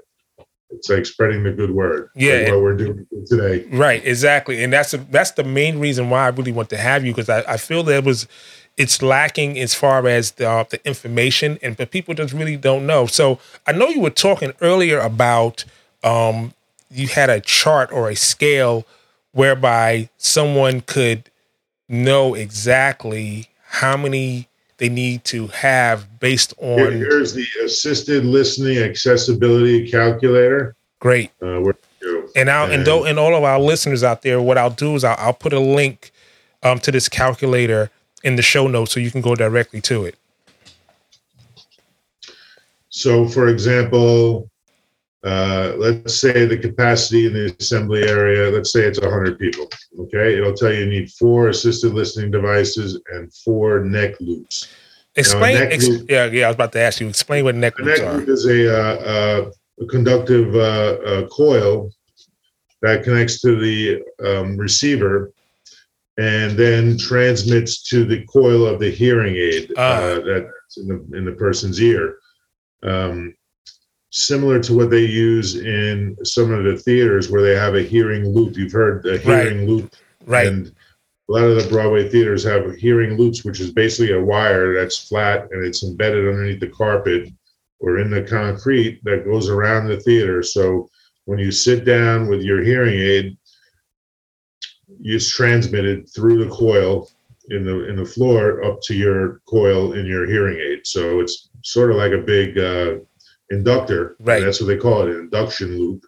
It's 0.73 0.89
like 0.89 1.05
spreading 1.05 1.43
the 1.43 1.51
good 1.51 1.71
word. 1.71 2.09
Yeah. 2.15 2.39
like 2.39 2.51
what 2.51 2.61
we're 2.61 2.77
doing 2.77 3.07
today. 3.27 3.65
Right, 3.71 4.05
exactly, 4.05 4.63
and 4.63 4.73
that's 4.73 4.91
that's 5.11 5.31
the 5.31 5.43
main 5.43 5.79
reason 5.79 6.09
why 6.09 6.25
I 6.25 6.29
really 6.29 6.51
want 6.51 6.69
to 6.71 6.77
have 6.77 7.05
you 7.05 7.13
because 7.13 7.29
I, 7.29 7.39
I 7.53 7.57
feel 7.57 7.83
that 7.83 7.97
it 7.97 8.03
was 8.03 8.27
it's 8.75 9.01
lacking 9.01 9.59
as 9.59 9.73
far 9.73 10.07
as 10.07 10.31
the 10.31 10.49
uh, 10.49 10.63
the 10.69 10.85
information, 10.85 11.59
and 11.61 11.77
but 11.77 11.91
people 11.91 12.13
just 12.13 12.33
really 12.33 12.57
don't 12.57 12.85
know. 12.85 13.05
So 13.05 13.39
I 13.67 13.71
know 13.71 13.87
you 13.87 14.01
were 14.01 14.09
talking 14.09 14.53
earlier 14.61 14.99
about 14.99 15.65
um, 16.03 16.53
you 16.89 17.07
had 17.07 17.29
a 17.29 17.39
chart 17.39 17.91
or 17.91 18.09
a 18.09 18.15
scale 18.15 18.85
whereby 19.31 20.09
someone 20.17 20.81
could 20.81 21.29
know 21.89 22.33
exactly 22.33 23.49
how 23.65 23.97
many 23.97 24.47
they 24.83 24.89
need 24.89 25.23
to 25.23 25.47
have 25.47 26.19
based 26.19 26.53
Here- 26.59 26.87
on 26.87 26.91
here's 26.97 27.33
the 27.33 27.45
assisted 27.63 28.25
listening 28.25 28.79
accessibility 28.79 29.89
calculator. 29.89 30.75
great 30.99 31.31
Uh. 31.41 31.71
And 32.35 32.49
I'll 32.49 32.69
and 32.69 32.85
And- 32.85 33.07
and 33.07 33.17
all 33.17 33.33
of 33.33 33.45
our 33.45 33.61
listeners 33.61 34.03
out 34.03 34.23
there, 34.23 34.41
what 34.41 34.57
I'll 34.57 34.69
do 34.69 34.95
is 34.95 35.05
I'll, 35.05 35.15
I'll 35.17 35.33
put 35.33 35.53
a 35.53 35.59
link 35.59 36.11
um, 36.63 36.79
to 36.79 36.91
this 36.91 37.07
calculator 37.07 37.91
in 38.25 38.35
the 38.35 38.41
show 38.41 38.67
notes 38.67 38.91
so 38.91 38.99
you 38.99 39.09
can 39.09 39.21
go 39.21 39.35
directly 39.35 39.79
to 39.81 40.03
it. 40.05 40.15
So, 42.89 43.25
for 43.29 43.47
example, 43.47 44.49
uh, 45.23 45.73
let's 45.77 46.15
say 46.19 46.45
the 46.45 46.57
capacity 46.57 47.27
in 47.27 47.33
the 47.33 47.55
assembly 47.59 48.03
area, 48.03 48.49
let's 48.51 48.71
say 48.73 48.81
it's 48.81 48.99
100 48.99 49.39
people. 49.39 49.69
Okay, 49.99 50.37
it'll 50.37 50.53
tell 50.53 50.71
you 50.73 50.81
you 50.81 50.85
need 50.89 51.11
four 51.11 51.49
assisted 51.49 51.93
listening 51.93 52.29
devices 52.31 52.99
and 53.13 53.33
four 53.33 53.79
neck 53.85 54.15
loops. 54.19 54.67
Explain, 55.15 55.59
neck 55.59 55.71
ex- 55.71 55.87
loop- 55.87 56.09
yeah, 56.09 56.25
yeah. 56.25 56.45
I 56.45 56.47
was 56.49 56.55
about 56.55 56.71
to 56.73 56.79
ask 56.79 56.99
you. 56.99 57.07
Explain 57.07 57.43
what 57.45 57.55
neck 57.55 57.77
loops 57.79 57.99
neck 57.99 58.07
are. 58.07 58.17
loop 58.17 58.29
is 58.29 58.45
a, 58.47 58.67
uh, 58.69 58.95
uh, 58.95 59.51
a 59.81 59.85
conductive 59.85 60.53
uh, 60.55 60.59
uh, 61.05 61.27
coil 61.27 61.89
that 62.81 63.03
connects 63.03 63.39
to 63.41 63.55
the 63.59 64.01
um, 64.25 64.57
receiver 64.57 65.31
and 66.17 66.57
then 66.57 66.97
transmits 66.97 67.81
to 67.89 68.03
the 68.05 68.23
coil 68.25 68.65
of 68.67 68.79
the 68.79 68.89
hearing 68.91 69.35
aid 69.35 69.71
Ah. 69.77 69.97
uh, 69.99 70.19
that's 70.19 70.77
in 70.77 70.87
the, 70.87 71.17
in 71.17 71.25
the 71.25 71.31
person's 71.31 71.81
ear. 71.81 72.17
Um, 72.83 73.33
similar 74.13 74.59
to 74.59 74.75
what 74.75 74.91
they 74.91 75.03
use 75.03 75.55
in 75.55 76.15
some 76.23 76.51
of 76.51 76.63
the 76.63 76.77
theaters 76.77 77.31
where 77.31 77.41
they 77.41 77.55
have 77.55 77.73
a 77.73 77.81
hearing 77.81 78.29
loop. 78.29 78.55
You've 78.55 78.71
heard 78.71 79.01
the 79.01 79.17
hearing 79.17 79.67
loop. 79.67 79.95
Right, 80.27 80.47
And 80.47 80.67
a 80.67 81.31
lot 81.31 81.45
of 81.45 81.55
the 81.55 81.67
Broadway 81.67 82.07
theaters 82.07 82.43
have 82.43 82.75
hearing 82.75 83.17
loops, 83.17 83.43
which 83.43 83.59
is 83.59 83.71
basically 83.71 84.13
a 84.13 84.23
wire 84.23 84.75
that's 84.75 85.07
flat 85.07 85.47
and 85.51 85.65
it's 85.65 85.83
embedded 85.83 86.27
underneath 86.27 86.59
the 86.59 86.69
carpet 86.69 87.27
or 87.79 87.97
in 87.97 88.11
the 88.11 88.21
concrete 88.21 89.01
that 89.03 89.25
goes 89.25 89.49
around 89.49 89.87
the 89.87 89.99
theater. 89.99 90.43
So 90.43 90.87
when 91.25 91.39
you 91.39 91.51
sit 91.51 91.83
down 91.83 92.27
with 92.27 92.43
your 92.43 92.61
hearing 92.63 92.99
aid, 92.99 93.35
it's 95.01 95.29
transmitted 95.29 96.07
through 96.13 96.45
the 96.45 96.51
coil 96.51 97.09
in 97.49 97.65
the 97.65 97.89
in 97.89 97.95
the 97.95 98.05
floor 98.05 98.63
up 98.63 98.79
to 98.83 98.93
your 98.93 99.41
coil 99.49 99.93
in 99.93 100.05
your 100.05 100.27
hearing 100.27 100.59
aid. 100.59 100.85
So 100.85 101.19
it's 101.19 101.49
sort 101.63 101.89
of 101.89 101.97
like 101.97 102.11
a 102.11 102.19
big 102.19 102.59
uh, 102.59 102.99
inductor. 103.49 104.15
Right. 104.19 104.43
That's 104.43 104.59
what 104.59 104.67
they 104.67 104.77
call 104.77 105.03
it, 105.03 105.09
an 105.09 105.19
induction 105.21 105.77
loop. 105.77 106.03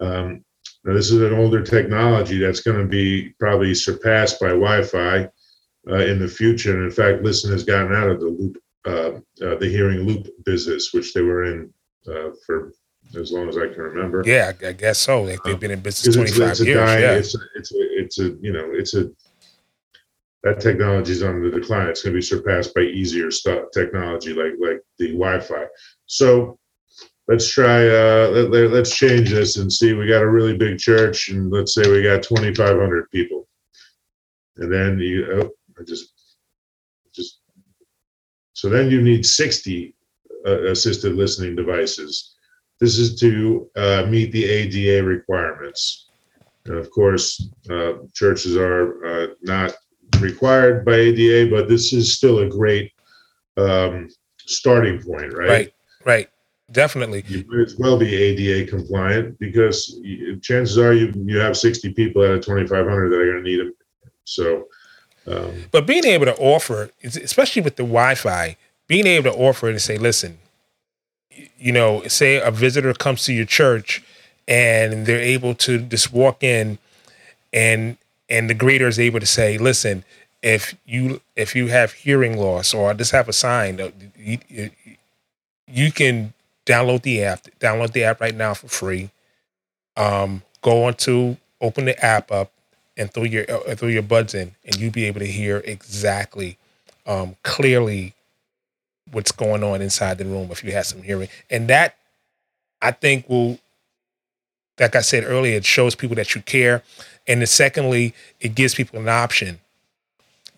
Um, 0.00 0.44
now, 0.84 0.94
this 0.94 1.10
is 1.10 1.20
an 1.20 1.34
older 1.34 1.62
technology 1.62 2.38
that's 2.38 2.60
going 2.60 2.78
to 2.78 2.86
be 2.86 3.34
probably 3.38 3.74
surpassed 3.74 4.40
by 4.40 4.48
Wi-Fi 4.48 5.28
uh, 5.90 5.96
in 5.96 6.18
the 6.18 6.28
future. 6.28 6.74
And 6.74 6.84
in 6.84 6.90
fact, 6.90 7.22
Listen 7.22 7.52
has 7.52 7.64
gotten 7.64 7.94
out 7.94 8.08
of 8.08 8.20
the 8.20 8.26
loop, 8.26 8.56
uh, 8.86 9.44
uh, 9.44 9.56
the 9.56 9.68
hearing 9.68 10.06
loop 10.06 10.26
business, 10.44 10.92
which 10.92 11.12
they 11.12 11.22
were 11.22 11.44
in 11.44 11.72
uh, 12.08 12.30
for 12.46 12.72
as 13.16 13.32
long 13.32 13.48
as 13.48 13.58
I 13.58 13.66
can 13.66 13.82
remember. 13.82 14.22
yeah, 14.24 14.52
I 14.64 14.72
guess 14.72 14.98
so. 14.98 15.22
Like 15.22 15.42
they've 15.42 15.58
been 15.58 15.70
in 15.70 15.80
business 15.80 16.14
twenty 16.14 16.30
five 16.30 16.58
years. 16.60 16.78
dying, 16.78 17.02
yeah, 17.02 17.14
it's 17.14 17.34
a, 17.34 17.38
it's 17.54 17.72
a, 17.72 17.76
it's 17.78 18.18
a, 18.20 18.24
you 18.40 18.52
know, 18.52 18.70
it's 18.72 18.94
a, 18.94 19.10
that 20.42 20.60
technology 20.60 21.12
is 21.12 21.22
on 21.22 21.42
the 21.42 21.50
decline. 21.50 21.88
It's 21.88 22.02
going 22.02 22.14
to 22.14 22.18
be 22.18 22.22
surpassed 22.22 22.74
by 22.74 22.82
easier 22.82 23.30
stuff, 23.30 23.64
technology 23.74 24.32
like 24.32 24.52
like 24.60 24.80
the 24.98 25.08
Wi-Fi. 25.08 25.64
So 26.10 26.58
let's 27.28 27.48
try, 27.52 27.86
uh, 27.86 28.30
let, 28.30 28.72
let's 28.72 28.96
change 28.96 29.30
this 29.30 29.58
and 29.58 29.72
see. 29.72 29.92
We 29.92 30.08
got 30.08 30.24
a 30.24 30.28
really 30.28 30.56
big 30.56 30.76
church, 30.76 31.28
and 31.28 31.52
let's 31.52 31.72
say 31.72 31.88
we 31.88 32.02
got 32.02 32.24
2,500 32.24 33.08
people, 33.12 33.46
and 34.56 34.72
then 34.72 34.98
you, 34.98 35.24
oh, 35.32 35.50
I 35.78 35.84
just, 35.84 36.34
just, 37.14 37.38
so 38.54 38.68
then 38.68 38.90
you 38.90 39.00
need 39.00 39.24
60 39.24 39.94
uh, 40.46 40.62
assisted 40.64 41.14
listening 41.14 41.54
devices. 41.54 42.34
This 42.80 42.98
is 42.98 43.20
to 43.20 43.70
uh, 43.76 44.06
meet 44.08 44.32
the 44.32 44.44
ADA 44.44 45.06
requirements. 45.06 46.08
And 46.64 46.76
of 46.76 46.90
course, 46.90 47.48
uh, 47.70 47.92
churches 48.14 48.56
are 48.56 49.06
uh, 49.06 49.26
not 49.42 49.74
required 50.18 50.84
by 50.84 50.94
ADA, 50.94 51.50
but 51.54 51.68
this 51.68 51.92
is 51.92 52.16
still 52.16 52.40
a 52.40 52.48
great 52.48 52.90
um, 53.56 54.08
starting 54.40 55.00
point, 55.00 55.32
right? 55.34 55.48
right, 55.48 55.72
right. 56.04 56.28
Definitely. 56.72 57.24
You 57.26 57.44
might 57.48 57.66
as 57.66 57.76
well 57.76 57.98
be 57.98 58.14
ADA 58.14 58.70
compliant 58.70 59.38
because 59.40 60.00
chances 60.40 60.78
are 60.78 60.92
you 60.92 61.12
you 61.26 61.38
have 61.38 61.56
60 61.56 61.92
people 61.94 62.22
out 62.22 62.30
of 62.30 62.44
2,500 62.44 63.08
that 63.08 63.20
are 63.20 63.32
going 63.32 63.42
to 63.44 63.50
need 63.50 63.58
them. 63.58 63.74
So, 64.24 64.68
um, 65.26 65.64
But 65.72 65.86
being 65.86 66.04
able 66.04 66.26
to 66.26 66.36
offer, 66.36 66.90
especially 67.02 67.62
with 67.62 67.74
the 67.74 67.82
Wi-Fi, 67.82 68.56
being 68.86 69.06
able 69.06 69.32
to 69.32 69.36
offer 69.36 69.68
it 69.68 69.72
and 69.72 69.82
say, 69.82 69.98
listen, 69.98 70.38
you 71.58 71.72
know, 71.72 72.06
say 72.06 72.40
a 72.40 72.52
visitor 72.52 72.92
comes 72.94 73.24
to 73.24 73.32
your 73.32 73.46
church 73.46 74.02
and 74.46 75.06
they're 75.06 75.20
able 75.20 75.54
to 75.54 75.78
just 75.80 76.12
walk 76.12 76.42
in 76.42 76.78
and 77.52 77.96
and 78.28 78.48
the 78.48 78.54
greeter 78.54 78.86
is 78.86 78.98
able 78.98 79.18
to 79.18 79.26
say, 79.26 79.58
listen, 79.58 80.04
if 80.42 80.74
you 80.86 81.20
if 81.36 81.54
you 81.54 81.66
have 81.66 81.92
hearing 81.92 82.36
loss 82.38 82.72
or 82.72 82.94
just 82.94 83.12
have 83.12 83.28
a 83.28 83.32
sign, 83.32 83.76
that 83.76 83.92
you, 84.16 84.38
you, 85.72 85.92
can 85.92 86.32
download 86.66 87.02
the 87.02 87.22
app. 87.22 87.46
Download 87.58 87.92
the 87.92 88.04
app 88.04 88.20
right 88.20 88.34
now 88.34 88.54
for 88.54 88.68
free. 88.68 89.10
Um, 89.96 90.42
go 90.62 90.84
on 90.84 90.94
to 90.94 91.36
open 91.60 91.84
the 91.84 92.04
app 92.04 92.30
up 92.32 92.52
and 92.96 93.12
throw 93.12 93.24
your 93.24 93.50
uh, 93.50 93.74
throw 93.74 93.88
your 93.88 94.02
buds 94.02 94.34
in, 94.34 94.54
and 94.64 94.76
you'll 94.76 94.92
be 94.92 95.04
able 95.04 95.20
to 95.20 95.26
hear 95.26 95.62
exactly, 95.64 96.58
um, 97.06 97.36
clearly, 97.42 98.14
what's 99.10 99.32
going 99.32 99.64
on 99.64 99.80
inside 99.80 100.18
the 100.18 100.24
room 100.24 100.50
if 100.50 100.62
you 100.62 100.72
have 100.72 100.86
some 100.86 101.02
hearing. 101.02 101.28
And 101.50 101.68
that, 101.68 101.96
I 102.82 102.90
think, 102.90 103.28
will, 103.28 103.58
like 104.78 104.96
I 104.96 105.00
said 105.00 105.24
earlier, 105.24 105.56
it 105.56 105.64
shows 105.64 105.94
people 105.94 106.16
that 106.16 106.34
you 106.34 106.42
care, 106.42 106.82
and 107.26 107.40
then 107.40 107.46
secondly, 107.46 108.14
it 108.40 108.54
gives 108.54 108.74
people 108.74 109.00
an 109.00 109.08
option 109.08 109.60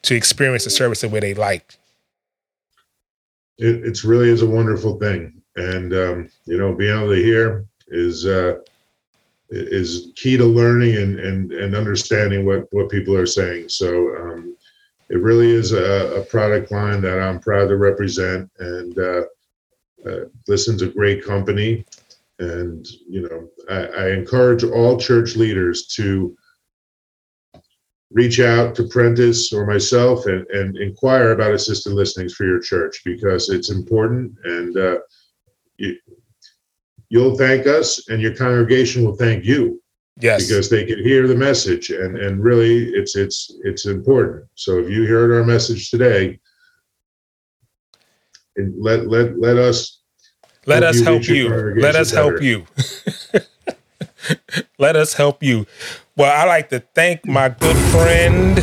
to 0.02 0.14
experience 0.14 0.64
the 0.64 0.70
service 0.70 1.00
the 1.00 1.08
way 1.08 1.20
they 1.20 1.34
like. 1.34 1.76
It, 3.58 3.84
it's 3.84 4.04
really 4.04 4.28
is 4.28 4.42
a 4.42 4.46
wonderful 4.46 4.98
thing, 4.98 5.42
and 5.56 5.92
um, 5.92 6.28
you 6.44 6.58
know, 6.58 6.74
being 6.74 6.96
able 6.96 7.14
to 7.14 7.22
hear 7.22 7.66
is 7.88 8.26
uh, 8.26 8.58
is 9.50 10.12
key 10.16 10.36
to 10.36 10.44
learning 10.44 10.96
and 10.96 11.18
and 11.20 11.52
and 11.52 11.74
understanding 11.74 12.46
what 12.46 12.66
what 12.72 12.90
people 12.90 13.16
are 13.16 13.26
saying. 13.26 13.68
So. 13.68 14.16
Um, 14.16 14.56
it 15.12 15.20
really 15.20 15.50
is 15.50 15.72
a, 15.72 16.20
a 16.20 16.22
product 16.22 16.72
line 16.72 17.02
that 17.02 17.20
I'm 17.20 17.38
proud 17.38 17.68
to 17.68 17.76
represent, 17.76 18.50
and 18.58 18.98
uh, 18.98 19.22
uh, 20.06 20.20
Listen's 20.48 20.80
a 20.80 20.88
great 20.88 21.22
company. 21.22 21.84
And 22.38 22.86
you 23.06 23.28
know, 23.28 23.48
I, 23.68 24.04
I 24.04 24.10
encourage 24.12 24.64
all 24.64 24.98
church 24.98 25.36
leaders 25.36 25.86
to 25.96 26.34
reach 28.12 28.40
out 28.40 28.74
to 28.74 28.84
Prentiss 28.84 29.52
or 29.52 29.66
myself 29.66 30.26
and, 30.26 30.46
and 30.50 30.76
inquire 30.76 31.32
about 31.32 31.52
assisted 31.52 31.92
listenings 31.92 32.34
for 32.34 32.44
your 32.44 32.60
church 32.60 33.02
because 33.04 33.48
it's 33.48 33.70
important, 33.70 34.32
and 34.44 34.76
uh, 34.76 34.98
you, 35.76 35.96
you'll 37.08 37.36
thank 37.36 37.66
us, 37.66 38.08
and 38.08 38.20
your 38.20 38.34
congregation 38.34 39.04
will 39.04 39.16
thank 39.16 39.44
you 39.44 39.80
Yes, 40.20 40.46
because 40.46 40.68
they 40.68 40.84
can 40.84 41.02
hear 41.02 41.26
the 41.26 41.34
message 41.34 41.88
and 41.88 42.18
and 42.18 42.44
really 42.44 42.90
it's 42.90 43.16
it's 43.16 43.50
it's 43.64 43.86
important 43.86 44.44
so 44.54 44.78
if 44.78 44.90
you 44.90 45.06
heard 45.06 45.32
our 45.32 45.42
message 45.42 45.90
today 45.90 46.38
and 48.56 48.74
let 48.78 49.08
let 49.08 49.38
let 49.38 49.56
us 49.56 50.02
let 50.66 50.82
help 50.82 50.94
us 50.94 51.00
help 51.02 51.28
you. 51.28 51.48
Let 51.80 51.96
us 51.96 52.10
help 52.12 52.40
you. 52.40 52.66
let 54.78 54.94
us 54.94 55.14
help 55.14 55.42
you. 55.42 55.66
Well, 56.14 56.30
I 56.30 56.44
like 56.46 56.68
to 56.68 56.80
thank 56.94 57.24
my 57.26 57.48
good 57.48 57.76
friend 57.90 58.56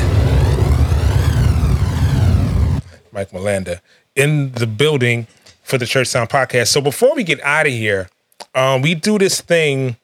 Mike 3.11 3.31
Melanda 3.31 3.81
in 4.15 4.51
the 4.51 4.67
building 4.67 5.25
for 5.63 5.79
the 5.79 5.87
Church 5.87 6.07
Sound 6.07 6.29
podcast. 6.29 6.67
So 6.67 6.79
before 6.79 7.15
we 7.15 7.23
get 7.23 7.41
out 7.41 7.65
of 7.65 7.73
here, 7.73 8.07
um, 8.53 8.83
we 8.83 8.93
do 8.93 9.17
this 9.17 9.41
thing 9.41 9.97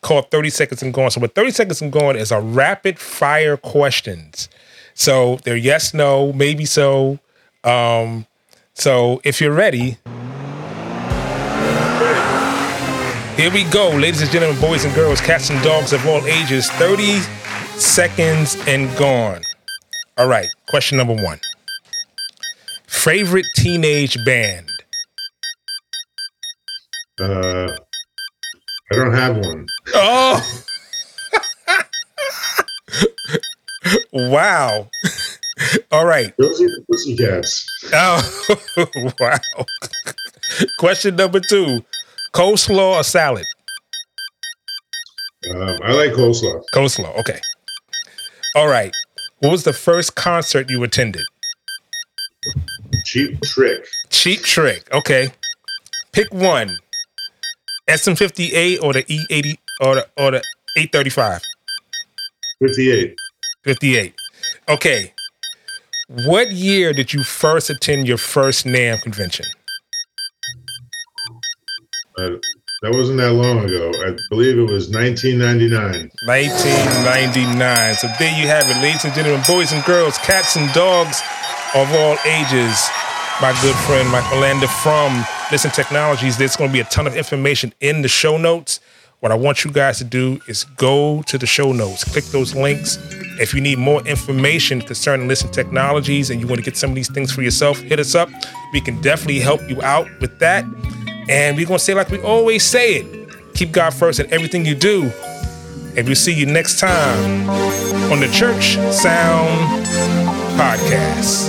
called 0.00 0.28
30 0.32 0.50
Seconds 0.50 0.82
and 0.82 0.92
Gone. 0.92 1.12
So, 1.12 1.20
what 1.20 1.36
30 1.36 1.52
Seconds 1.52 1.82
and 1.82 1.92
Gone 1.92 2.16
is 2.16 2.32
a 2.32 2.40
rapid 2.40 2.98
fire 2.98 3.56
questions. 3.56 4.48
So, 4.94 5.36
they're 5.44 5.56
yes, 5.56 5.94
no, 5.94 6.32
maybe 6.32 6.64
so. 6.64 7.20
Um, 7.62 8.26
so, 8.74 9.20
if 9.24 9.40
you're 9.40 9.52
ready, 9.52 9.98
here 13.38 13.52
we 13.52 13.62
go, 13.70 13.90
ladies 13.90 14.20
and 14.20 14.30
gentlemen, 14.32 14.60
boys 14.60 14.84
and 14.84 14.92
girls, 14.96 15.20
cats 15.20 15.50
and 15.50 15.62
dogs 15.62 15.92
of 15.92 16.04
all 16.08 16.26
ages. 16.26 16.68
30 16.72 17.20
seconds 17.78 18.56
and 18.66 18.94
gone. 18.98 19.42
All 20.18 20.26
right, 20.26 20.48
question 20.68 20.98
number 20.98 21.14
one 21.14 21.38
Favorite 22.88 23.46
teenage 23.54 24.16
band? 24.24 24.68
Uh, 27.20 27.68
I 28.90 28.96
don't 28.96 29.14
have 29.14 29.36
one. 29.36 29.66
Oh, 29.94 30.64
wow. 34.12 34.90
All 35.92 36.06
right. 36.06 36.36
Those 36.38 36.60
are 36.60 36.64
the 36.64 36.84
Pussycats. 36.90 37.66
Oh, 37.92 39.12
wow. 39.20 39.38
Question 40.78 41.14
number 41.14 41.38
two 41.38 41.84
coleslaw 42.32 42.96
or 42.96 43.04
salad? 43.04 43.44
Um, 45.50 45.78
I 45.82 45.92
like 45.92 46.12
coleslaw. 46.12 46.62
Coleslaw, 46.74 47.16
okay. 47.18 47.40
All 48.56 48.68
right. 48.68 48.92
What 49.38 49.50
was 49.50 49.64
the 49.64 49.72
first 49.72 50.16
concert 50.16 50.68
you 50.68 50.82
attended? 50.82 51.22
Cheap 53.04 53.40
Trick. 53.42 53.86
Cheap 54.10 54.40
Trick, 54.42 54.92
okay. 54.92 55.30
Pick 56.12 56.32
one 56.32 56.76
SM58 57.88 58.82
or 58.82 58.92
the 58.92 59.04
E80 59.04 59.58
or 59.80 59.94
the, 59.96 60.08
or 60.16 60.30
the 60.32 60.42
835? 60.76 61.42
58. 62.60 63.16
58. 63.64 64.14
Okay. 64.68 65.14
What 66.08 66.50
year 66.52 66.92
did 66.92 67.12
you 67.12 67.22
first 67.22 67.70
attend 67.70 68.08
your 68.08 68.18
first 68.18 68.66
NAMM 68.66 69.02
convention? 69.02 69.46
That 72.18 72.94
wasn't 72.94 73.18
that 73.18 73.32
long 73.32 73.64
ago. 73.64 73.92
I 73.94 74.16
believe 74.30 74.58
it 74.58 74.70
was 74.70 74.90
1999. 74.90 76.10
1999. 76.26 77.94
So 77.94 78.08
there 78.18 78.40
you 78.40 78.46
have 78.46 78.68
it, 78.68 78.82
ladies 78.82 79.04
and 79.04 79.14
gentlemen, 79.14 79.42
boys 79.46 79.72
and 79.72 79.84
girls, 79.84 80.18
cats 80.18 80.56
and 80.56 80.72
dogs 80.72 81.22
of 81.74 81.90
all 81.94 82.16
ages. 82.26 82.88
My 83.40 83.56
good 83.62 83.76
friend 83.86 84.08
Mike 84.10 84.24
Melander 84.24 84.68
from 84.82 85.24
Listen 85.52 85.70
Technologies. 85.70 86.36
There's 86.36 86.56
going 86.56 86.70
to 86.70 86.72
be 86.72 86.80
a 86.80 86.84
ton 86.84 87.06
of 87.06 87.16
information 87.16 87.72
in 87.80 88.02
the 88.02 88.08
show 88.08 88.36
notes. 88.36 88.80
What 89.20 89.32
I 89.32 89.36
want 89.36 89.64
you 89.64 89.70
guys 89.70 89.98
to 89.98 90.04
do 90.04 90.40
is 90.48 90.64
go 90.64 91.22
to 91.22 91.38
the 91.38 91.46
show 91.46 91.72
notes, 91.72 92.04
click 92.04 92.24
those 92.26 92.54
links. 92.54 92.98
If 93.40 93.54
you 93.54 93.60
need 93.60 93.78
more 93.78 94.04
information 94.06 94.80
concerning 94.80 95.28
Listen 95.28 95.50
Technologies 95.50 96.30
and 96.30 96.40
you 96.40 96.46
want 96.46 96.58
to 96.58 96.64
get 96.64 96.76
some 96.76 96.90
of 96.90 96.96
these 96.96 97.10
things 97.10 97.32
for 97.32 97.42
yourself, 97.42 97.80
hit 97.80 97.98
us 98.00 98.14
up. 98.14 98.28
We 98.72 98.80
can 98.80 99.00
definitely 99.02 99.40
help 99.40 99.68
you 99.68 99.82
out 99.82 100.08
with 100.20 100.38
that. 100.38 100.64
And 101.28 101.56
we're 101.56 101.66
going 101.66 101.78
to 101.78 101.84
say, 101.84 101.94
like 101.94 102.10
we 102.10 102.20
always 102.20 102.64
say 102.64 102.96
it 102.96 103.18
keep 103.58 103.72
God 103.72 103.92
first 103.92 104.20
in 104.20 104.32
everything 104.32 104.64
you 104.64 104.76
do. 104.76 105.10
And 105.96 106.06
we'll 106.06 106.14
see 106.14 106.32
you 106.32 106.46
next 106.46 106.78
time 106.78 107.50
on 108.12 108.20
the 108.20 108.28
Church 108.28 108.76
Sound 108.92 109.84
Podcast. 110.56 111.48